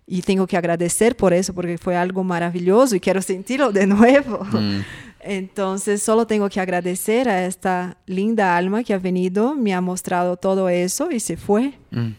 [0.07, 4.45] Y tengo que agradecer por eso, porque fue algo maravilloso y quiero sentirlo de nuevo.
[4.45, 4.83] Mm.
[5.21, 10.37] Entonces, solo tengo que agradecer a esta linda alma que ha venido, me ha mostrado
[10.37, 11.75] todo eso y se fue.
[11.91, 12.11] Mm.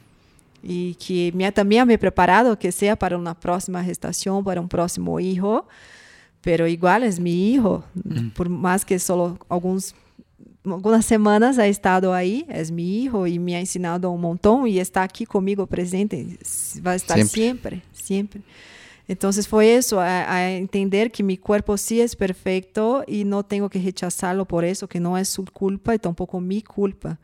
[0.62, 4.68] Y que me, también me ha preparado que sea para una próxima gestación, para un
[4.68, 5.66] próximo hijo.
[6.42, 8.30] Pero igual es mi hijo, mm.
[8.30, 9.96] por más que solo alguns,
[10.76, 14.80] algunas semanas ha estado ahí, es mi hijo y me ha enseñado un montón y
[14.80, 16.38] está aquí conmigo presente,
[16.86, 18.42] va a estar siempre, siempre.
[18.42, 18.42] siempre.
[19.08, 23.82] Entonces fue eso, a, entender que mi cuerpo sí es perfecto y no tengo que
[23.82, 27.18] rechazarlo por eso, que no es su culpa y tampoco mi culpa.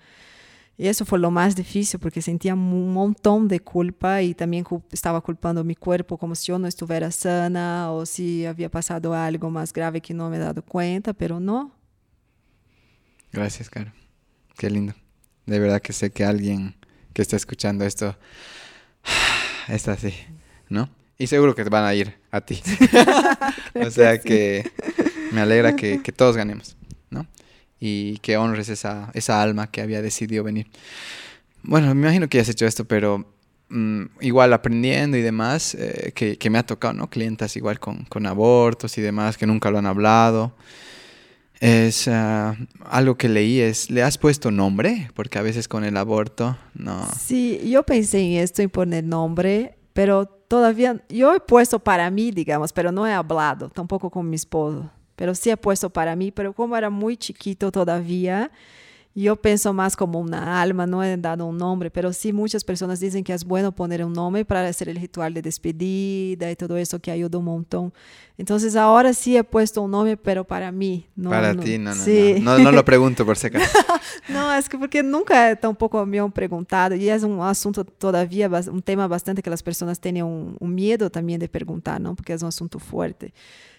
[0.78, 5.22] Y eso fue lo más difícil porque sentía un montón de culpa y también estaba
[5.22, 9.72] culpando mi cuerpo como si yo no estuviera sana o si había pasado algo más
[9.72, 11.72] grave que no me he dado cuenta, pero no.
[13.34, 13.92] Gracias, Caro.
[14.58, 14.94] Qué lindo.
[15.48, 16.76] De verdad que sé que alguien
[17.14, 18.16] que está escuchando esto
[19.68, 20.14] está así,
[20.70, 20.88] ¿no?
[21.18, 22.62] Y seguro que te van a ir a ti.
[23.74, 24.72] o sea que
[25.32, 26.78] me alegra que, todos ganemos,
[27.10, 27.26] ¿no?
[27.80, 30.68] Y que honres esa, esa alma que había decidido venir.
[31.64, 33.26] Bueno, me imagino que ya has hecho esto, pero
[33.70, 37.10] mm, igual aprendiendo y demás, eh, que, que, me ha tocado, ¿no?
[37.10, 40.56] Clientas igual con, con, abortos y demás que nunca lo han hablado.
[41.64, 42.58] Es ah,
[42.90, 45.10] algo que leí, es, ¿le has puesto nombre?
[45.16, 47.08] Porque a veces con el aborto, no.
[47.18, 52.32] Sí, yo pensé en esto, en poner nombre, pero todavía, yo he puesto para mí,
[52.32, 56.32] digamos, pero no he hablado, tampoco con mi esposo, pero sí he puesto para mí,
[56.32, 58.52] pero como era muy chiquito todavía,
[59.16, 63.00] yo pienso más como una alma, no he dado un nombre, pero sí muchas personas
[63.00, 66.78] dicen que es bueno poner un nombre para hacer el ritual de despedida y todo
[66.78, 67.94] eso que ayuda un montón.
[68.40, 71.06] Entonces ahora sí he puesto un nombre, pero para mí.
[71.16, 72.38] No, para ti, no, no, sí.
[72.42, 72.72] no, no.
[72.72, 73.78] lo pregunto por si acaso.
[74.30, 78.82] no, es que porque nunca tampoco me han preguntado y es un asunto todavía, un
[78.82, 82.16] tema bastante que las personas tienen un, un miedo también de preguntar, ¿no?
[82.16, 83.32] Porque es un asunto fuerte.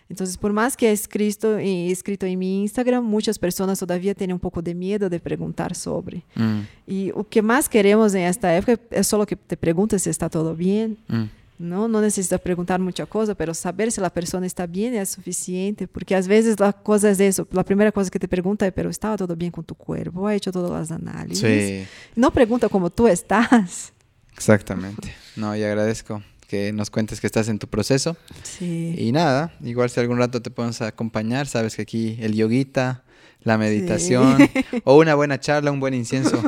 [0.09, 4.35] Entonces, por más que he escrito, he escrito en mi Instagram, muchas personas todavía tienen
[4.35, 6.23] un poco de miedo de preguntar sobre.
[6.35, 6.61] Mm.
[6.87, 10.29] Y lo que más queremos en esta época es solo que te preguntes si está
[10.29, 10.99] todo bien.
[11.09, 11.25] Mm.
[11.57, 15.87] No, no necesitas preguntar mucha cosa, pero saber si la persona está bien es suficiente,
[15.87, 17.47] porque a veces la cosa es eso.
[17.53, 20.27] La primera cosa que te pregunta es, pero ¿estaba todo bien con tu cuerpo?
[20.27, 21.39] ¿Ha hecho todas las análisis?
[21.41, 21.87] Sí.
[22.17, 23.93] No pregunta cómo tú estás.
[24.37, 25.15] Exactamente.
[25.37, 28.17] No, y agradezco que nos cuentes que estás en tu proceso.
[28.43, 28.95] Sí.
[28.99, 33.03] Y nada, igual si algún rato te podemos acompañar, sabes que aquí el yoguita,
[33.43, 34.39] la meditación
[34.85, 36.43] o una buena charla, un buen incienso,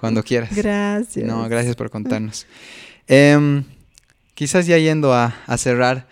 [0.00, 0.54] cuando quieras.
[0.54, 1.26] Gracias.
[1.26, 2.46] No, gracias por contarnos.
[3.06, 3.64] Em,
[4.34, 6.08] quizás ya yendo a, cerrar,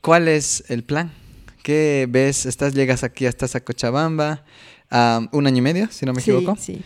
[0.00, 1.12] ¿cuál es el plan?
[1.62, 2.46] ¿Qué ves?
[2.46, 4.44] Estás, llegas aquí, estás a Cochabamba,
[5.32, 6.56] un año y medio, si no me equivoco.
[6.58, 6.82] Sí.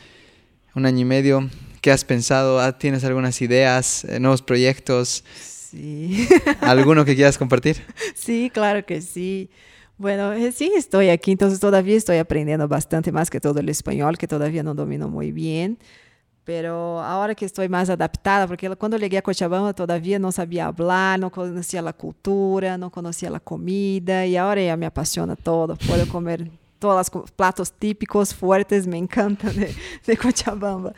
[0.74, 1.48] Un año y medio.
[1.84, 2.60] ¿Qué has pensado?
[2.60, 5.22] Ah, ¿Tienes algunas ideas, eh, nuevos proyectos?
[5.34, 6.26] Sí.
[6.62, 7.76] ¿Alguno que quieras compartir?
[8.14, 9.50] Sí, claro que sí.
[9.98, 14.16] Bueno, eh, sí, estoy aquí, entonces todavía estoy aprendiendo bastante más que todo el español,
[14.16, 15.76] que todavía no domino muy bien.
[16.44, 21.20] Pero ahora que estoy más adaptada, porque cuando llegué a Cochabamba todavía no sabía hablar,
[21.20, 25.76] no conocía la cultura, no conocía la comida, y ahora ya me apasiona todo.
[25.86, 29.74] Puedo comer todos los platos típicos, fuertes, me encantan de,
[30.06, 30.94] de Cochabamba.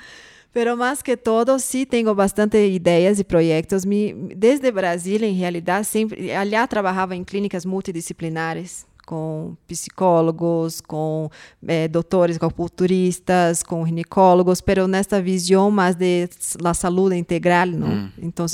[0.57, 3.85] Pero más que todo, sí tengo bastante ideas y proyectos.
[3.85, 11.31] Mi, desde Brasil, en realidad, siempre, allá trabajaba en clínicas multidisciplinares com psicólogos, com
[11.67, 16.29] é, doutores acupunturistas, com ginecólogos, pero nesta visão mais de
[16.61, 17.89] la saúde integral, não?
[17.89, 18.13] Mm.
[18.19, 18.45] Então,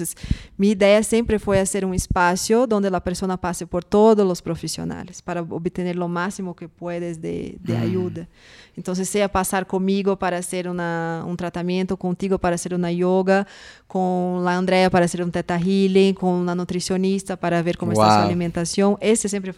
[0.59, 5.23] minha ideia sempre foi ser um espaço onde a pessoa passe por todos os profissionais
[5.23, 7.83] para obter o máximo que puedes de, de mm.
[7.83, 8.29] ajuda.
[8.77, 13.47] Então, seja passar comigo para ser uma, um tratamento, contigo para ser uma yoga,
[13.89, 18.03] com a Andrea para ser um teta healing, com uma nutricionista para ver como wow.
[18.03, 18.99] está sua alimentação.
[19.01, 19.53] Esse sempre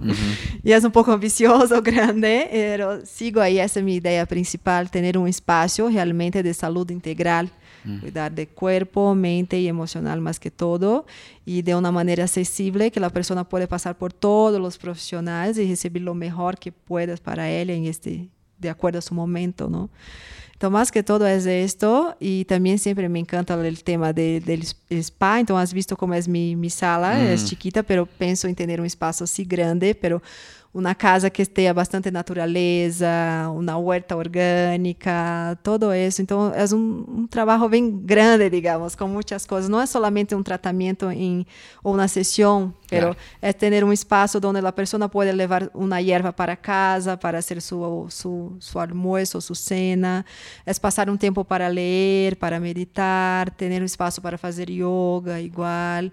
[0.64, 5.18] Y es un poco ambicioso, grande, pero sigo ahí, esa es mi idea principal, tener
[5.18, 7.50] un espacio realmente de salud integral,
[8.00, 11.04] cuidar de cuerpo, mente y emocional más que todo,
[11.44, 15.68] y de una manera accesible que la persona puede pasar por todos los profesionales y
[15.68, 18.28] recibir lo mejor que puedas para él en este,
[18.58, 19.90] de acuerdo a su momento, ¿no?
[20.62, 24.62] Entonces, más que todo es esto y también siempre me encanta el tema de, del
[24.90, 25.40] spa.
[25.40, 27.26] Entonces, has visto cómo es mi, mi sala, mm.
[27.32, 30.22] es chiquita, pero pienso en tener un espacio así grande, pero
[30.74, 33.06] uma casa que tenha bastante natureza,
[33.54, 36.22] uma huerta orgânica, todo isso.
[36.22, 39.68] Então, é um, um trabalho bem grande, digamos, com muitas coisas.
[39.68, 41.46] Não é somente um tratamento em,
[41.84, 46.32] ou uma sessão, pero é ter um espaço onde a pessoa pode levar uma erva
[46.32, 50.24] para casa, para fazer seu, seu, seu almoço, sua cena.
[50.64, 56.08] É passar um tempo para ler, para meditar, ter um espaço para fazer yoga, igual.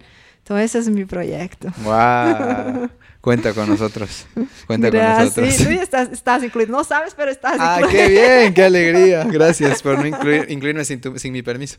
[0.50, 1.72] Então, esse é o meu projeto.
[1.84, 2.90] Uau!
[3.22, 4.26] Cuenta con nosotros.
[4.66, 5.54] Cuenta con nosotros.
[5.54, 6.72] Sí, tú estás, estás, incluido.
[6.72, 8.02] No sabes, pero estás ah, incluido.
[8.02, 9.24] Ah, qué bien, qué alegría.
[9.30, 10.06] Gracias por no
[10.48, 11.78] incluirme sin, sin mi permiso.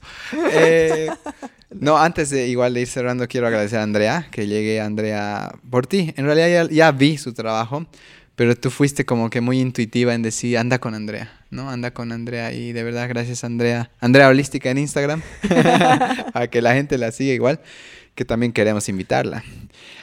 [0.54, 1.10] Eh,
[1.70, 5.86] no, antes de igual de ir cerrando, quiero agradecer a Andrea, que llegue Andrea por
[5.86, 6.14] ti.
[6.16, 7.86] En realidad ya, ya vi su trabajo,
[8.38, 11.70] pero tú fuiste como que muy intuitiva en decir, anda con Andrea, ¿no?
[11.70, 13.92] Anda con Andrea y de verdad, gracias Andrea.
[14.00, 15.22] Andrea Holística en Instagram,
[16.34, 17.60] a que la gente la siga igual,
[18.16, 19.44] que también queremos invitarla.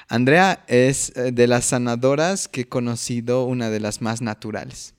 [0.09, 4.95] Andrea es eh, de las sanadoras que he conocido una de las más naturales.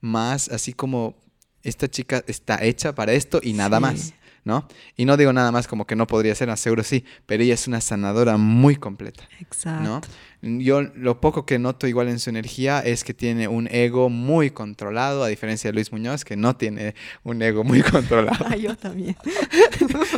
[0.00, 1.16] Más así como
[1.62, 4.14] esta chica está hecha para esto y nada más.
[4.44, 4.66] ¿No?
[4.96, 7.66] Y no digo nada más como que no podría ser, seguro sí, pero ella es
[7.68, 9.28] una sanadora muy completa.
[9.40, 9.82] Exacto.
[9.82, 10.00] ¿no?
[10.42, 14.50] Yo lo poco que noto igual en su energía es que tiene un ego muy
[14.50, 16.94] controlado, a diferencia de Luis Muñoz, que no tiene
[17.24, 18.46] un ego muy controlado.
[18.48, 19.16] Ah, yo también.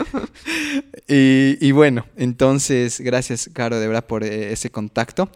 [1.08, 5.28] y, y, bueno, entonces, gracias, Caro, de verdad, por eh, ese contacto.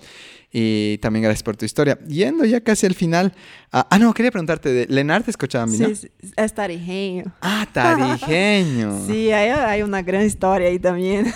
[0.58, 1.98] Y también gracias por tu historia.
[2.08, 3.34] Yendo ya casi al final.
[3.70, 7.24] ah, ah no, quería preguntarte de Lenar te escuchaba sí, sí, es tarijeño.
[7.42, 9.04] Ah, tarijeño.
[9.06, 11.26] sí, hay, hay, una gran historia ahí también.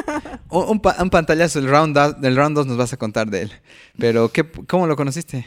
[0.48, 3.52] un, un, un, pantallazo del round, del round 2 nos vas a contar de él.
[3.98, 5.44] Pero, ¿qué, ¿cómo lo conociste?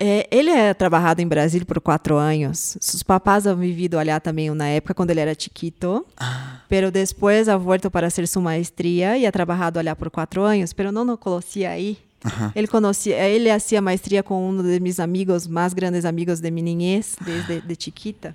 [0.00, 2.78] É, ele ha trabalhado em Brasil por quatro anos.
[2.80, 6.06] Seus papás han vivido allá também na época quando ele era chiquito.
[6.16, 6.62] Ah.
[6.66, 10.72] Pero depois ha vuelto para hacer sua maestria e ha trabalhado allá por quatro anos.
[10.72, 12.07] Pero não nos conhecia aí.
[12.24, 12.52] Ajá.
[12.54, 16.64] Ele conhecia, ele hacía maestria com um de meus amigos, mais grandes amigos de minha
[16.64, 18.34] niñez, desde de chiquita.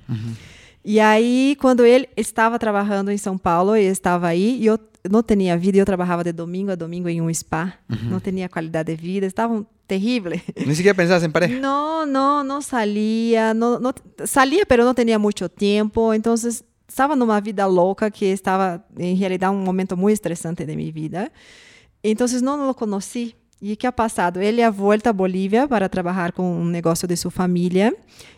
[0.85, 4.77] E aí, quando ele estava trabalhando em São Paulo, ele estava aí, e eu
[5.10, 8.10] não tinha vida, eu trabalhava de domingo a domingo em um spa, Uhum.
[8.11, 10.31] não tinha qualidade de vida, estava terrível.
[10.65, 11.60] Ni siquiera pensabas en pareja.
[11.60, 13.93] No, no, no salía, no, no,
[14.26, 19.53] salía, pero no tenía mucho tiempo, entonces estaba numa vida louca que estava, em realidade,
[19.53, 21.31] um momento muito estressante de minha vida.
[22.03, 23.35] Entonces não o conheci.
[23.61, 24.41] E o que ha passado?
[24.41, 27.95] Ele ha vuelto a Bolívia para trabalhar com um negócio de sua família.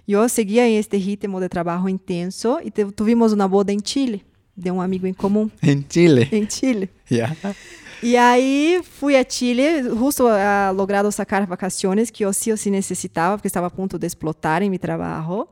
[0.07, 4.23] Eu seguia em este ritmo de trabalho intenso e tuvimos uma boda em Chile,
[4.55, 6.29] de um amigo em comum, En Chile.
[6.31, 6.89] em Chile.
[7.09, 7.35] Ya.
[8.03, 12.69] E aí fui a Chile, justo a logrado sacar vacaciones que eu sí ou sí
[12.69, 15.47] necessitava, porque estava a ponto de explotar em meu trabalho.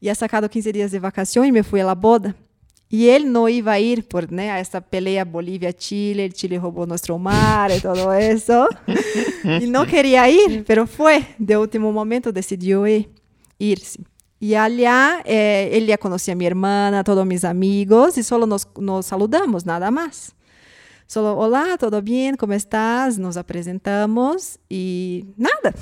[0.00, 2.34] E ha sacado 15 dias de vacação e me fui la boda.
[2.92, 7.80] E ele não ia ir por né, essa pelea Bolívia-Chile, Chile roubou nosso mar e
[7.80, 8.52] todo isso.
[9.62, 11.24] e não queria ir, pero foi.
[11.38, 13.08] De último momento decidiu ir,
[13.60, 14.00] ir-se.
[14.40, 19.06] E allá eh, ele já conhecia minha irmã, todos meus amigos, e só nos, nos
[19.06, 20.34] saludamos, nada mais.
[21.06, 22.34] Solo, olá, tudo bem?
[22.36, 23.18] Como estás?
[23.18, 25.74] Nos apresentamos e nada.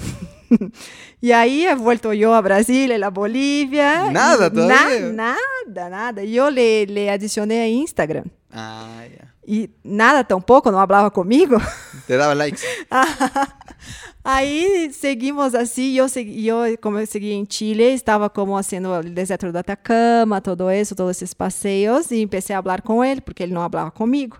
[1.23, 4.11] e aí, vuelto eu a Brasil, ele a Bolívia.
[4.11, 5.13] Nada todavía.
[5.13, 6.25] Na, nada, nada.
[6.25, 8.25] E eu le, le adicionei a Instagram.
[8.53, 9.29] Ah, ya.
[9.51, 11.57] E nada tampoco, não falava comigo.
[12.07, 12.63] Te daba likes.
[14.23, 19.03] Aí seguimos assim, eu, segui, eu como eu segui em Chile, estava como fazendo o
[19.03, 23.43] deserto do Atacama, todo isso, todos esses passeios, e comecei a falar com ele, porque
[23.43, 24.37] ele não falava comigo.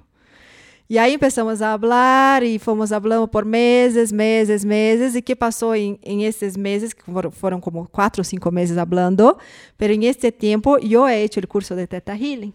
[0.91, 5.15] E aí começamos a falar e fomos falando por meses, meses, meses.
[5.15, 8.75] E que passou em, em esses meses, que foram, foram como quatro ou cinco meses
[8.75, 9.37] falando,
[9.77, 12.55] pero em este tempo eu he hecho o curso de Teta Healing.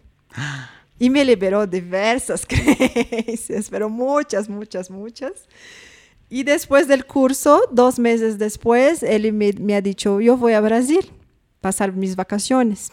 [0.99, 5.47] E me liberou diversas crenças, pero muitas, muitas, muitas.
[6.31, 10.59] E depois do curso, dois meses depois, ele me, me ha dicho, eu vou a
[10.59, 11.03] Brasil,
[11.61, 12.89] passar mis vacaciones.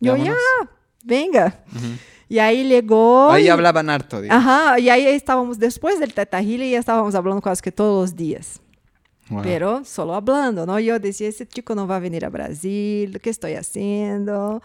[0.00, 0.34] E eu, Vámonos.
[0.34, 0.68] ya,
[1.04, 1.52] venga.
[1.76, 3.30] E aí chegou...
[3.30, 4.44] Ahí e- hablaban harto, digamos.
[4.44, 8.16] Ajá, e aí estávamos, depois del Teta Healing, ya estávamos falando quase que todos os
[8.16, 8.60] dias.
[9.30, 9.42] Wow.
[9.42, 10.78] Pero solo hablando, ¿no?
[10.80, 14.62] Yo decía, ese chico no va a venir a Brasil, ¿qué estoy haciendo?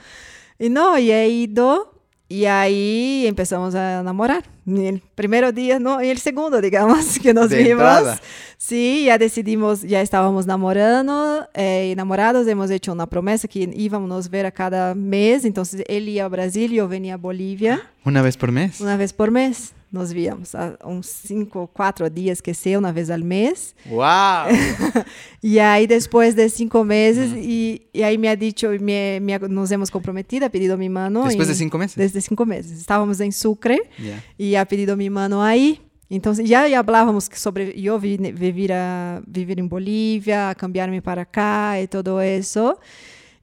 [0.57, 4.43] Y no, y he ido y ahí empezamos a enamorar.
[4.65, 7.71] En el primer día, no, en el segundo, digamos, que nos De vimos.
[7.71, 8.21] entrada.
[8.57, 14.29] Sí, ya decidimos, ya estábamos namorando, eh, enamorados, hemos hecho una promesa que íbamos nos
[14.29, 15.43] ver a cada mes.
[15.43, 17.81] Entonces, él iba a Brasil y yo venía a Bolivia.
[18.05, 18.79] Una vez por mes.
[18.79, 23.11] Uma vez por mês nos víamos, a uns cinco, quatro dias que ser, uma vez
[23.11, 23.75] ao mês.
[23.85, 24.47] Wow.
[25.43, 29.71] E aí, depois de cinco meses, e, e aí me ha dicho, me, me, nos
[29.71, 31.25] hemos comprometido, ha pedido mi mano.
[31.25, 31.95] Después de cinco meses.
[31.95, 32.79] Desde cinco meses.
[32.79, 34.23] Estávamos em Sucre Ya.
[34.53, 35.79] E ha pedido mi mano aí.
[36.09, 41.25] Então, já falávamos que sobre eu vi- viver, a, viver em Bolívia, a cambiar-me para
[41.25, 42.77] cá e todo isso.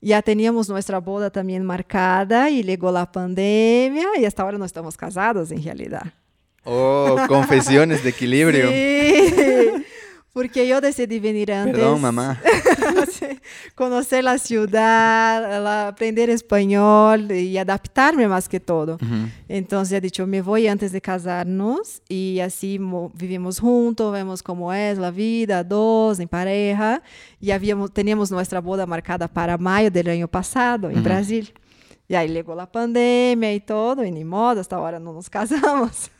[0.03, 4.97] Já tínhamos nossa boda também marcada e chegou a pandemia e hasta agora não estamos
[4.97, 6.12] casados, em realidade.
[6.65, 8.69] Oh, confesiones de equilibrio.
[8.69, 9.85] Sí,
[10.41, 11.75] porque yo decidí venir antes.
[11.77, 12.41] Perdón, mamá.
[13.12, 13.27] Sí,
[13.75, 18.95] conocer la ciudad, la- aprender español y adaptarme más que todo.
[18.95, 19.29] Ujú.
[19.49, 24.73] Entonces he dicho, me voy antes de casarnos y así mo- vivimos juntos, vemos cómo
[24.73, 27.03] es la vida, dos, en pareja.
[27.39, 31.53] Y habíamos, teníamos nuestra boda marcada para mayo del año pasado en Brasil.
[32.09, 36.11] Y ahí llegó la pandemia y todo, y ni modo, hasta ahora no nos casamos.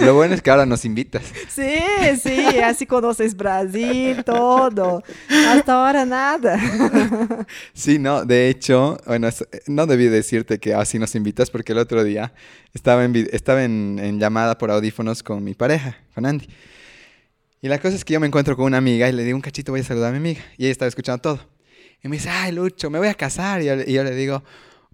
[0.00, 1.22] Lo bueno es que ahora nos invitas.
[1.48, 1.76] Sí,
[2.22, 5.02] sí, así conoces Brasil, todo.
[5.48, 6.58] Hasta ahora nada.
[7.74, 9.28] Sí, no, de hecho, bueno,
[9.66, 12.32] no debí decirte que así nos invitas porque el otro día
[12.74, 16.48] estaba en, estaba en, en llamada por audífonos con mi pareja, con Andy.
[17.60, 19.42] Y la cosa es que yo me encuentro con una amiga y le digo, un
[19.42, 20.40] cachito, voy a saludar a mi amiga.
[20.56, 21.40] Y ella estaba escuchando todo.
[22.02, 23.60] Y me dice, ay, Lucho, me voy a casar.
[23.62, 24.44] Y yo, le- y yo le digo,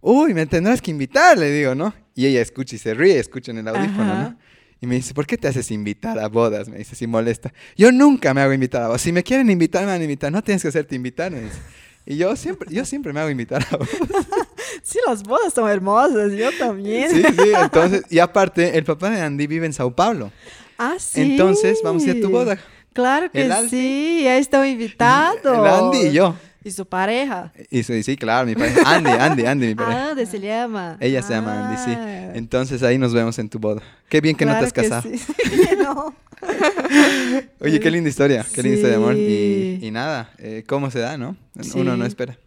[0.00, 1.94] uy, me tendrás que invitar, le digo, ¿no?
[2.14, 4.22] Y ella escucha y se ríe, escucha en el audífono, Ajá.
[4.30, 4.38] ¿no?
[4.80, 6.68] Y me dice, ¿por qué te haces invitar a bodas?
[6.68, 7.52] Me dice, si molesta.
[7.76, 9.00] Yo nunca me hago invitar a bodas.
[9.00, 10.30] Si me quieren invitar, me van a invitar.
[10.30, 11.58] No tienes que hacerte invitar, me dice.
[12.06, 13.90] Y yo siempre, yo siempre me hago invitar a bodas.
[14.82, 17.08] Sí, las bodas son hermosas, yo también.
[17.08, 20.30] Sí, sí, entonces, y aparte, el papá de Andy vive en Sao Paulo.
[20.76, 21.22] Ah, sí.
[21.22, 22.58] Entonces, vamos a ir a tu boda.
[22.92, 25.40] Claro que El sí, ya están invitados.
[25.44, 26.36] El Andy y yo.
[26.64, 27.52] Y su pareja.
[27.70, 28.80] Y sí, sí, claro, mi pareja.
[28.86, 30.08] Andy, Andy, Andy, mi pareja.
[30.10, 30.96] Ah, ¿de se llama?
[30.98, 31.90] Ella se llama Andy, sí.
[31.96, 33.82] Ah, Entonces ahí nos vemos en tu boda.
[34.08, 35.02] Qué bien que no te has casado.
[35.02, 35.20] sí.
[35.78, 36.14] no.
[37.60, 39.14] Oye, qué linda historia, qué linda historia de amor.
[39.14, 41.36] Y, y nada, eh, ¿cómo se da, no?
[41.74, 42.38] Uno no espera.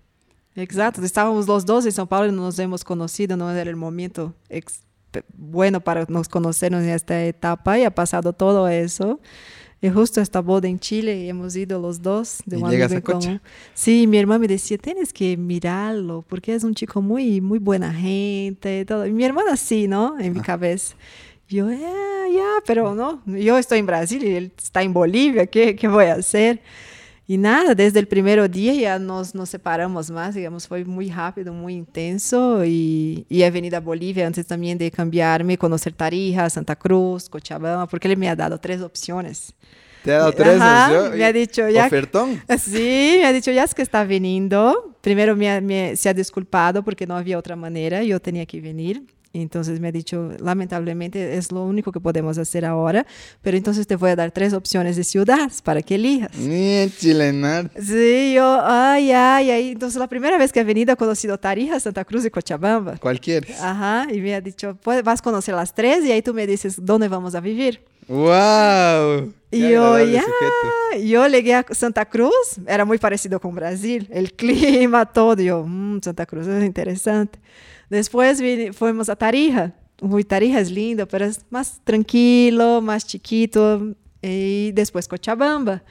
[0.55, 4.33] Exacto, estábamos los dos en São Paulo y nos hemos conocido, no era el momento
[5.35, 9.19] bueno para nos conocernos en esta etapa y ha pasado todo eso.
[9.81, 12.83] Y justo esta boda en Chile y hemos ido los dos de Y un amigo
[12.85, 13.41] en común.
[13.75, 17.93] Sí, mi hermana me decía, tienes que mirarlo porque es un chico muy, muy buena
[17.93, 19.05] gente y todo.
[19.05, 20.17] Y mi hermana sí, ¿no?
[20.19, 20.43] En mi Ah.
[20.43, 20.95] cabeza.
[21.47, 25.75] Yo, "Ah, ya, pero no, yo estoy en Brasil y él está en Bolivia, ¿qué,
[25.75, 26.59] qué voy a hacer?
[27.29, 31.51] Y nada, desde el primer día ya nos, nos separamos más, digamos, fue muy rápido,
[31.51, 36.77] muy intenso y, y he venido a Bolivia antes también de cambiarme, conocer Tarija, Santa
[36.77, 39.53] Cruz, Cochabamba, porque él me ha dado tres opciones.
[40.03, 42.41] Te ha dado tres Ajá, me ha dicho ya- Ofertón.
[42.59, 44.95] Sí, me ha dicho, ya es que está viniendo.
[45.01, 49.03] Primero me, me- se ha disculpado porque no había otra manera, yo tenía que venir.
[49.41, 53.05] Entonces me ha dicho, lamentablemente es lo único que podemos hacer ahora,
[53.41, 56.35] pero entonces te voy a dar tres opciones de ciudades para que elijas.
[56.37, 57.69] Ni chilenar.
[57.79, 59.69] Sí, yo, ay, ay, ay.
[59.71, 62.97] Entonces la primera vez que he venido he conocido Tarija, Santa Cruz y Cochabamba.
[62.97, 63.47] Cualquiera.
[63.61, 66.47] Ajá, y me ha dicho, "Pues, vas a conocer las tres y ahí tú me
[66.47, 67.81] dices dónde vamos a vivir.
[68.07, 69.33] ¡Wow!
[69.51, 72.33] Y Qué yo, agradable ya, yo llegué a Santa Cruz,
[72.65, 75.41] era muy parecido con Brasil, el clima, todo.
[75.41, 77.39] Yo, "Mm, Santa Cruz es interesante.
[77.89, 79.73] Después vine- fuimos a Tarija.
[80.01, 83.95] Uy, Tarija es lindo, pero es más tranquilo, más chiquito.
[84.21, 85.83] Y después Cochabamba.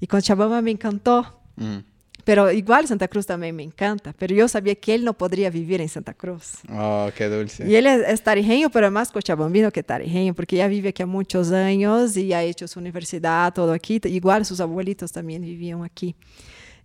[0.00, 1.40] Y Cochabamba me encantó.
[1.56, 1.78] Mm.
[2.26, 4.12] Pero igual Santa Cruz también me encanta.
[4.18, 6.54] Pero yo sabía que él no podría vivir en Santa Cruz.
[6.68, 7.64] Oh, qué dulce.
[7.68, 11.06] Y él es, es tarijeño, pero más cochabambino que tarijeño, porque ya vive aquí há
[11.06, 14.00] muchos años y ha hecho su universidad, todo aquí.
[14.02, 16.16] Igual sus abuelitos también vivían aquí.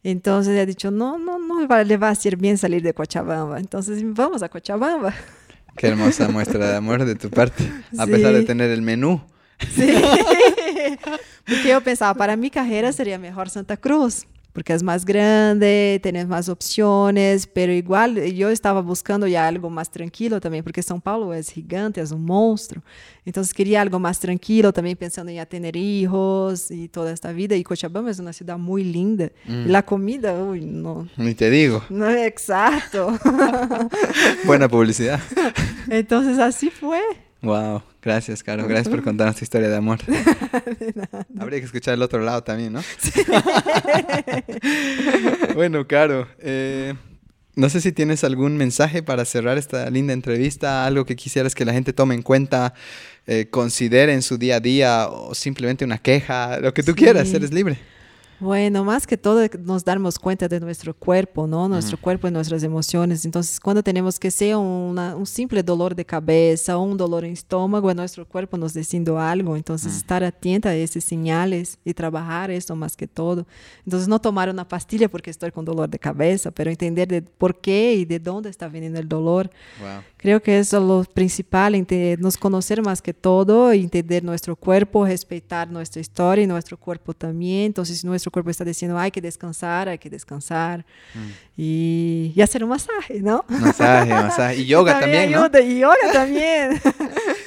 [0.03, 3.59] Entonces he dicho, no, no, no le va a hacer bien salir de Cochabamba.
[3.59, 5.11] Entonces vamos a Cochabamba.
[5.75, 7.67] Qué hermosa muestra de amor de tu parte.
[7.97, 9.19] A pesar de tener el menú.
[9.73, 9.91] Sí.
[11.47, 16.27] porque yo pensaba, para mi carrera sería mejor Santa Cruz, porque es más grande, tienes
[16.27, 21.33] más opciones, pero igual yo estaba buscando ya algo más tranquilo también, porque São Paulo
[21.33, 22.83] es gigante, es un monstruo.
[23.25, 27.55] Entonces quería algo más tranquilo, también pensando en ya tener hijos y toda esta vida.
[27.55, 29.29] Y Cochabamba es una ciudad muy linda.
[29.47, 31.07] Y la comida, uy, no.
[31.17, 31.83] Ni te digo.
[31.89, 33.17] No, exacto.
[34.45, 35.19] Buena publicidad.
[35.89, 36.99] Entonces así fue.
[37.41, 37.81] Wow.
[38.01, 38.67] Gracias, Caro.
[38.67, 39.99] Gracias por contarnos tu historia de amor.
[41.39, 42.81] Habría que escuchar el otro lado también, ¿no?
[45.55, 46.27] bueno, Caro.
[46.39, 46.93] eh,
[47.55, 51.65] no sé si tienes algún mensaje para cerrar esta linda entrevista, algo que quisieras que
[51.65, 52.73] la gente tome en cuenta,
[53.27, 56.97] eh, considere en su día a día o simplemente una queja, lo que tú Sí.
[56.99, 57.77] quieras, eres libre.
[58.41, 61.69] Bueno, más que todo nos darnos cuenta de nuestro cuerpo, ¿no?
[61.69, 63.23] Nuestro cuerpo y nuestras emociones.
[63.23, 67.33] Entonces, cuando tenemos que sea una- un simple dolor de cabeza o un dolor en
[67.33, 69.55] estómago, es nuestro cuerpo nos diciendo algo.
[69.55, 73.45] Entonces, estar atenta a esas señales y trabajar eso más que todo.
[73.85, 77.61] Entonces, no tomar una pastilla porque estoy con dolor de cabeza, pero entender de por
[77.61, 79.51] qué y de dónde está viniendo el dolor.
[79.79, 80.01] Wow.
[80.17, 81.75] Creo que eso es lo principal,
[82.17, 87.65] nos conocer más que todo, entender nuestro cuerpo, respetar nuestra historia y nuestro cuerpo también.
[87.67, 90.85] Entonces, nuestro cuerpo está diciendo hay que descansar, hay que descansar
[91.63, 93.45] y, y hacer un masaje, ¿no?
[93.47, 94.55] Masaje, masaje.
[94.61, 95.43] Y yoga también, ¿no?
[95.43, 96.81] ayuda, Y yoga también.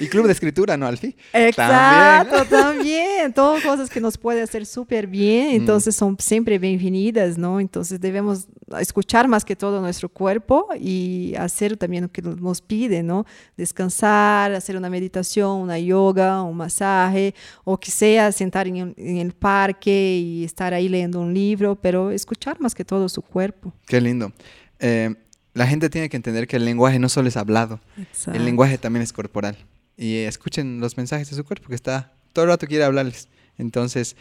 [0.00, 1.16] Y club de escritura, ¿no, Alfie?
[1.32, 3.32] Exacto, también.
[3.32, 5.56] Todas cosas que nos puede hacer súper bien, Mm.
[5.56, 7.60] entonces son siempre bienvenidas, ¿no?
[7.60, 8.46] Entonces debemos
[8.80, 13.24] escuchar más que todo nuestro cuerpo y hacer también lo que nos pide, ¿no?
[13.56, 17.34] Descansar, hacer una meditación, una yoga, un masaje,
[17.64, 21.76] o que sea sentar en, el- en el parque y estar ahí leyendo un libro,
[21.76, 23.72] pero escuchar más que todo su cuerpo.
[23.86, 24.32] Qué lindo.
[24.78, 25.14] Eh,
[25.54, 28.38] la gente tiene que entender que el lenguaje no solo es hablado, Exacto.
[28.38, 29.56] el lenguaje también es corporal.
[29.96, 33.28] Y escuchen los mensajes de su cuerpo, que está todo el rato quiere hablarles.
[33.58, 34.16] Entonces,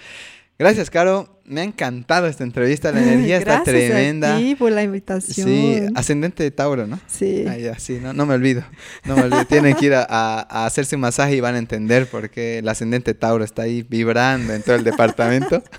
[0.59, 1.41] gracias, Caro.
[1.45, 2.91] Me ha encantado esta entrevista.
[2.91, 4.37] La energía está tremenda.
[4.37, 5.47] Ti por la invitación.
[5.47, 6.99] Sí, ascendente de Tauro, ¿no?
[7.07, 7.45] Sí.
[7.49, 8.63] Ah, ya, sí, no, no me olvido.
[9.03, 9.45] No me olvido.
[9.45, 12.69] Tienen que ir a, a- hacerse un masaje y van a entender por qué el
[12.69, 15.63] ascendente Tauro está ahí vibrando en todo el departamento.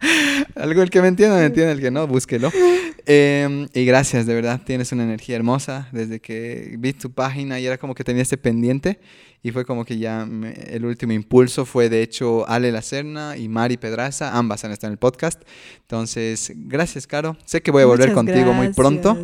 [0.54, 2.50] Algo el que me entienda, me entiende, el que no, búsquelo.
[3.06, 5.88] Em, y gracias, de verdad, tienes una energía hermosa.
[5.92, 9.00] Desde que vi tu página y era como que tenía este pendiente
[9.42, 10.28] y fue como que ya
[10.66, 14.92] el último impulso fue de hecho Ale Lacerna y Mari Pedraza, ambas han estado en
[14.92, 15.40] el podcast.
[15.80, 17.36] Entonces, gracias, Caro.
[17.46, 19.16] Sé que voy a volver contigo muy pronto.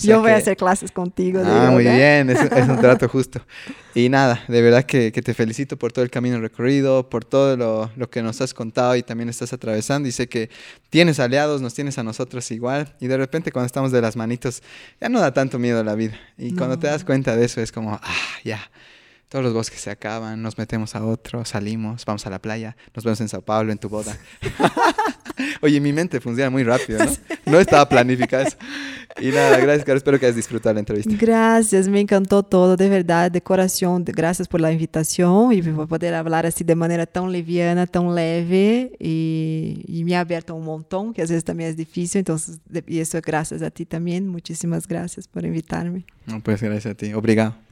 [0.00, 1.42] Yo voy a hacer clases contigo.
[1.44, 3.42] Ah, muy bien, es, un trato justo.
[3.94, 7.90] Y nada, de verdad que, te felicito por todo el camino recorrido, por todo lo,
[7.96, 10.08] lo, que nos has contado y también estás atravesando.
[10.08, 10.50] Y que
[10.90, 12.96] tienes aliados, nos tienes a nosotros igual.
[12.98, 14.62] Y de repente cuando estamos de las manitos,
[15.00, 16.18] ya no da tanto miedo la vida.
[16.36, 18.68] Y cuando te das cuenta de eso es como, ah, ya
[19.28, 23.04] todos los bosques se acaban, nos metemos a otro, salimos, vamos a la playa, nos
[23.04, 24.16] vemos en Sao Paulo en tu boda.
[25.60, 27.10] Oye, mi mente funciona muy rápido, ¿no?
[27.46, 28.56] No estaba planificado eso.
[29.20, 29.98] Y nada, gracias, Caro.
[29.98, 31.12] Espero que hayas disfrutado la entrevista.
[31.18, 34.04] Gracias, me encantó todo, de verdad, de corazón.
[34.04, 38.92] Gracias por la invitación y por poder hablar así de manera tan liviana, tan leve
[38.98, 42.20] y, y me ha abierto un montón, que a veces también es difícil.
[42.20, 44.26] Entonces, y eso gracias a ti también.
[44.26, 46.04] Muchísimas gracias por invitarme.
[46.26, 47.12] No, pues gracias a ti.
[47.12, 47.67] Obrigado.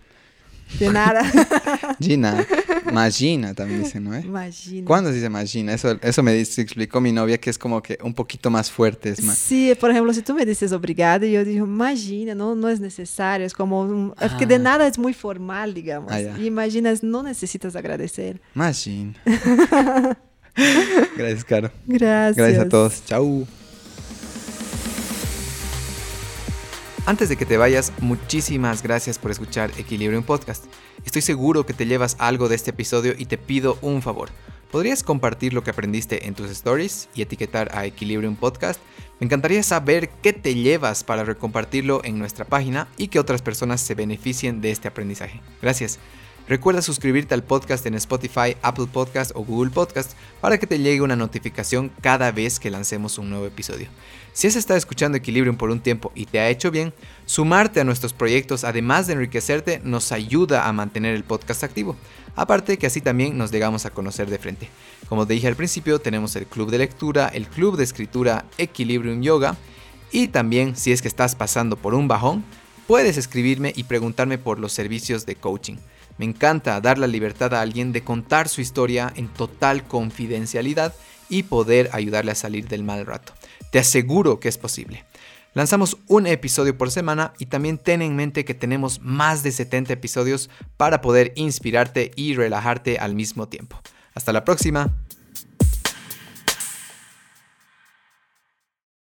[0.78, 1.22] De nada.
[2.00, 2.44] Gina.
[2.92, 4.14] Magina también dicen, ¿no?
[4.14, 4.22] Eh?
[4.24, 4.86] Magina.
[4.86, 5.72] ¿Cuándo se dice Magina?
[5.72, 9.10] Eso, eso me explicó mi novia que es como que un poquito más fuerte.
[9.10, 9.38] Es más...
[9.38, 13.46] Sí, por ejemplo, si tú me dices obrigada, yo digo, imagina, no, no es necesario.
[13.46, 14.60] Es como, es que de ah.
[14.60, 16.12] nada es muy formal, digamos.
[16.12, 18.40] Ah, y imaginas, no necesitas agradecer.
[18.54, 19.14] Magina.
[21.16, 21.70] Gracias, Caro.
[21.86, 22.36] Gracias.
[22.36, 23.04] Gracias a todos.
[23.06, 23.46] Chau.
[27.06, 30.64] Antes de que te vayas, muchísimas gracias por escuchar Equilibrium Podcast.
[31.04, 34.30] Estoy seguro que te llevas algo de este episodio y te pido un favor.
[34.72, 38.80] ¿Podrías compartir lo que aprendiste en tus stories y etiquetar a Equilibrium Podcast?
[39.20, 43.80] Me encantaría saber qué te llevas para recompartirlo en nuestra página y que otras personas
[43.80, 45.40] se beneficien de este aprendizaje.
[45.62, 46.00] Gracias.
[46.48, 51.02] Recuerda suscribirte al podcast en Spotify, Apple Podcast o Google Podcast para que te llegue
[51.02, 53.88] una notificación cada vez que lancemos un nuevo episodio.
[54.36, 56.92] Si has estado escuchando Equilibrium por un tiempo y te ha hecho bien,
[57.24, 61.96] sumarte a nuestros proyectos, además de enriquecerte, nos ayuda a mantener el podcast activo.
[62.34, 64.68] Aparte que así también nos llegamos a conocer de frente.
[65.08, 69.22] Como te dije al principio, tenemos el club de lectura, el club de escritura Equilibrium
[69.22, 69.56] Yoga
[70.12, 72.44] y también si es que estás pasando por un bajón,
[72.86, 75.76] puedes escribirme y preguntarme por los servicios de coaching.
[76.18, 80.94] Me encanta dar la libertad a alguien de contar su historia en total confidencialidad
[81.30, 83.32] y poder ayudarle a salir del mal rato.
[83.70, 85.04] Te aseguro que es posible.
[85.54, 89.94] Lanzamos un episodio por semana y también ten en mente que tenemos más de 70
[89.94, 93.80] episodios para poder inspirarte y relajarte al mismo tiempo.
[94.14, 94.94] Hasta la próxima.